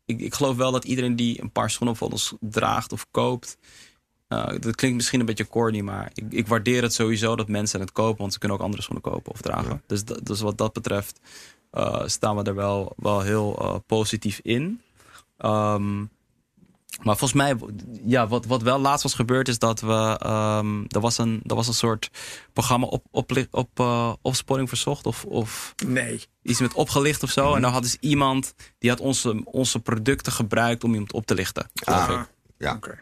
Ik, 0.04 0.20
ik 0.20 0.34
geloof 0.34 0.56
wel 0.56 0.72
dat 0.72 0.84
iedereen 0.84 1.16
die 1.16 1.42
een 1.42 1.52
paar 1.52 1.70
schoenen 1.70 1.96
van 1.96 2.10
ons 2.10 2.34
draagt 2.40 2.92
of 2.92 3.06
koopt, 3.10 3.58
uh, 4.28 4.46
dat 4.46 4.74
klinkt 4.74 4.96
misschien 4.96 5.20
een 5.20 5.26
beetje 5.26 5.48
corny, 5.48 5.80
maar 5.80 6.10
ik, 6.14 6.24
ik, 6.32 6.46
waardeer 6.46 6.82
het 6.82 6.94
sowieso 6.94 7.36
dat 7.36 7.48
mensen 7.48 7.80
het 7.80 7.92
kopen, 7.92 8.20
want 8.20 8.32
ze 8.32 8.38
kunnen 8.38 8.56
ook 8.56 8.64
andere 8.64 8.82
schoenen 8.82 9.10
kopen 9.12 9.32
of 9.32 9.40
dragen. 9.40 9.70
Ja. 9.70 9.80
Dus, 9.86 10.04
dus 10.04 10.40
wat 10.40 10.58
dat 10.58 10.72
betreft 10.72 11.20
uh, 11.72 12.02
staan 12.06 12.36
we 12.36 12.42
er 12.42 12.54
wel, 12.54 12.92
wel 12.96 13.20
heel 13.20 13.56
uh, 13.62 13.74
positief 13.86 14.40
in. 14.42 14.80
Um, 15.38 16.10
maar 17.02 17.16
volgens 17.16 17.32
mij, 17.32 17.56
ja, 18.04 18.28
wat, 18.28 18.46
wat 18.46 18.62
wel 18.62 18.78
laatst 18.78 19.02
was 19.02 19.14
gebeurd, 19.14 19.48
is 19.48 19.58
dat 19.58 19.80
we. 19.80 20.20
Um, 20.26 20.84
er, 20.88 21.00
was 21.00 21.18
een, 21.18 21.42
er 21.46 21.54
was 21.54 21.68
een 21.68 21.74
soort 21.74 22.10
programma 22.52 22.86
op, 22.86 23.04
op, 23.10 23.46
op 23.50 23.80
uh, 23.80 24.12
opsporing 24.22 24.68
verzocht. 24.68 25.06
Of, 25.06 25.24
of 25.24 25.74
nee. 25.86 26.20
iets 26.42 26.60
met 26.60 26.74
opgelicht 26.74 27.22
of 27.22 27.30
zo. 27.30 27.48
Mm. 27.48 27.54
En 27.54 27.62
dan 27.62 27.72
had 27.72 27.82
dus 27.82 27.96
iemand 28.00 28.54
die 28.78 28.90
had 28.90 29.00
onze, 29.00 29.40
onze 29.44 29.80
producten 29.80 30.32
gebruikt 30.32 30.84
om 30.84 30.92
iemand 30.92 31.12
op 31.12 31.26
te 31.26 31.34
lichten. 31.34 31.70
Ah, 31.84 32.22
ja. 32.58 32.74
Okay. 32.74 32.98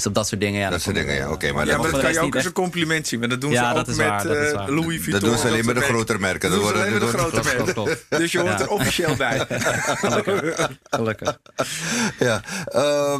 Dus 0.00 0.08
op 0.08 0.14
dat 0.14 0.28
soort 0.28 0.40
dingen, 0.40 0.60
ja. 0.60 0.70
Dat 0.70 0.80
soort 0.80 0.96
dingen, 0.96 1.14
ja. 1.14 1.24
Oké, 1.24 1.32
okay, 1.32 1.50
maar, 1.50 1.66
ja, 1.66 1.78
maar 1.78 1.90
dat 1.90 2.00
kan 2.00 2.12
je 2.12 2.20
ook 2.20 2.36
als 2.36 2.44
een 2.44 2.52
compliment 2.52 3.06
zien. 3.06 3.20
Maar 3.20 3.28
dat 3.28 3.40
doen 3.40 3.50
ja, 3.50 3.72
ze 3.72 3.78
ook 3.78 3.86
met 3.86 3.96
waar, 3.96 4.26
uh, 4.26 4.64
Louis 4.66 5.02
Vuitton. 5.02 5.12
Dat 5.12 5.20
doen 5.20 5.38
ze 5.38 5.46
alleen 5.46 5.66
met 5.66 5.74
de 5.74 5.80
grotere 5.80 6.18
merken. 6.18 6.50
Dat 6.50 6.58
doen 6.58 6.68
ze 6.68 6.74
alleen 6.74 6.92
met 6.92 7.00
de 7.00 7.06
grotere 7.06 7.64
merken. 7.64 7.98
Dus 8.08 8.32
je 8.32 8.38
hoort 8.38 8.60
er 8.60 8.68
officieel 8.68 9.16
bij. 9.16 9.38
Gelukkig. 9.48 10.70
Gelukkig. 10.82 11.38
Ja, 12.18 12.42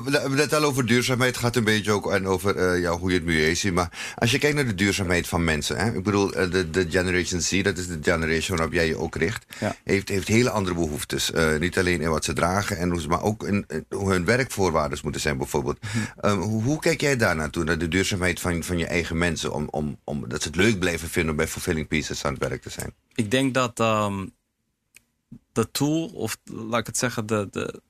we 0.04 0.18
hebben 0.20 0.38
het 0.38 0.54
al 0.54 0.62
over 0.62 0.86
duurzaamheid. 0.86 1.34
Het 1.34 1.44
gaat 1.44 1.56
een 1.56 1.64
beetje 1.64 1.92
ook 1.92 2.12
en 2.12 2.26
over 2.26 2.78
ja, 2.78 2.90
hoe 2.90 3.10
je 3.10 3.16
het 3.16 3.24
milieu 3.24 3.54
ziet. 3.54 3.72
Maar 3.72 4.14
als 4.14 4.30
je 4.30 4.38
kijkt 4.38 4.56
naar 4.56 4.66
de 4.66 4.74
duurzaamheid 4.74 5.28
van 5.28 5.44
mensen. 5.44 5.76
Hè, 5.76 5.86
ik 5.92 6.02
bedoel, 6.02 6.30
de, 6.30 6.70
de 6.70 6.86
Generation 6.90 7.40
Z, 7.40 7.62
dat 7.62 7.78
is 7.78 7.86
de 7.86 7.98
generation 8.02 8.56
waarop 8.56 8.74
jij 8.74 8.86
je 8.86 8.96
ook 8.96 9.16
richt. 9.16 9.44
Heeft, 9.84 10.08
heeft 10.08 10.28
hele 10.28 10.50
andere 10.50 10.74
behoeftes. 10.74 11.30
niet 11.58 11.78
alleen 11.78 12.00
in 12.00 12.10
wat 12.10 12.24
ze 12.24 12.32
dragen, 12.32 12.76
en 12.76 12.90
hoe 12.90 13.00
ze, 13.00 13.08
maar 13.08 13.22
ook 13.22 13.44
in, 13.44 13.66
hoe 13.88 14.10
hun 14.10 14.24
werkvoorwaarden 14.24 14.98
moeten 15.02 15.20
zijn 15.20 15.38
bijvoorbeeld. 15.38 15.78
Hm. 16.20 16.28
hoe, 16.28 16.69
hoe 16.70 16.80
kijk 16.80 17.00
jij 17.00 17.16
daar 17.16 17.36
naartoe, 17.36 17.64
naar 17.64 17.78
de 17.78 17.88
duurzaamheid 17.88 18.40
van, 18.40 18.62
van 18.62 18.78
je 18.78 18.86
eigen 18.86 19.18
mensen, 19.18 19.52
om, 19.52 19.68
om, 19.70 19.98
om 20.04 20.28
dat 20.28 20.42
ze 20.42 20.48
het 20.48 20.56
leuk 20.56 20.78
blijven 20.78 21.08
vinden 21.08 21.30
om 21.30 21.36
bij 21.36 21.48
Fulfilling 21.48 21.88
Pieces 21.88 22.24
aan 22.24 22.32
het 22.32 22.48
werk 22.48 22.62
te 22.62 22.70
zijn? 22.70 22.94
Ik 23.14 23.30
denk 23.30 23.54
dat 23.54 23.80
um, 23.80 24.34
de 25.52 25.70
tool, 25.70 26.06
of 26.06 26.36
laat 26.44 26.80
ik 26.80 26.86
het 26.86 26.98
zeggen, 26.98 27.26
de, 27.26 27.48
de, 27.50 27.82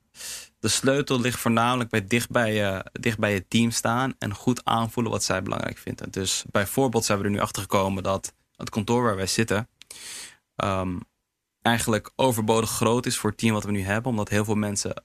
de 0.61 0.69
sleutel 0.69 1.21
ligt 1.21 1.39
voornamelijk 1.41 1.91
bij 1.91 2.07
dicht 2.07 2.31
bij, 2.31 2.55
je, 2.55 2.85
dicht 2.93 3.19
bij 3.19 3.33
je 3.33 3.49
team 3.49 3.71
staan 3.71 4.15
en 4.19 4.35
goed 4.35 4.65
aanvoelen 4.65 5.13
wat 5.13 5.25
zij 5.25 5.43
belangrijk 5.43 5.79
vinden. 5.79 6.11
Dus 6.11 6.45
bijvoorbeeld 6.51 7.05
zijn 7.05 7.19
we 7.19 7.25
er 7.25 7.31
nu 7.31 7.41
achter 7.41 7.63
gekomen 7.63 8.03
dat 8.03 8.35
het 8.57 8.71
kantoor 8.71 9.03
waar 9.03 9.17
wij 9.17 9.27
zitten, 9.27 9.69
ehm, 10.57 10.97
eigenlijk 11.63 12.11
overbodig 12.17 12.71
groot 12.71 13.07
is 13.07 13.17
voor 13.17 13.31
het 13.31 13.39
team 13.39 13.53
wat 13.53 13.65
we 13.65 13.71
nu 13.71 13.83
hebben. 13.83 14.11
Omdat 14.11 14.29
heel 14.29 14.45
veel 14.45 14.55
mensen 14.55 15.05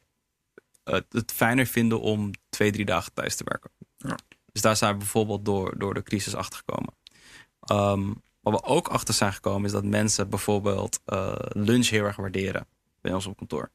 het, 0.85 1.05
het 1.09 1.31
fijner 1.31 1.65
vinden 1.65 2.01
om 2.01 2.31
twee, 2.49 2.71
drie 2.71 2.85
dagen 2.85 3.13
thuis 3.13 3.35
te 3.35 3.43
werken. 3.43 3.69
Ja. 3.97 4.17
Dus 4.51 4.61
daar 4.61 4.77
zijn 4.77 4.91
we 4.91 4.97
bijvoorbeeld 4.97 5.45
door, 5.45 5.77
door 5.77 5.93
de 5.93 6.03
crisis 6.03 6.35
achtergekomen. 6.35 6.93
Ehm 7.59 8.11
wat 8.51 8.61
we 8.61 8.67
ook 8.67 8.87
achter 8.87 9.13
zijn 9.13 9.33
gekomen 9.33 9.65
is 9.65 9.71
dat 9.71 9.83
mensen 9.83 10.29
bijvoorbeeld 10.29 10.99
eh, 11.05 11.35
lunch 11.39 11.87
heel 11.89 12.03
erg 12.03 12.15
waarderen 12.15 12.67
bij 13.01 13.13
ons 13.13 13.25
op 13.25 13.37
kantoor. 13.37 13.71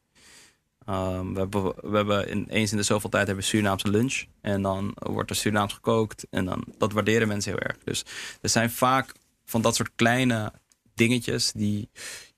Ehm, 0.85 1.33
we 1.33 1.39
hebben, 1.39 1.63
we 1.63 1.95
hebben 1.95 2.27
in, 2.27 2.45
eens 2.49 2.71
in 2.71 2.77
de 2.77 2.83
zoveel 2.83 3.09
tijd 3.09 3.27
hebben 3.27 3.43
we 3.43 3.49
Surinaamse 3.49 3.89
lunch. 3.89 4.23
En 4.41 4.61
dan 4.61 4.91
wordt 4.95 5.29
er 5.29 5.35
Surinaams 5.35 5.73
gekookt. 5.73 6.27
En 6.29 6.45
dan, 6.45 6.65
dat 6.77 6.91
waarderen 6.91 7.27
mensen 7.27 7.51
heel 7.51 7.61
erg. 7.61 7.77
Dus 7.83 8.05
er 8.41 8.49
zijn 8.49 8.71
vaak 8.71 9.13
van 9.45 9.61
dat 9.61 9.75
soort 9.75 9.91
kleine 9.95 10.53
dingetjes 10.93 11.51
die 11.51 11.89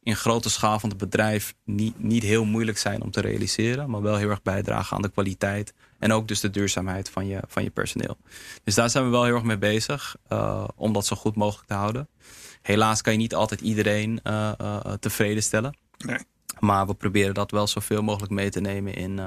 in 0.04 0.16
grote 0.16 0.50
schaal 0.50 0.80
van 0.80 0.89
het 0.89 0.98
bedrijf 0.98 1.54
niet, 1.66 2.04
niet 2.04 2.24
heel 2.24 2.46
moeilijk 2.46 2.78
zijn 2.78 3.02
om 3.02 3.12
te 3.12 3.22
realiseren. 3.22 3.89
Maar 3.89 4.02
wel 4.02 4.16
heel 4.16 4.30
erg 4.30 4.42
bijdragen 4.42 4.96
aan 4.96 5.02
de 5.02 5.12
kwaliteit. 5.12 5.74
En 6.00 6.12
ook 6.12 6.28
dus 6.28 6.39
de 6.39 6.50
duurzaamheid 6.50 7.10
van 7.10 7.28
je, 7.28 7.39
van 7.48 7.63
je 7.63 7.70
personeel. 7.70 8.18
Dus 8.63 8.76
daar 8.76 8.89
zijn 8.89 9.04
we 9.04 9.10
wel 9.10 9.24
heel 9.24 9.34
erg 9.34 9.44
mee 9.44 9.58
bezig. 9.58 10.16
eh, 10.28 10.68
om 10.76 10.94
dat 10.94 11.06
zo 11.06 11.16
goed 11.16 11.36
mogelijk 11.36 11.68
te 11.68 11.74
houden. 11.74 12.08
Helaas 12.62 13.02
kan 13.02 13.13
je 13.13 13.20
niet 13.20 13.36
altijd 13.36 13.62
iedereen 13.62 14.20
eh, 14.24 14.52
eh, 14.58 14.94
tevreden 15.00 15.44
stellen. 15.44 15.78
Nee. 15.98 16.18
Maar 16.60 16.88
we 16.88 16.94
proberen 16.94 17.34
dat 17.34 17.52
wel 17.52 17.68
zoveel 17.68 18.02
mogelijk 18.02 18.32
mee 18.32 18.50
te 18.50 18.62
nemen 18.62 18.94
in, 18.94 19.22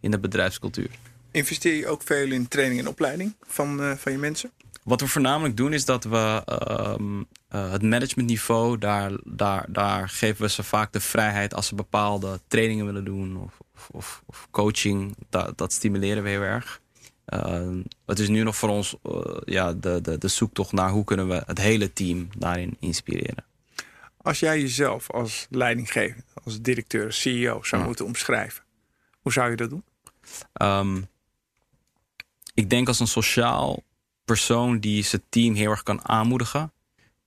in 0.00 0.10
de 0.10 0.18
bedrijfscultuur. 0.18 0.90
Investeer 1.30 1.74
je 1.74 1.86
ook 1.86 2.02
veel 2.02 2.30
in 2.30 2.48
training 2.48 2.80
en 2.80 2.88
opleiding 2.88 3.34
van, 3.46 3.96
van 3.98 4.12
je 4.12 4.18
mensen? 4.18 4.50
Wat 4.82 5.00
we 5.00 5.06
voornamelijk 5.06 5.56
doen 5.56 5.72
is 5.72 5.84
dat 5.84 6.04
we 6.04 6.42
ehm, 6.44 7.22
eh, 7.48 7.70
het 7.70 7.82
managementniveau, 7.82 8.78
daar, 8.78 9.12
daar, 9.24 9.66
daar 9.68 10.08
geven 10.08 10.42
we 10.42 10.48
ze 10.50 10.62
vaak 10.62 10.92
de 10.92 11.00
vrijheid 11.00 11.54
als 11.54 11.66
ze 11.66 11.74
bepaalde 11.74 12.40
trainingen 12.48 12.86
willen 12.86 13.04
doen 13.04 13.36
of, 13.36 13.58
of, 13.74 13.88
of, 13.92 14.22
of 14.26 14.48
coaching. 14.50 15.16
Dat, 15.30 15.58
dat 15.58 15.72
stimuleren 15.72 16.22
we 16.22 16.28
heel 16.28 16.40
erg. 16.40 16.80
Ehm, 17.24 17.80
het 18.06 18.18
is 18.18 18.28
nu 18.28 18.42
nog 18.42 18.56
voor 18.56 18.68
ons 18.68 18.96
eh, 19.02 19.20
ja, 19.44 19.72
de, 19.72 20.00
de, 20.00 20.18
de 20.18 20.28
zoektocht 20.28 20.72
naar 20.72 20.90
hoe 20.90 21.04
kunnen 21.04 21.28
we 21.28 21.42
het 21.46 21.58
hele 21.58 21.92
team 21.92 22.28
daarin 22.38 22.76
inspireren. 22.80 23.44
Als 24.16 24.40
jij 24.40 24.60
jezelf 24.60 25.10
als 25.10 25.46
leidinggevende, 25.50 26.24
als 26.44 26.60
directeur, 26.60 27.12
CEO 27.12 27.62
zou 27.62 27.80
Ja. 27.80 27.86
moeten 27.86 28.04
omschrijven, 28.04 28.64
hoe 29.20 29.32
zou 29.32 29.50
je 29.50 29.56
dat 29.56 29.70
doen? 29.70 29.84
Ehm, 30.52 31.02
ik 32.54 32.70
denk 32.70 32.88
als 32.88 33.00
een 33.00 33.06
sociaal 33.06 33.82
persoon 34.24 34.78
die 34.78 35.04
zijn 35.04 35.22
team 35.28 35.54
heel 35.54 35.70
erg 35.70 35.82
kan 35.82 36.08
aanmoedigen. 36.08 36.72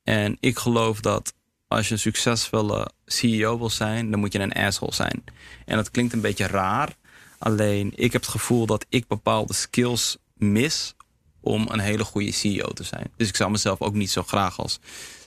En 0.04 0.38
ik 0.40 0.58
geloof 0.58 1.00
dat 1.00 1.34
als 1.68 1.88
je 1.88 1.94
een 1.94 2.00
succesvolle 2.00 2.92
CEO 3.06 3.58
wil 3.58 3.70
zijn, 3.70 4.12
dan 4.12 4.20
moet 4.20 4.34
je 4.34 4.40
een 4.40 4.54
asshole 4.54 4.94
zijn. 4.94 5.24
En 5.66 5.76
dat 5.76 5.92
klinkt 5.92 6.14
een 6.14 6.22
beetje 6.22 6.48
raar. 6.48 6.96
Alleen 7.38 7.92
ik 7.96 8.12
heb 8.12 8.22
het 8.22 8.32
gevoel 8.32 8.66
dat 8.66 8.86
ik 8.90 9.08
bepaalde 9.08 9.54
skills 9.54 10.18
mis 10.34 10.96
om 11.42 11.68
een 11.70 11.80
hele 11.80 12.04
goede 12.04 12.32
CEO 12.32 12.68
te 12.68 12.84
zijn. 12.84 13.12
Dus 13.18 13.28
ik 13.28 13.36
zou 13.36 13.52
mezelf 13.52 13.82
ook 13.82 13.94
niet 13.94 14.12
zo 14.12 14.24
graag 14.24 14.60
als 14.60 14.80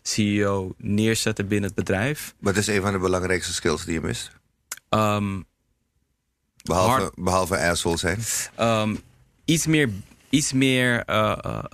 CEO 0.03 0.75
neerzetten 0.77 1.49
binnen 1.49 1.67
het 1.67 1.79
bedrijf. 1.79 2.35
Wat 2.41 2.57
is 2.57 2.67
een 2.67 2.83
van 2.83 2.93
de 2.93 2.99
belangrijkste 2.99 3.53
skills 3.53 3.85
die 3.85 3.95
je 3.95 4.01
mist? 4.01 4.31
Ehm, 4.89 5.41
Behalve, 6.63 7.01
Hard- 7.01 7.15
behalve 7.15 7.59
asshole 7.59 7.97
zijn. 7.97 8.19
Ehm, 8.55 8.95
iets 9.45 9.67
meer, 9.67 9.91
iets 10.31 10.53
meer 10.53 11.05
eh, 11.05 11.39
eh, 11.45 11.65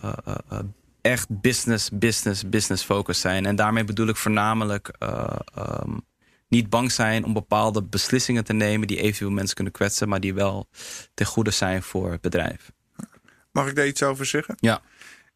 eh, 0.48 0.58
echt 1.00 1.40
business, 1.40 1.90
business, 1.92 2.48
business 2.48 2.84
focus 2.84 3.20
zijn. 3.20 3.46
En 3.46 3.56
daarmee 3.56 3.84
bedoel 3.84 4.08
ik 4.08 4.16
voornamelijk 4.16 4.88
eh, 4.98 5.36
ehm, 5.54 5.96
niet 6.48 6.70
bang 6.70 6.92
zijn 6.92 7.24
om 7.24 7.32
bepaalde 7.32 7.82
beslissingen 7.82 8.44
te 8.44 8.52
nemen 8.52 8.88
die 8.88 9.00
eventueel 9.00 9.30
mensen 9.30 9.54
kunnen 9.54 9.72
kwetsen, 9.72 10.08
maar 10.08 10.20
die 10.20 10.34
wel 10.34 10.68
ten 11.14 11.26
goede 11.26 11.50
zijn 11.50 11.82
voor 11.82 12.10
het 12.10 12.20
bedrijf. 12.20 12.72
Mag 13.52 13.68
ik 13.68 13.76
daar 13.76 13.86
iets 13.86 14.02
over 14.02 14.26
zeggen? 14.26 14.54
Ja. 14.58 14.82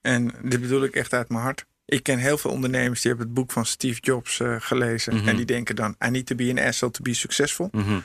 En 0.00 0.34
dit 0.42 0.60
bedoel 0.60 0.84
ik 0.84 0.94
echt 0.94 1.12
uit 1.12 1.28
mijn 1.28 1.42
hart. 1.42 1.66
Ik 1.84 2.02
ken 2.02 2.18
heel 2.18 2.38
veel 2.38 2.50
ondernemers 2.50 3.00
die 3.00 3.10
hebben 3.10 3.26
het 3.26 3.36
boek 3.36 3.52
van 3.52 3.66
Steve 3.66 4.00
Jobs 4.00 4.40
gelezen. 4.58 5.14
Mhm. 5.14 5.28
En 5.28 5.36
die 5.36 5.44
denken 5.44 5.76
dan, 5.76 5.96
I 6.06 6.10
need 6.10 6.26
to 6.26 6.34
be 6.34 6.50
an 6.50 6.58
asshole 6.58 6.92
to 6.92 7.02
be 7.02 7.14
successful. 7.14 7.68
Mhm. 7.72 7.98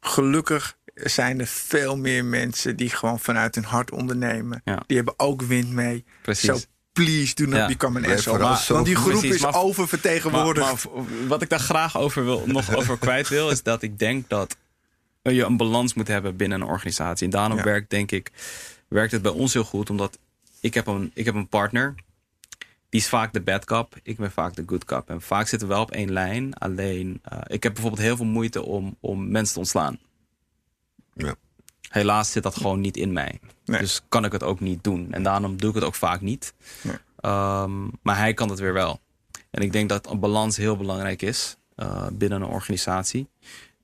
Gelukkig 0.00 0.76
zijn 1.10 1.40
er 1.40 1.46
veel 1.46 1.96
meer 1.96 2.24
mensen 2.24 2.76
die 2.76 2.90
gewoon 2.90 3.20
vanuit 3.20 3.54
hun 3.54 3.64
hart 3.64 3.90
ondernemen. 3.90 4.60
Ja. 4.64 4.82
Die 4.86 4.96
hebben 4.96 5.14
ook 5.16 5.42
wind 5.42 5.70
mee. 5.70 6.04
Precies. 6.22 6.48
So 6.48 6.58
please 6.92 7.34
do 7.34 7.44
not 7.44 7.54
Ja. 7.54 7.66
become 7.66 7.98
an 8.06 8.12
asshole. 8.12 8.38
Maar- 8.38 8.58
zo- 8.58 8.74
Want 8.74 8.86
die 8.86 8.96
groep 8.96 9.10
Precies, 9.12 9.34
is 9.34 9.40
maar- 9.42 9.54
oververtegenwoordigd. 9.54 10.66
maar 10.94 11.04
wat 11.28 11.42
ik 11.42 11.48
daar 11.48 11.58
graag 11.60 11.98
over 11.98 12.24
wil, 12.24 12.42
nog 12.46 12.74
over 12.76 12.98
kwijt 12.98 13.28
wil, 13.28 13.50
is 13.50 13.62
dat 13.62 13.82
ik 13.82 13.98
denk 13.98 14.28
dat 14.28 14.56
je 15.22 15.44
een 15.44 15.56
balans 15.56 15.94
moet 15.94 16.08
hebben 16.08 16.36
binnen 16.36 16.60
een 16.60 16.66
organisatie. 16.66 17.24
En 17.24 17.30
daarom 17.32 17.56
Ja. 17.58 17.64
werkt, 17.64 17.90
denk 17.90 18.10
ik, 18.10 18.30
werkt 18.88 19.12
het 19.12 19.22
bij 19.22 19.32
ons 19.32 19.52
heel 19.52 19.64
goed, 19.64 19.90
omdat 19.90 20.18
ik 20.60 20.74
heb 20.74 20.86
een, 20.86 21.10
ik 21.14 21.24
heb 21.24 21.34
een 21.34 21.48
partner. 21.48 21.94
Die 22.88 23.00
is 23.00 23.08
vaak 23.08 23.32
de 23.32 23.40
bad 23.40 23.64
cop, 23.64 23.94
ik 24.02 24.16
ben 24.16 24.32
vaak 24.32 24.54
de 24.54 24.62
good 24.66 24.84
cop. 24.84 25.10
En 25.10 25.22
vaak 25.22 25.48
zitten 25.48 25.68
we 25.68 25.74
wel 25.74 25.82
op 25.82 25.90
één 25.90 26.12
lijn. 26.12 26.54
Alleen, 26.54 27.20
eh, 27.22 27.38
ik 27.46 27.62
heb 27.62 27.72
bijvoorbeeld 27.72 28.02
heel 28.02 28.16
veel 28.16 28.24
moeite 28.26 28.62
om, 28.62 28.96
om 29.00 29.30
mensen 29.30 29.52
te 29.54 29.58
ontslaan. 29.60 29.98
Helaas 31.92 32.30
zit 32.30 32.42
dat 32.42 32.56
gewoon 32.56 32.80
niet 32.80 32.96
in 32.96 33.12
mij. 33.12 33.40
Nee. 33.64 33.80
Dus 33.80 34.02
kan 34.08 34.24
ik 34.24 34.32
het 34.32 34.42
ook 34.42 34.60
niet 34.60 34.84
doen. 34.84 35.12
En 35.12 35.22
daarom 35.22 35.56
doe 35.56 35.68
ik 35.68 35.74
het 35.74 35.84
ook 35.84 35.94
vaak 35.94 36.20
niet. 36.20 36.54
Nee. 36.82 36.96
Ehm, 37.20 37.88
maar 38.02 38.16
hij 38.16 38.34
kan 38.34 38.48
het 38.48 38.58
weer 38.58 38.72
wel. 38.72 39.00
En 39.50 39.62
ik 39.62 39.72
denk 39.72 39.88
dat 39.88 40.10
een 40.10 40.20
balans 40.20 40.56
heel 40.56 40.76
belangrijk 40.76 41.22
is 41.22 41.56
eh, 41.74 42.06
binnen 42.12 42.42
een 42.42 42.48
organisatie. 42.48 43.28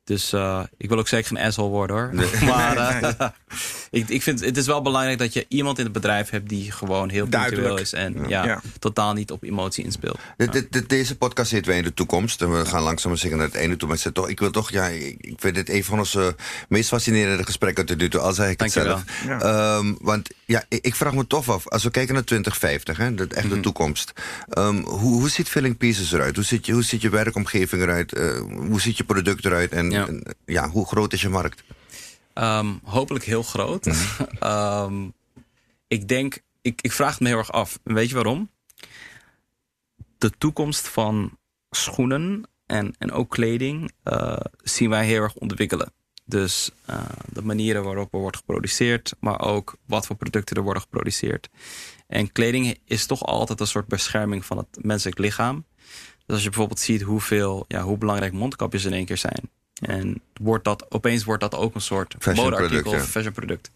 Dus 0.08 0.32
eh, 0.32 0.60
ik 0.76 0.88
wil 0.88 0.98
ook 0.98 1.08
zeker 1.08 1.26
geen 1.26 1.38
asshole 1.46 1.68
worden 1.68 1.96
hoor. 1.96 2.10
Maar 2.54 2.76
eh, 2.76 3.28
ik, 4.00 4.08
ik 4.08 4.22
vind 4.22 4.40
het 4.44 4.56
is 4.56 4.66
wel 4.66 4.82
belangrijk 4.82 5.18
dat 5.18 5.32
je 5.32 5.44
iemand 5.48 5.78
in 5.78 5.84
het 5.84 5.92
bedrijf 5.92 6.30
hebt 6.30 6.48
die 6.48 6.72
gewoon 6.72 7.08
heel 7.10 7.26
punctueel 7.26 7.78
is. 7.78 7.92
En 7.92 8.28
ja. 8.28 8.44
Ja. 8.44 8.60
totaal 8.78 9.12
niet 9.12 9.30
op 9.30 9.42
emotie 9.42 9.84
inspeelt. 9.84 10.18
Dit- 10.36 10.88
deze 10.88 11.16
podcast 11.16 11.50
zitten 11.50 11.72
we 11.72 11.78
in 11.78 11.84
de 11.84 11.94
toekomst. 11.94 12.42
En 12.42 12.52
we 12.58 12.64
gaan 12.66 12.82
langzaam 12.82 13.10
maar 13.10 13.20
zeker 13.20 13.36
naar 13.36 13.46
het 13.46 13.54
einde 13.56 13.76
toe. 13.76 13.88
Maar 13.88 14.12
toch, 14.12 14.28
ik 14.28 14.38
wil 14.40 14.50
toch, 14.50 14.70
ja, 14.70 14.86
ik, 14.86 15.34
vind 15.36 15.54
dit 15.54 15.68
een 15.70 15.84
van 15.84 15.98
onze 15.98 16.36
meest 16.68 16.88
fascinerende 16.88 17.44
gesprekken 17.44 17.86
tot 17.86 17.98
nu 17.98 18.08
toe. 18.08 18.20
Al 18.20 18.32
zeg 18.32 18.50
ik 18.50 18.60
het 18.60 18.72
Dankjewel. 18.74 19.02
zelf. 19.26 19.42
Ja. 19.42 19.76
Ehm, 19.76 19.94
want 20.00 20.28
ja, 20.44 20.64
ik, 20.68 20.84
ik 20.84 20.94
vraag 20.94 21.14
me 21.14 21.26
toch 21.26 21.48
af. 21.50 21.68
Als 21.68 21.82
we 21.82 21.90
kijken 21.90 22.14
naar 22.14 22.24
2050, 22.24 22.96
hè, 22.96 23.14
de 23.14 23.26
echte 23.30 23.48
Mhm. 23.48 23.60
toekomst. 23.60 24.12
Ehm, 24.48 24.76
hoe, 24.76 25.12
hoe 25.20 25.30
ziet 25.30 25.48
Filling 25.48 25.76
Pieces 25.76 26.12
eruit? 26.12 26.34
Hoe 26.36 26.44
ziet 26.44 26.66
je, 26.66 26.72
hoe 26.72 26.82
ziet 26.84 27.00
je 27.02 27.08
werkomgeving 27.10 27.82
eruit? 27.82 28.12
Eh, 28.14 28.40
hoe 28.68 28.80
ziet 28.80 28.96
je 28.96 29.04
product 29.04 29.44
eruit? 29.44 29.72
En 29.72 29.92
Ja. 30.44 30.68
hoe 30.68 30.86
groot 30.86 31.12
is 31.12 31.20
je 31.20 31.28
markt? 31.28 31.62
Ehm, 32.32 32.74
hopelijk 32.82 33.24
heel 33.24 33.42
groot. 33.42 33.86
Ehm, 34.38 35.08
ik 35.88 36.08
denk, 36.08 36.38
ik, 36.62 36.82
ik 36.82 36.92
vraag 36.92 37.10
het 37.10 37.20
me 37.20 37.28
heel 37.28 37.38
erg 37.38 37.52
af. 37.52 37.78
Weet 37.82 38.08
je 38.08 38.14
waarom? 38.14 38.50
De 40.18 40.30
toekomst 40.38 40.88
van 40.88 41.38
schoenen 41.70 42.48
en, 42.66 42.94
en 42.98 43.12
ook 43.12 43.30
kleding 43.30 43.92
eh, 44.02 44.36
zien 44.62 44.90
wij 44.90 45.06
heel 45.06 45.22
erg 45.22 45.34
ontwikkelen. 45.34 45.92
Dus 46.24 46.70
eh, 46.84 47.02
de 47.32 47.42
manieren 47.42 47.84
waarop 47.84 48.14
er 48.14 48.20
wordt 48.20 48.36
geproduceerd, 48.36 49.14
maar 49.20 49.40
ook 49.40 49.76
wat 49.86 50.06
voor 50.06 50.16
producten 50.16 50.56
er 50.56 50.62
worden 50.62 50.82
geproduceerd. 50.82 51.48
En 52.06 52.32
kleding 52.32 52.78
is 52.84 53.06
toch 53.06 53.24
altijd 53.24 53.60
een 53.60 53.66
soort 53.66 53.86
bescherming 53.86 54.44
van 54.44 54.56
het 54.56 54.84
menselijk 54.84 55.18
lichaam. 55.18 55.64
Dus 56.26 56.36
als 56.36 56.42
je 56.42 56.48
bijvoorbeeld 56.48 56.80
ziet 56.80 57.02
hoeveel, 57.02 57.64
ja, 57.68 57.82
hoe 57.82 57.98
belangrijk 57.98 58.32
mondkapjes 58.32 58.84
in 58.84 58.92
één 58.92 59.04
keer 59.04 59.16
zijn. 59.16 59.50
En 59.80 60.22
wordt 60.32 60.64
dat, 60.64 60.90
opeens 60.90 61.24
wordt 61.24 61.40
dat 61.40 61.54
ook 61.54 61.74
een 61.74 61.80
soort 61.80 62.26
modeartikel 62.26 62.58
product, 62.58 62.86
of 62.86 62.92
ja. 62.92 63.00
fashion 63.00 63.32
product. 63.32 63.70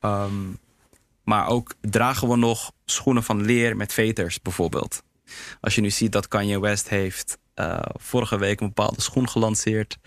Ehm, 0.00 0.52
maar 1.22 1.48
ook 1.48 1.74
dragen 1.80 2.28
we 2.28 2.36
nog 2.36 2.72
schoenen 2.84 3.22
van 3.22 3.44
leer 3.44 3.76
met 3.76 3.92
veters 3.92 4.42
bijvoorbeeld. 4.42 5.02
Als 5.60 5.74
je 5.74 5.80
nu 5.80 5.90
ziet 5.90 6.12
dat 6.12 6.28
Kanye 6.28 6.60
West 6.60 6.88
heeft 6.88 7.38
eh, 7.54 7.78
vorige 7.94 8.38
week 8.38 8.60
een 8.60 8.66
bepaalde 8.66 9.00
schoen 9.00 9.28
gelanceerd. 9.28 9.98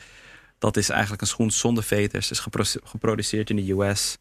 Dat 0.58 0.78
is 0.78 0.90
eigenlijk 0.90 1.22
een 1.22 1.28
schoen 1.28 1.52
zonder 1.52 1.84
veters. 1.84 2.32
Is 2.32 2.40
gepro- 2.40 2.80
geproduceerd 2.84 3.50
in 3.50 3.56
de 3.56 3.72
US. 3.72 4.18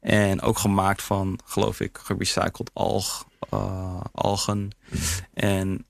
En 0.00 0.40
ook 0.40 0.58
gemaakt 0.58 1.02
van, 1.02 1.38
geloof 1.44 1.80
ik, 1.80 1.98
gerecycled 2.02 2.70
alg, 2.72 3.26
eh, 3.50 4.00
algen. 4.12 4.70
En 5.34 5.86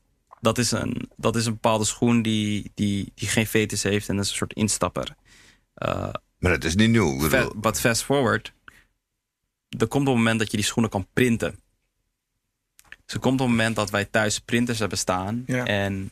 dat 0.46 0.58
is, 0.58 0.70
een, 0.70 1.10
dat 1.16 1.36
is 1.36 1.46
een 1.46 1.52
bepaalde 1.52 1.84
schoen 1.84 2.22
die, 2.22 2.70
die, 2.74 3.12
die 3.14 3.28
geen 3.28 3.46
veters 3.46 3.82
heeft. 3.82 4.08
En 4.08 4.16
dat 4.16 4.24
is 4.24 4.30
een 4.30 4.36
soort 4.36 4.52
instapper. 4.52 5.14
Eh, 5.74 6.08
Maar 6.38 6.52
dat 6.52 6.64
is 6.64 6.74
niet 6.74 6.90
nieuw. 6.90 7.24
Ik 7.24 7.30
Fa- 7.30 7.50
But 7.56 7.80
fast 7.80 8.02
forward. 8.04 8.52
Er 9.78 9.86
komt 9.86 10.06
een 10.08 10.14
moment 10.14 10.38
dat 10.38 10.50
je 10.50 10.56
die 10.56 10.66
schoenen 10.66 10.90
kan 10.90 11.06
printen. 11.12 11.58
Dus 13.04 13.14
er 13.14 13.20
komt 13.20 13.40
een 13.40 13.48
moment 13.48 13.76
dat 13.76 13.90
wij 13.90 14.04
thuis 14.04 14.38
printers 14.38 14.78
hebben 14.78 14.98
staan. 14.98 15.42
Ja. 15.46 15.64
En 15.64 16.10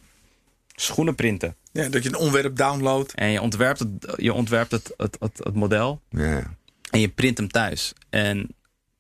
schoenen 0.74 1.14
printen. 1.14 1.56
Ja, 1.72 1.88
dat 1.88 2.02
je 2.02 2.08
een 2.08 2.16
ontwerp 2.16 2.56
downloadt. 2.56 3.14
En 3.14 3.28
je 3.30 3.40
ontwerpt 3.40 3.78
het, 3.78 4.14
je 4.16 4.32
ontwerpt 4.32 4.70
het, 4.70 4.94
het, 4.96 5.16
het, 5.20 5.38
het 5.42 5.54
model. 5.54 6.00
ja, 6.10 6.24
ja. 6.30 6.54
En 6.90 7.00
je 7.00 7.08
print 7.08 7.38
hem 7.38 7.48
thuis. 7.48 7.92
En 8.10 8.54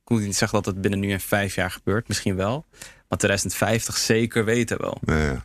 moet 0.04 0.20
niet 0.20 0.36
zeggen 0.36 0.62
dat 0.62 0.72
het 0.72 0.80
binnen 0.82 1.00
nu 1.00 1.12
en 1.12 1.20
vijf 1.20 1.54
jaar 1.54 1.70
gebeurt, 1.70 2.08
misschien 2.08 2.36
wel. 2.36 2.64
Maar 3.08 3.18
2050 3.18 3.96
zeker 3.96 4.44
weten 4.44 4.80
wel. 4.80 4.98
Ja. 5.06 5.44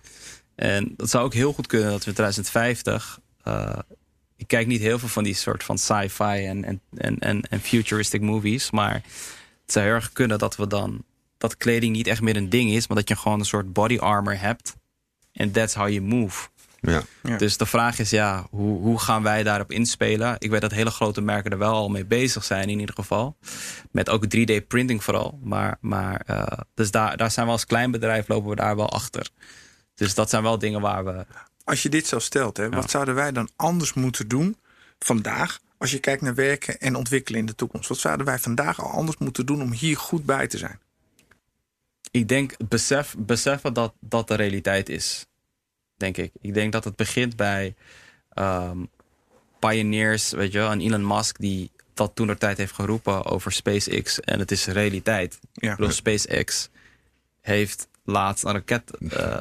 En 0.56 0.94
dat 0.98 1.10
zou 1.10 1.24
ook 1.26 1.34
heel 1.34 1.54
goed 1.54 1.68
kunnen 1.68 1.90
dat 1.90 2.04
we 2.04 2.10
in 2.10 2.14
2050. 2.14 3.20
eh, 3.44 3.80
ik 4.36 4.48
kijk 4.48 4.68
niet 4.68 4.82
heel 4.82 5.00
veel 5.00 5.08
van 5.08 5.24
die 5.24 5.34
soort 5.34 5.64
van 5.64 5.78
sci-fi 5.78 6.46
en, 6.46 6.64
en, 6.66 6.82
en, 6.98 7.20
en, 7.20 7.42
en 7.42 7.62
futuristic 7.62 8.22
movies. 8.22 8.72
Maar 8.72 8.94
het 9.64 9.72
zou 9.72 9.86
heel 9.86 9.94
erg 9.94 10.12
kunnen 10.12 10.40
dat 10.40 10.56
we 10.56 10.68
dan. 10.68 11.04
dat 11.38 11.58
kleding 11.58 11.96
niet 11.96 12.08
echt 12.08 12.22
meer 12.22 12.36
een 12.36 12.50
ding 12.50 12.72
is, 12.72 12.88
maar 12.88 12.98
dat 12.98 13.08
je 13.10 13.16
gewoon 13.16 13.40
een 13.40 13.46
soort 13.46 13.74
body 13.74 13.98
armor 13.98 14.40
hebt. 14.40 14.76
En 15.32 15.52
that's 15.52 15.74
how 15.74 15.90
you 15.90 16.02
move. 16.02 16.48
Ja. 16.82 17.02
Ja. 17.24 17.38
Dus 17.38 17.58
de 17.58 17.66
vraag 17.66 18.00
is, 18.00 18.10
ja, 18.10 18.48
hoe, 18.50 18.80
hoe 18.80 19.00
gaan 19.00 19.24
wij 19.24 19.44
daarop 19.44 19.72
inspelen? 19.72 20.36
Ik 20.40 20.50
weet 20.50 20.62
dat 20.62 20.72
hele 20.72 20.92
grote 20.92 21.22
merken 21.22 21.52
er 21.52 21.58
wel 21.58 21.74
al 21.74 21.90
mee 21.90 22.06
bezig 22.06 22.44
zijn 22.44 22.70
in 22.70 22.80
ieder 22.80 22.96
geval. 22.96 23.38
Met 23.92 24.10
ook 24.10 24.26
3D-printing 24.26 25.04
vooral. 25.04 25.40
Maar, 25.44 25.78
maar 25.82 26.22
eh, 26.26 26.58
dus 26.74 26.92
daar, 26.92 27.18
daar 27.18 27.32
zijn 27.32 27.46
we 27.46 27.52
als 27.52 27.66
klein 27.66 27.92
bedrijf 27.92 28.28
lopen 28.28 28.50
we 28.50 28.56
daar 28.56 28.76
wel 28.76 28.90
achter. 28.90 29.30
Dus 29.96 30.14
dat 30.14 30.30
zijn 30.30 30.44
wel 30.44 30.60
dingen 30.60 30.82
waar 30.82 31.06
we... 31.06 31.26
Als 31.64 31.84
je 31.84 31.90
dit 31.90 32.08
zo 32.08 32.20
stelt, 32.20 32.58
hè, 32.58 32.70
wat 32.70 32.90
zouden 32.90 33.16
wij 33.16 33.32
dan 33.32 33.50
anders 33.56 33.94
moeten 33.94 34.28
doen 34.28 34.58
vandaag? 35.00 35.60
Als 35.78 35.92
je 35.92 36.00
kijkt 36.00 36.22
naar 36.22 36.36
werken 36.36 36.80
en 36.80 36.96
ontwikkelen 36.96 37.40
in 37.40 37.46
de 37.46 37.56
toekomst. 37.56 37.90
Wat 37.90 37.98
zouden 37.98 38.26
wij 38.26 38.40
vandaag 38.40 38.84
al 38.84 38.90
anders 38.90 39.18
moeten 39.18 39.46
doen 39.46 39.62
om 39.62 39.72
hier 39.72 39.98
goed 39.98 40.26
bij 40.26 40.48
te 40.48 40.58
zijn? 40.58 40.80
Ik 42.12 42.28
denk 42.28 42.56
besef, 42.68 43.16
beseffen 43.18 43.74
dat 43.74 43.94
dat 44.00 44.28
de 44.28 44.36
realiteit 44.36 44.90
is. 44.90 45.26
Denk 46.00 46.18
ik. 46.18 46.32
Ik 46.42 46.54
denk 46.54 46.72
dat 46.72 46.84
het 46.84 46.96
begint 46.96 47.36
bij 47.36 47.76
ehm, 48.34 48.78
pioneers, 49.60 50.32
weet 50.32 50.52
je 50.52 50.58
wel. 50.58 50.72
En 50.72 50.82
Elon 50.82 51.08
Musk 51.08 51.40
die 51.40 51.72
dat 51.94 52.12
toen 52.16 52.28
de 52.28 52.38
tijd 52.38 52.58
heeft 52.58 52.74
geroepen 52.74 53.26
over 53.26 53.52
SpaceX. 53.52 54.20
En 54.20 54.40
het 54.40 54.52
is 54.52 54.66
realiteit. 54.68 55.40
Ja. 55.54 55.72
Ik 55.72 55.78
bedoel, 55.78 55.92
SpaceX 55.94 56.70
heeft 57.42 57.88
laatst 58.04 58.44
een 58.44 58.52
raket, 58.52 58.92
eh, 59.10 59.38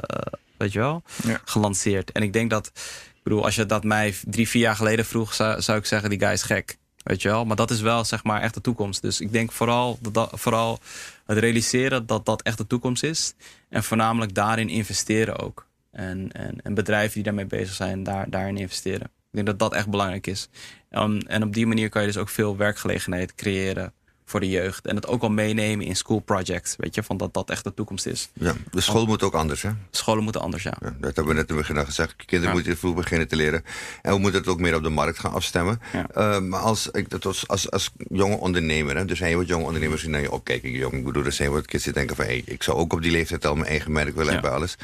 weet 0.56 0.72
je 0.72 0.78
wel, 0.78 1.02
Ja. 1.22 1.40
gelanceerd. 1.44 2.12
En 2.12 2.22
ik 2.22 2.32
denk 2.32 2.50
dat, 2.50 2.66
ik 3.14 3.22
bedoel, 3.22 3.44
als 3.44 3.54
je 3.54 3.66
dat 3.66 3.84
mij 3.84 4.14
drie, 4.24 4.48
vier 4.48 4.62
jaar 4.62 4.76
geleden 4.76 5.04
vroeg, 5.04 5.34
zou, 5.34 5.60
zou 5.60 5.78
ik 5.78 5.86
zeggen, 5.86 6.10
die 6.10 6.18
guy 6.18 6.32
is 6.32 6.42
gek. 6.42 6.76
Weet 7.02 7.22
je 7.22 7.28
wel? 7.28 7.44
Maar 7.44 7.56
dat 7.56 7.70
is 7.70 7.80
wel, 7.80 8.04
zeg 8.04 8.24
maar, 8.24 8.40
echt 8.40 8.54
de 8.54 8.60
toekomst. 8.60 9.02
Dus 9.02 9.20
ik 9.20 9.32
denk 9.32 9.52
vooral, 9.52 9.98
dat- 10.12 10.30
vooral 10.34 10.78
het 11.26 11.38
realiseren 11.38 12.06
dat 12.06 12.26
dat 12.26 12.42
echt 12.42 12.58
de 12.58 12.66
toekomst 12.66 13.02
is. 13.02 13.32
En 13.68 13.84
voornamelijk 13.84 14.34
daarin 14.34 14.68
investeren 14.68 15.38
ook. 15.38 15.66
En, 15.90 16.32
en, 16.32 16.60
en 16.62 16.74
bedrijven 16.74 17.14
die 17.14 17.22
daarmee 17.22 17.46
bezig 17.46 17.74
zijn, 17.74 18.02
daar, 18.02 18.30
daarin 18.30 18.56
investeren. 18.56 19.06
Ik 19.06 19.34
denk 19.34 19.46
dat 19.46 19.58
dat 19.58 19.74
echt 19.74 19.88
belangrijk 19.88 20.26
is. 20.26 20.48
Um, 20.90 21.18
en 21.18 21.42
op 21.42 21.54
die 21.54 21.66
manier 21.66 21.88
kan 21.88 22.00
je 22.00 22.06
dus 22.08 22.16
ook 22.16 22.28
veel 22.28 22.56
werkgelegenheid 22.56 23.34
creëren 23.34 23.92
voor 24.24 24.40
de 24.40 24.48
jeugd. 24.48 24.86
En 24.86 24.94
het 24.96 25.06
ook 25.06 25.22
al 25.22 25.30
meenemen 25.30 25.86
in 25.86 25.96
school 25.96 26.18
projects. 26.18 26.74
Weet 26.76 26.94
je, 26.94 27.02
van 27.02 27.16
dat 27.16 27.34
dat 27.34 27.50
echt 27.50 27.64
de 27.64 27.74
toekomst 27.74 28.06
is. 28.06 28.28
ja. 28.32 28.54
De 28.70 28.80
school 28.80 29.06
moet 29.06 29.22
ook 29.22 29.34
anders, 29.34 29.62
hè? 29.62 29.70
Scholen 29.90 30.22
moeten 30.22 30.40
anders, 30.40 30.62
ja. 30.62 30.76
Ja, 30.80 30.94
dat 31.00 31.16
hebben 31.16 31.26
we 31.26 31.40
net 31.40 31.50
in 31.50 31.56
het 31.56 31.66
begin 31.66 31.76
al 31.76 31.84
gezegd. 31.84 32.16
Kinderen 32.16 32.54
Ja. 32.54 32.60
moeten 32.60 32.76
vroeg 32.76 32.94
beginnen 32.94 33.28
te 33.28 33.36
leren. 33.36 33.64
En 34.02 34.12
we 34.12 34.18
moeten 34.18 34.40
het 34.40 34.48
ook 34.48 34.60
meer 34.60 34.74
op 34.74 34.82
de 34.82 34.88
markt 34.88 35.18
gaan 35.18 35.32
afstemmen. 35.32 35.80
Ja. 35.92 36.06
Eh, 36.08 36.40
maar 36.40 36.60
als, 36.60 36.88
ik, 36.90 37.06
was, 37.20 37.48
als, 37.48 37.70
als 37.70 37.90
jonge 38.08 38.36
ondernemer, 38.36 38.96
hè, 38.96 39.08
er 39.08 39.16
zijn 39.16 39.28
heel 39.28 39.38
wat 39.38 39.48
jonge 39.48 39.64
ondernemers 39.64 40.00
die 40.00 40.10
naar 40.10 40.20
je 40.20 40.32
opkijken. 40.32 40.70
Jong, 40.70 40.94
ik 40.94 41.04
bedoel, 41.04 41.24
er 41.24 41.32
zijn 41.32 41.50
wat 41.50 41.66
kids 41.66 41.84
die 41.84 41.92
denken 41.92 42.16
van... 42.16 42.24
Hey, 42.24 42.42
ik 42.44 42.62
zou 42.62 42.76
ook 42.76 42.92
op 42.92 43.02
die 43.02 43.10
leeftijd 43.10 43.46
al 43.46 43.54
mijn 43.54 43.68
eigen 43.68 43.92
merk 43.92 44.14
willen 44.16 44.32
hebben, 44.32 44.52
alles. 44.52 44.76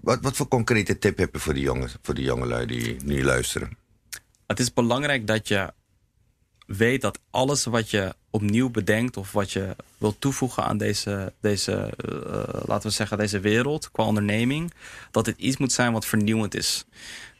Wat, 0.00 0.18
wat 0.22 0.36
voor 0.36 0.48
concrete 0.48 0.98
tip 0.98 1.18
heb 1.18 1.32
je 1.32 1.40
voor 1.40 1.54
die 1.54 1.62
jongen, 1.62 1.90
voor 2.02 2.14
die 2.14 2.24
jongelui 2.24 2.66
die 2.66 2.96
nu 3.04 3.24
luisteren? 3.24 3.76
Het 4.46 4.60
is 4.60 4.72
belangrijk 4.72 5.26
dat 5.26 5.48
je 5.48 5.72
weet 6.66 7.00
dat 7.00 7.18
alles 7.30 7.64
wat 7.64 7.90
je 7.90 8.14
opnieuw 8.30 8.70
bedenkt 8.70 9.16
of 9.16 9.32
wat 9.32 9.52
je 9.52 9.76
wilt 9.98 10.20
toevoegen 10.20 10.64
aan 10.64 10.78
deze, 10.78 11.32
deze 11.40 11.72
eh, 11.96 12.62
laten 12.66 12.88
we 12.88 12.94
zeggen, 12.94 13.18
deze 13.18 13.40
wereld 13.40 13.90
qua 13.90 14.04
onderneming, 14.04 14.72
dat 15.10 15.26
het 15.26 15.38
iets 15.38 15.56
moet 15.56 15.72
zijn 15.72 15.92
wat 15.92 16.06
vernieuwend 16.06 16.54
is. 16.54 16.84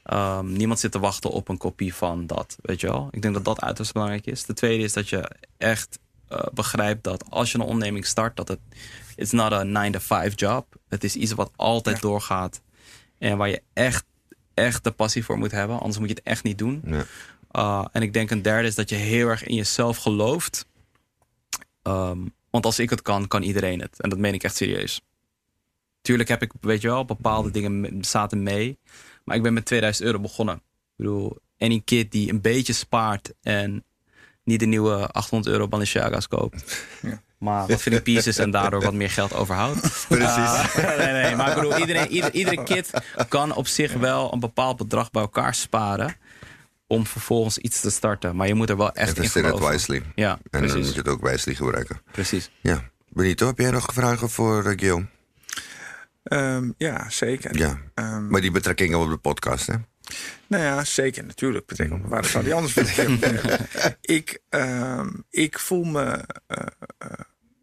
Ehm, 0.02 0.52
niemand 0.52 0.80
zit 0.80 0.92
te 0.92 0.98
wachten 0.98 1.30
op 1.30 1.48
een 1.48 1.58
kopie 1.58 1.94
van 1.94 2.26
dat, 2.26 2.56
weet 2.62 2.80
je 2.80 2.86
wel. 2.86 3.08
Ik 3.10 3.22
denk 3.22 3.34
dat 3.34 3.44
dat 3.44 3.60
uiterst 3.60 3.92
belangrijk 3.92 4.26
is. 4.26 4.44
De 4.44 4.54
tweede 4.54 4.84
is 4.84 4.92
dat 4.92 5.08
je 5.08 5.30
echt 5.58 5.98
eh, 6.28 6.38
begrijpt 6.54 7.04
dat 7.04 7.30
als 7.30 7.52
je 7.52 7.58
een 7.58 7.64
onderneming 7.64 8.06
start, 8.06 8.36
dat 8.36 8.48
het 8.48 8.60
it's 9.16 9.30
not 9.32 9.52
a 9.52 9.64
9-to-5 9.64 10.34
job. 10.34 10.66
Het 10.88 11.04
is 11.04 11.16
iets 11.16 11.32
wat 11.32 11.52
altijd 11.56 11.96
Ja. 11.96 12.02
doorgaat 12.02 12.60
en 13.18 13.36
waar 13.36 13.48
je 13.48 13.62
echt, 13.72 14.04
echt 14.54 14.84
de 14.84 14.90
passie 14.90 15.24
voor 15.24 15.38
moet 15.38 15.50
hebben. 15.50 15.78
Anders 15.78 15.98
moet 15.98 16.08
je 16.08 16.14
het 16.14 16.24
echt 16.24 16.42
niet 16.44 16.58
doen. 16.58 16.82
Ja. 16.86 17.04
Uh, 17.52 17.86
en 17.92 18.02
ik 18.02 18.12
denk 18.12 18.30
een 18.30 18.42
derde 18.42 18.68
is 18.68 18.74
dat 18.74 18.88
je 18.88 18.94
heel 18.96 19.28
erg 19.28 19.44
in 19.44 19.54
jezelf 19.54 19.96
gelooft. 19.96 20.66
Ehm, 21.82 22.18
want 22.50 22.64
als 22.64 22.78
ik 22.78 22.90
het 22.90 23.02
kan, 23.02 23.28
kan 23.28 23.42
iedereen 23.42 23.80
het. 23.80 24.00
En 24.00 24.10
dat 24.10 24.18
meen 24.18 24.34
ik 24.34 24.42
echt 24.42 24.56
serieus. 24.56 25.00
Tuurlijk 26.02 26.28
heb 26.28 26.42
ik, 26.42 26.52
weet 26.60 26.80
je 26.80 26.88
wel, 26.88 27.04
bepaalde 27.04 27.50
dingen 27.50 27.80
me- 27.80 27.96
zaten 28.00 28.42
mee. 28.42 28.78
Maar 29.24 29.36
ik 29.36 29.42
ben 29.42 29.52
met 29.52 29.64
2000 29.64 30.06
euro 30.06 30.20
begonnen. 30.20 30.54
Ik 30.54 30.60
bedoel, 30.96 31.38
any 31.58 31.82
kid 31.84 32.10
die 32.12 32.30
een 32.30 32.40
beetje 32.40 32.72
spaart 32.72 33.32
en 33.42 33.84
niet 34.44 34.60
de 34.60 34.66
nieuwe 34.66 35.08
800 35.10 35.52
euro 35.54 35.68
Balenciaga's 35.68 36.28
koopt. 36.28 36.84
Ja. 37.02 37.22
Maar 37.38 37.66
wat 37.66 37.80
Philip 37.82 38.04
Pieces 38.04 38.38
en 38.38 38.50
daardoor 38.50 38.82
wat 38.82 38.94
meer 38.94 39.10
geld 39.10 39.32
overhoudt. 39.34 39.80
Precies. 40.08 40.76
Uh, 40.76 40.96
nee, 40.98 41.12
nee, 41.12 41.36
maar 41.36 41.48
ik 41.48 41.54
bedoel, 41.54 41.78
iedereen, 41.78 42.08
ieder- 42.08 42.32
iedere 42.32 42.62
kid 42.62 42.90
kan 43.28 43.54
op 43.54 43.66
zich 43.66 43.92
wel 43.92 44.32
een 44.32 44.40
bepaald 44.40 44.76
bedrag 44.76 45.10
bij 45.10 45.22
elkaar 45.22 45.54
sparen. 45.54 46.16
Om 46.86 47.06
vervolgens 47.06 47.58
iets 47.58 47.80
te 47.80 47.90
starten. 47.90 48.36
Maar 48.36 48.46
je 48.46 48.54
moet 48.54 48.70
er 48.70 48.76
wel 48.76 48.92
echt 48.92 49.08
in 49.10 49.16
Investeer 49.16 49.42
het 49.44 49.52
geloven. 49.54 49.72
wisely. 49.76 50.02
Ja, 50.14 50.30
En 50.32 50.38
dan 50.50 50.60
precies. 50.60 50.84
moet 50.84 50.92
je 50.94 50.98
het 50.98 51.08
ook 51.08 51.28
wisely 51.28 51.54
gebruiken. 51.54 52.00
precies. 52.12 52.50
Ja. 52.60 52.90
Benito, 53.08 53.46
heb 53.46 53.58
jij 53.58 53.70
nog 53.70 53.86
vragen 53.92 54.30
voor 54.30 54.58
uh, 54.64 54.72
Guillaume? 54.76 55.06
Ehm, 56.22 56.70
ja, 56.78 57.10
zeker. 57.10 57.56
Ja. 57.58 57.78
Ehm, 57.94 58.28
Maar 58.28 58.40
die 58.40 58.50
betrekkingen 58.50 58.98
op 58.98 59.10
de 59.10 59.16
podcast, 59.16 59.66
hè? 59.66 59.74
Nou 60.46 60.62
ja, 60.62 60.84
zeker 60.84 61.24
natuurlijk. 61.24 61.66
Betrekking 61.66 62.04
op 62.04 62.10
waar 62.10 62.24
zou 62.24 62.44
die 62.44 62.54
anders 62.54 62.74
hebben? 62.74 63.18
ik, 64.00 64.40
ehm, 64.48 65.08
ik 65.30 65.58
voel 65.58 65.84
me 65.84 66.24
eh, 66.46 66.66
eh, 66.98 67.08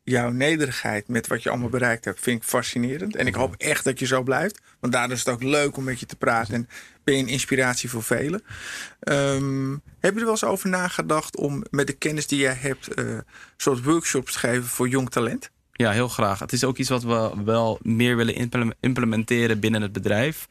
jouw 0.04 0.30
nederigheid 0.30 1.08
met 1.08 1.28
wat 1.28 1.44
je 1.44 1.50
allemaal 1.50 1.70
bereikt 1.70 2.06
hebt, 2.06 2.20
vind 2.20 2.42
ik 2.42 2.48
fascinerend. 2.48 3.16
En 3.16 3.28
ik 3.28 3.36
hoop 3.36 3.56
echt 3.58 3.84
dat 3.84 4.00
je 4.00 4.06
zo 4.06 4.24
blijft. 4.24 4.62
Want 4.80 4.94
daardoor 4.94 5.16
is 5.16 5.26
het 5.26 5.34
ook 5.34 5.44
leuk 5.44 5.78
om 5.78 5.84
met 5.84 6.00
je 6.00 6.06
te 6.06 6.16
praten. 6.16 6.54
En 6.54 6.68
ben 7.04 7.16
je 7.16 7.22
een 7.22 7.28
inspiratie 7.28 7.90
voor 7.90 8.04
velen. 8.04 8.44
Ehm, 9.00 9.72
heb 10.00 10.14
je 10.14 10.20
er 10.20 10.24
wel 10.26 10.30
eens 10.30 10.44
over 10.44 10.70
nagedacht 10.70 11.38
om 11.38 11.64
met 11.70 11.88
de 11.88 11.94
kennis 11.94 12.28
die 12.28 12.40
jij 12.40 12.58
hebt, 12.60 12.94
eh 12.94 13.18
soort 13.58 13.84
workshops 13.84 14.34
te 14.34 14.40
geven 14.40 14.64
voor 14.70 14.88
jong 14.88 15.10
talent? 15.10 15.52
Ja, 15.72 15.92
heel 15.92 16.08
graag. 16.08 16.40
Het 16.40 16.52
is 16.54 16.64
ook 16.64 16.78
iets 16.78 16.90
wat 16.90 17.04
we 17.04 17.32
wel 17.46 17.80
meer 17.82 18.16
willen 18.16 18.36
implem- 18.36 18.74
implementeren 18.80 19.60
binnen 19.60 19.82
het 19.82 19.92
bedrijf. 19.92 20.48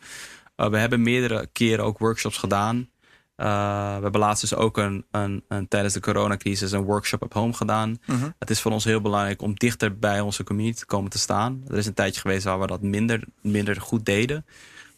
Uh, 0.61 0.67
we 0.67 0.79
hebben 0.79 1.03
meerdere 1.03 1.49
keren 1.53 1.85
ook 1.85 1.99
workshops 1.99 2.37
gedaan. 2.37 2.77
Uh, 2.77 3.97
we 3.97 4.03
hebben 4.03 4.21
laatst 4.21 4.41
dus 4.41 4.55
ook 4.55 4.77
een, 4.77 5.07
een, 5.11 5.45
een, 5.49 5.69
tijdens 5.69 5.95
de 5.95 6.01
coronacrisis 6.01 6.73
een 6.73 6.85
workshop 6.85 7.23
op 7.23 7.33
home 7.33 7.53
gedaan. 7.53 7.99
Mhm. 8.07 8.31
Het 8.39 8.51
is 8.51 8.61
voor 8.61 8.73
ons 8.73 8.85
heel 8.85 9.01
belangrijk 9.01 9.43
om 9.43 9.55
dichter 9.55 9.99
bij 9.99 10.21
onze 10.21 10.45
community 10.45 10.79
te 10.79 10.87
komen 10.87 11.11
te 11.11 11.19
staan. 11.19 11.63
Er 11.67 11.77
is 11.77 11.87
een 11.87 11.95
tijdje 11.95 12.21
geweest 12.21 12.45
waar 12.45 12.61
we 12.61 12.67
dat 12.67 12.83
minder, 12.83 13.25
minder 13.43 13.81
goed 13.81 14.05
deden. 14.05 14.47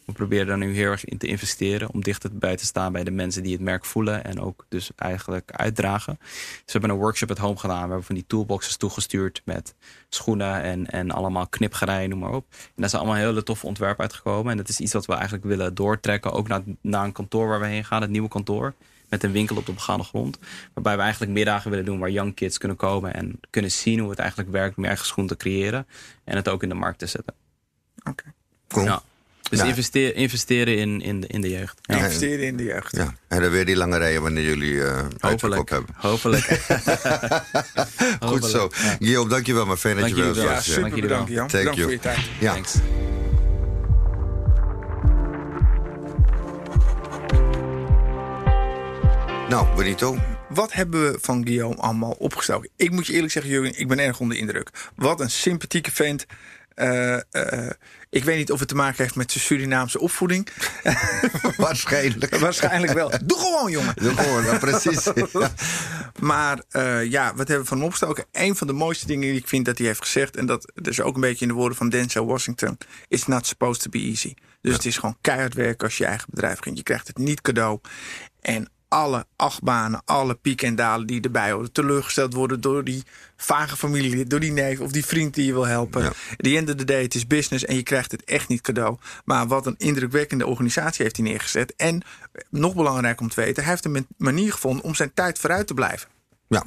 We 0.05 0.11
proberen 0.11 0.47
daar 0.47 0.57
nu 0.57 0.73
heel 0.73 0.91
erg 0.91 1.05
in 1.05 1.17
te 1.17 1.27
investeren. 1.27 1.93
Om 1.93 2.01
dichterbij 2.01 2.55
te 2.55 2.65
staan 2.65 2.91
bij 2.91 3.03
de 3.03 3.11
mensen 3.11 3.43
die 3.43 3.51
het 3.51 3.61
merk 3.61 3.85
voelen. 3.85 4.23
En 4.23 4.39
ook 4.39 4.65
dus 4.69 4.91
eigenlijk 4.95 5.51
uitdragen. 5.51 6.17
Dus 6.19 6.61
we 6.65 6.71
hebben 6.71 6.89
een 6.89 6.95
workshop 6.95 7.31
at 7.31 7.37
home 7.37 7.57
gedaan. 7.57 7.81
We 7.81 7.87
hebben 7.87 8.03
van 8.03 8.15
die 8.15 8.25
toolboxes 8.27 8.77
toegestuurd 8.77 9.41
met 9.45 9.75
schoenen 10.09 10.61
en, 10.61 10.89
en 10.89 11.11
allemaal 11.11 11.47
knipgerij, 11.47 12.07
noem 12.07 12.19
maar 12.19 12.33
op. 12.33 12.45
En 12.51 12.57
daar 12.75 12.89
zijn 12.89 13.01
allemaal 13.01 13.19
hele 13.19 13.43
toffe 13.43 13.65
ontwerpen 13.65 14.03
uitgekomen. 14.03 14.51
En 14.51 14.57
dat 14.57 14.69
is 14.69 14.79
iets 14.79 14.93
wat 14.93 15.05
we 15.05 15.13
eigenlijk 15.13 15.43
willen 15.43 15.73
doortrekken. 15.73 16.31
Ook 16.31 16.47
naar, 16.47 16.61
naar 16.81 17.03
een 17.03 17.11
kantoor 17.11 17.47
waar 17.47 17.59
we 17.59 17.65
heen 17.65 17.85
gaan. 17.85 18.01
Het 18.01 18.11
nieuwe 18.11 18.29
kantoor. 18.29 18.73
Met 19.09 19.23
een 19.23 19.31
winkel 19.31 19.55
op 19.55 19.65
de 19.65 19.73
begaande 19.73 20.03
grond. 20.03 20.39
Waarbij 20.73 20.95
we 20.95 21.01
eigenlijk 21.01 21.31
middagen 21.31 21.69
willen 21.69 21.85
doen 21.85 21.99
waar 21.99 22.09
young 22.09 22.35
kids 22.35 22.57
kunnen 22.57 22.77
komen. 22.77 23.13
En 23.13 23.39
kunnen 23.49 23.71
zien 23.71 23.99
hoe 23.99 24.09
het 24.09 24.19
eigenlijk 24.19 24.51
werkt 24.51 24.77
om 24.77 24.83
je 24.83 24.89
eigen 24.89 25.07
schoen 25.07 25.27
te 25.27 25.37
creëren. 25.37 25.87
En 26.23 26.35
het 26.35 26.49
ook 26.49 26.63
in 26.63 26.69
de 26.69 26.75
markt 26.75 26.99
te 26.99 27.05
zetten. 27.05 27.33
Oké. 28.03 28.23
Cool. 28.67 28.85
Ja. 28.85 29.01
Dus 29.53 29.61
Ja. 29.61 29.67
investeer, 29.67 30.15
investeren 30.15 30.77
in, 30.77 31.01
in, 31.01 31.21
de, 31.21 31.27
in 31.27 31.41
de 31.41 31.49
jeugd. 31.49 31.79
Ja. 31.81 31.95
Investeren 31.95 32.45
in 32.45 32.57
de 32.57 32.63
jeugd. 32.63 32.95
Ja. 32.95 33.13
En 33.27 33.41
dan 33.41 33.51
weer 33.51 33.65
die 33.65 33.75
lange 33.75 33.97
rijen 33.97 34.21
wanneer 34.21 34.43
jullie 34.43 34.83
eh 34.83 35.05
uitverkoop 35.19 35.69
hebben. 35.69 35.95
Hopelijk. 36.09 36.45
Goed 38.19 38.45
zo. 38.45 38.69
Ja. 38.71 38.95
Guillaume, 38.99 39.29
dankjewel. 39.29 39.65
Maar 39.65 39.77
fijn 39.77 39.95
dat 39.95 40.03
Dank 40.03 40.15
je 40.17 40.23
wel 40.23 40.33
wel. 40.33 40.43
Ja, 40.43 40.53
was. 40.53 40.63
super 40.65 40.81
Dank 40.89 41.01
bedankt 41.01 41.27
wel. 41.29 41.37
Jan. 41.37 41.47
Thank 41.47 41.63
Bedankt 41.63 41.75
you. 41.75 41.83
voor 41.83 41.91
je 41.91 41.99
tijd. 41.99 42.29
Ja. 42.39 42.53
Thanks. 42.53 42.75
Nou, 49.49 49.75
Benito. 49.75 50.17
Wat 50.49 50.73
hebben 50.73 51.11
we 51.11 51.17
van 51.21 51.43
Guillaume 51.45 51.75
allemaal 51.75 52.11
opgestoken? 52.11 52.69
Ik 52.75 52.91
moet 52.91 53.07
je 53.07 53.13
eerlijk 53.13 53.31
zeggen, 53.31 53.51
Jurgen, 53.51 53.79
ik 53.79 53.87
ben 53.87 53.99
erg 53.99 54.19
onder 54.19 54.35
de 54.35 54.41
indruk. 54.41 54.69
Wat 54.95 55.19
een 55.19 55.29
sympathieke 55.29 55.91
vent. 55.91 56.25
Eh, 56.75 57.13
eh, 57.31 57.69
ik 58.13 58.23
weet 58.23 58.37
niet 58.37 58.51
of 58.51 58.59
het 58.59 58.67
te 58.67 58.75
maken 58.75 59.03
heeft 59.03 59.15
met 59.15 59.31
zijn 59.31 59.43
Surinaamse 59.43 59.99
opvoeding. 59.99 60.47
Waarschijnlijk. 61.57 62.37
Waarschijnlijk 62.45 62.93
wel. 62.93 63.11
Doe 63.25 63.37
gewoon, 63.37 63.71
jongen. 63.71 63.93
Doe 63.95 64.15
gewoon, 64.15 64.59
precies. 64.59 65.09
Ja. 65.31 65.51
Maar 66.19 66.63
eh, 66.69 67.11
ja, 67.11 67.35
wat 67.35 67.47
hebben 67.47 67.59
we 67.59 67.65
van 67.65 67.77
hem 67.77 67.85
opgestoken? 67.85 68.25
Een 68.31 68.55
van 68.55 68.67
de 68.67 68.73
mooiste 68.73 69.05
dingen 69.05 69.29
die 69.29 69.39
ik 69.39 69.47
vind 69.47 69.65
dat 69.65 69.77
hij 69.77 69.87
heeft 69.87 70.01
gezegd... 70.01 70.35
en 70.35 70.45
dat 70.45 70.71
is 70.73 71.01
ook 71.01 71.15
een 71.15 71.21
beetje 71.21 71.45
in 71.45 71.47
de 71.47 71.57
woorden 71.57 71.77
van 71.77 71.89
Denzel 71.89 72.25
Washington... 72.25 72.77
it's 73.07 73.25
not 73.25 73.47
supposed 73.47 73.81
to 73.83 73.89
be 73.89 73.99
easy. 73.99 74.33
Dus 74.61 74.73
het 74.73 74.85
is 74.85 74.97
gewoon 74.97 75.17
keihard 75.21 75.53
werken 75.53 75.87
als 75.87 75.97
je 75.97 76.05
eigen 76.05 76.27
bedrijf 76.29 76.57
begint. 76.57 76.77
Je 76.77 76.83
krijgt 76.83 77.07
het 77.07 77.17
niet 77.17 77.41
cadeau. 77.41 77.79
En 78.41 78.69
alle 78.93 79.25
achtbanen, 79.35 80.01
alle 80.05 80.35
pieken 80.35 80.67
en 80.67 80.75
dalen 80.75 81.07
die 81.07 81.21
erbij 81.21 81.51
horen... 81.51 81.71
teleurgesteld 81.71 82.33
worden 82.33 82.61
door 82.61 82.83
die 82.83 83.03
vage 83.37 83.77
familie, 83.77 84.25
door 84.25 84.39
die 84.39 84.51
neef 84.51 84.79
of 84.79 84.91
die 84.91 85.05
vriend 85.05 85.33
die 85.33 85.45
je 85.45 85.53
wil 85.53 85.67
helpen. 85.67 86.03
Ja. 86.03 86.11
The 86.37 86.57
end 86.57 86.69
of 86.69 86.75
the 86.75 86.85
day, 86.85 87.01
het 87.01 87.15
is 87.15 87.27
business 87.27 87.65
en 87.65 87.75
je 87.75 87.83
krijgt 87.83 88.11
het 88.11 88.23
echt 88.23 88.47
niet 88.47 88.61
cadeau. 88.61 88.97
Maar 89.25 89.47
wat 89.47 89.65
een 89.65 89.75
indrukwekkende 89.77 90.45
organisatie 90.45 91.03
heeft 91.03 91.17
hij 91.17 91.25
neergezet. 91.25 91.75
En 91.75 92.01
nog 92.49 92.75
belangrijk 92.75 93.21
om 93.21 93.29
te 93.29 93.41
weten, 93.41 93.63
hij 93.63 93.71
heeft 93.71 93.85
een 93.85 94.07
manier 94.17 94.51
gevonden 94.51 94.83
om 94.83 94.95
zijn 94.95 95.13
tijd 95.13 95.39
vooruit 95.39 95.67
te 95.67 95.73
blijven. 95.73 96.09
ja. 96.47 96.63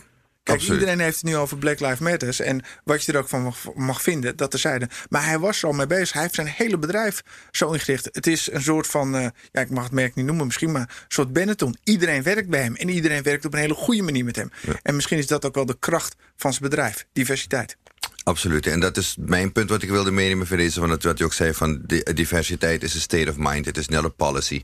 Kijk, 0.47 0.59
Absoluut. 0.59 0.81
iedereen 0.81 1.01
heeft 1.01 1.17
het 1.17 1.25
nu 1.25 1.37
over 1.37 1.59
Black 1.59 1.81
Lives 1.81 1.99
Matters. 1.99 2.41
En 2.41 2.63
wat 2.85 3.05
je 3.05 3.13
er 3.13 3.19
ook 3.19 3.29
van 3.29 3.43
mag, 3.43 3.75
mag 3.75 4.03
vinden, 4.03 4.37
dat 4.37 4.51
terzijde. 4.51 4.89
Maar 5.09 5.25
hij 5.25 5.39
was 5.39 5.63
er 5.63 5.69
al 5.69 5.75
mee 5.75 5.87
bezig. 5.87 6.13
Hij 6.13 6.23
heeft 6.23 6.35
zijn 6.35 6.47
hele 6.47 6.79
bedrijf 6.79 7.23
zo 7.51 7.73
ingericht. 7.73 8.09
Het 8.13 8.27
is 8.27 8.53
een 8.53 8.63
soort 8.63 8.87
van, 8.87 9.17
eh, 9.17 9.27
ja, 9.53 9.61
ik 9.61 9.71
mag 9.71 9.85
het 9.85 9.93
merk 9.93 10.15
niet 10.15 10.27
noemen 10.27 10.47
misschien, 10.47 10.73
maar 10.73 10.81
een 10.81 10.89
soort 11.09 11.33
Benetton. 11.33 11.77
Iedereen 11.85 12.23
werkt 12.23 12.49
bij 12.49 12.63
hem. 12.63 12.75
En 12.75 12.89
iedereen 12.89 13.23
werkt 13.23 13.45
op 13.45 13.53
een 13.53 13.59
hele 13.59 13.75
goede 13.75 14.03
manier 14.03 14.25
met 14.25 14.37
hem. 14.37 14.51
En 14.83 14.95
misschien 14.95 15.19
is 15.19 15.27
dat 15.27 15.45
ook 15.45 15.55
wel 15.55 15.67
de 15.67 15.77
kracht 15.79 16.17
van 16.37 16.53
zijn 16.53 16.71
bedrijf. 16.71 17.07
Diversiteit. 17.13 17.77
Absoluut. 18.27 18.67
En 18.67 18.81
dat 18.81 18.97
is 18.97 19.17
mijn 19.21 19.53
punt 19.53 19.69
wat 19.71 19.83
ik 19.83 19.89
wilde 19.91 20.11
meenemen 20.11 20.47
van 20.47 20.57
deze. 20.57 20.81
Van 20.81 20.91
het, 20.91 21.03
wat 21.03 21.19
je 21.19 21.25
ook 21.25 21.33
zei 21.33 21.55
van 21.55 21.81
di- 21.87 22.03
diversiteit 22.15 22.83
is 22.83 22.95
een 22.95 23.01
state 23.01 23.31
of 23.31 23.37
mind. 23.39 23.65
Het 23.65 23.77
is 23.79 23.89
niet 23.89 24.03
een 24.03 24.15
policy. 24.15 24.63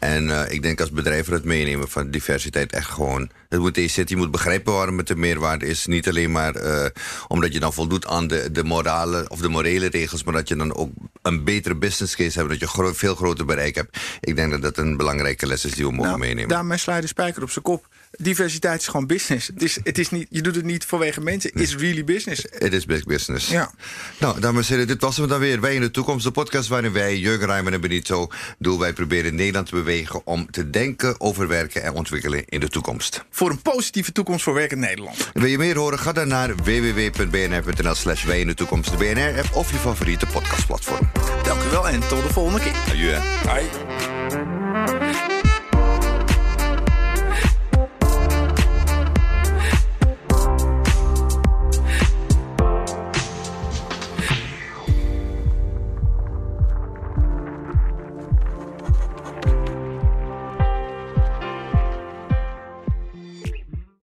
En 0.00 0.30
eh, 0.30 0.52
ik 0.54 0.62
denk 0.62 0.80
als 0.80 0.90
bedrijf 0.90 1.26
het 1.26 1.44
meenemen 1.44 1.88
van 1.88 2.10
diversiteit 2.10 2.72
echt 2.72 2.90
gewoon. 2.90 3.30
Het 3.48 3.60
moet 3.60 3.74
deze 3.74 3.88
zit. 3.94 4.08
Je 4.08 4.16
moet 4.16 4.30
begrijpen 4.30 4.72
waarom 4.72 4.98
het 4.98 5.06
de 5.06 5.16
meerwaarde 5.16 5.66
is. 5.66 5.86
Niet 5.86 6.08
alleen 6.08 6.32
maar 6.32 6.54
eh, 6.54 6.86
omdat 7.28 7.52
je 7.52 7.60
dan 7.60 7.72
voldoet 7.72 8.06
aan 8.06 8.26
de, 8.26 8.48
de 8.52 8.64
morale 8.64 9.28
of 9.28 9.40
de 9.40 9.48
morele 9.48 9.86
regels. 9.88 10.24
Maar 10.24 10.34
dat 10.34 10.48
je 10.48 10.56
dan 10.56 10.74
ook 10.74 10.90
een 11.22 11.44
betere 11.44 11.74
business 11.76 12.16
case 12.16 12.38
hebt. 12.38 12.50
Dat 12.50 12.60
je 12.60 12.66
gro- 12.68 12.92
veel 12.94 13.14
groter 13.14 13.44
bereik 13.44 13.74
hebt. 13.74 13.98
Ik 14.20 14.36
denk 14.36 14.50
dat 14.50 14.62
dat 14.62 14.76
een 14.78 14.96
belangrijke 14.96 15.46
les 15.46 15.64
is 15.64 15.72
die 15.74 15.84
we 15.86 15.90
mogen 15.92 16.06
Nou, 16.06 16.18
meenemen. 16.18 16.48
daarmee 16.48 16.78
sla 16.78 16.94
je 16.94 17.00
de 17.00 17.06
spijker 17.06 17.42
op 17.42 17.50
zijn 17.50 17.64
kop. 17.64 17.86
Diversiteit 18.18 18.80
is 18.80 18.86
gewoon 18.86 19.06
business. 19.06 19.46
Het 19.46 19.62
is, 19.62 19.78
het 19.82 19.98
is 19.98 20.10
niet, 20.10 20.26
je 20.30 20.42
doet 20.42 20.54
het 20.54 20.64
niet 20.64 20.84
vanwege 20.84 21.20
mensen. 21.20 21.52
Is 21.52 21.76
really 21.76 22.04
business. 22.04 22.44
Het 22.58 22.72
is 22.72 22.84
big 22.84 23.04
business. 23.04 23.48
Ja. 23.48 23.70
Nou, 24.18 24.40
dames 24.40 24.66
en 24.66 24.72
heren, 24.72 24.86
dit 24.86 25.00
was 25.00 25.16
hem 25.16 25.28
dan 25.28 25.40
weer. 25.40 25.60
Wij 25.60 25.74
in 25.74 25.80
de 25.80 25.90
toekomst, 25.90 26.24
de 26.24 26.30
podcast 26.30 26.68
waarin 26.68 26.92
wij, 26.92 27.18
Jurgen 27.18 27.46
Rijman 27.46 27.72
en 27.72 27.80
Benito, 27.80 28.28
doen 28.58 28.78
wij 28.78 28.92
proberen 28.92 29.34
Nederland 29.34 29.66
te 29.66 29.74
bewegen 29.74 30.26
om 30.26 30.50
te 30.50 30.70
denken 30.70 31.20
over 31.20 31.48
werken 31.48 31.82
en 31.82 31.92
ontwikkelen 31.92 32.44
in 32.48 32.60
de 32.60 32.68
toekomst. 32.68 33.24
Voor 33.30 33.50
een 33.50 33.62
positieve 33.62 34.12
toekomst 34.12 34.44
voor 34.44 34.54
werkend 34.54 34.80
Nederland. 34.80 35.30
Wil 35.32 35.46
je 35.46 35.58
meer 35.58 35.76
horen? 35.76 35.98
Ga 35.98 36.12
dan 36.12 36.28
naar 36.28 36.54
www.bnr.nl 36.56 37.94
slash 37.94 38.24
wij 38.24 38.40
in 38.40 38.46
de 38.46 38.54
toekomst, 38.54 38.90
de 38.90 38.96
BNR-app 38.96 39.54
of 39.54 39.70
je 39.70 39.76
favoriete 39.76 40.26
podcastplatform. 40.26 41.10
Dank 41.42 41.62
u 41.62 41.68
wel 41.70 41.88
en 41.88 42.00
tot 42.00 42.22
de 42.22 42.32
volgende 42.32 42.60
keer. 42.60 42.74
Adieu. 42.88 43.18
Bye. 43.44 45.31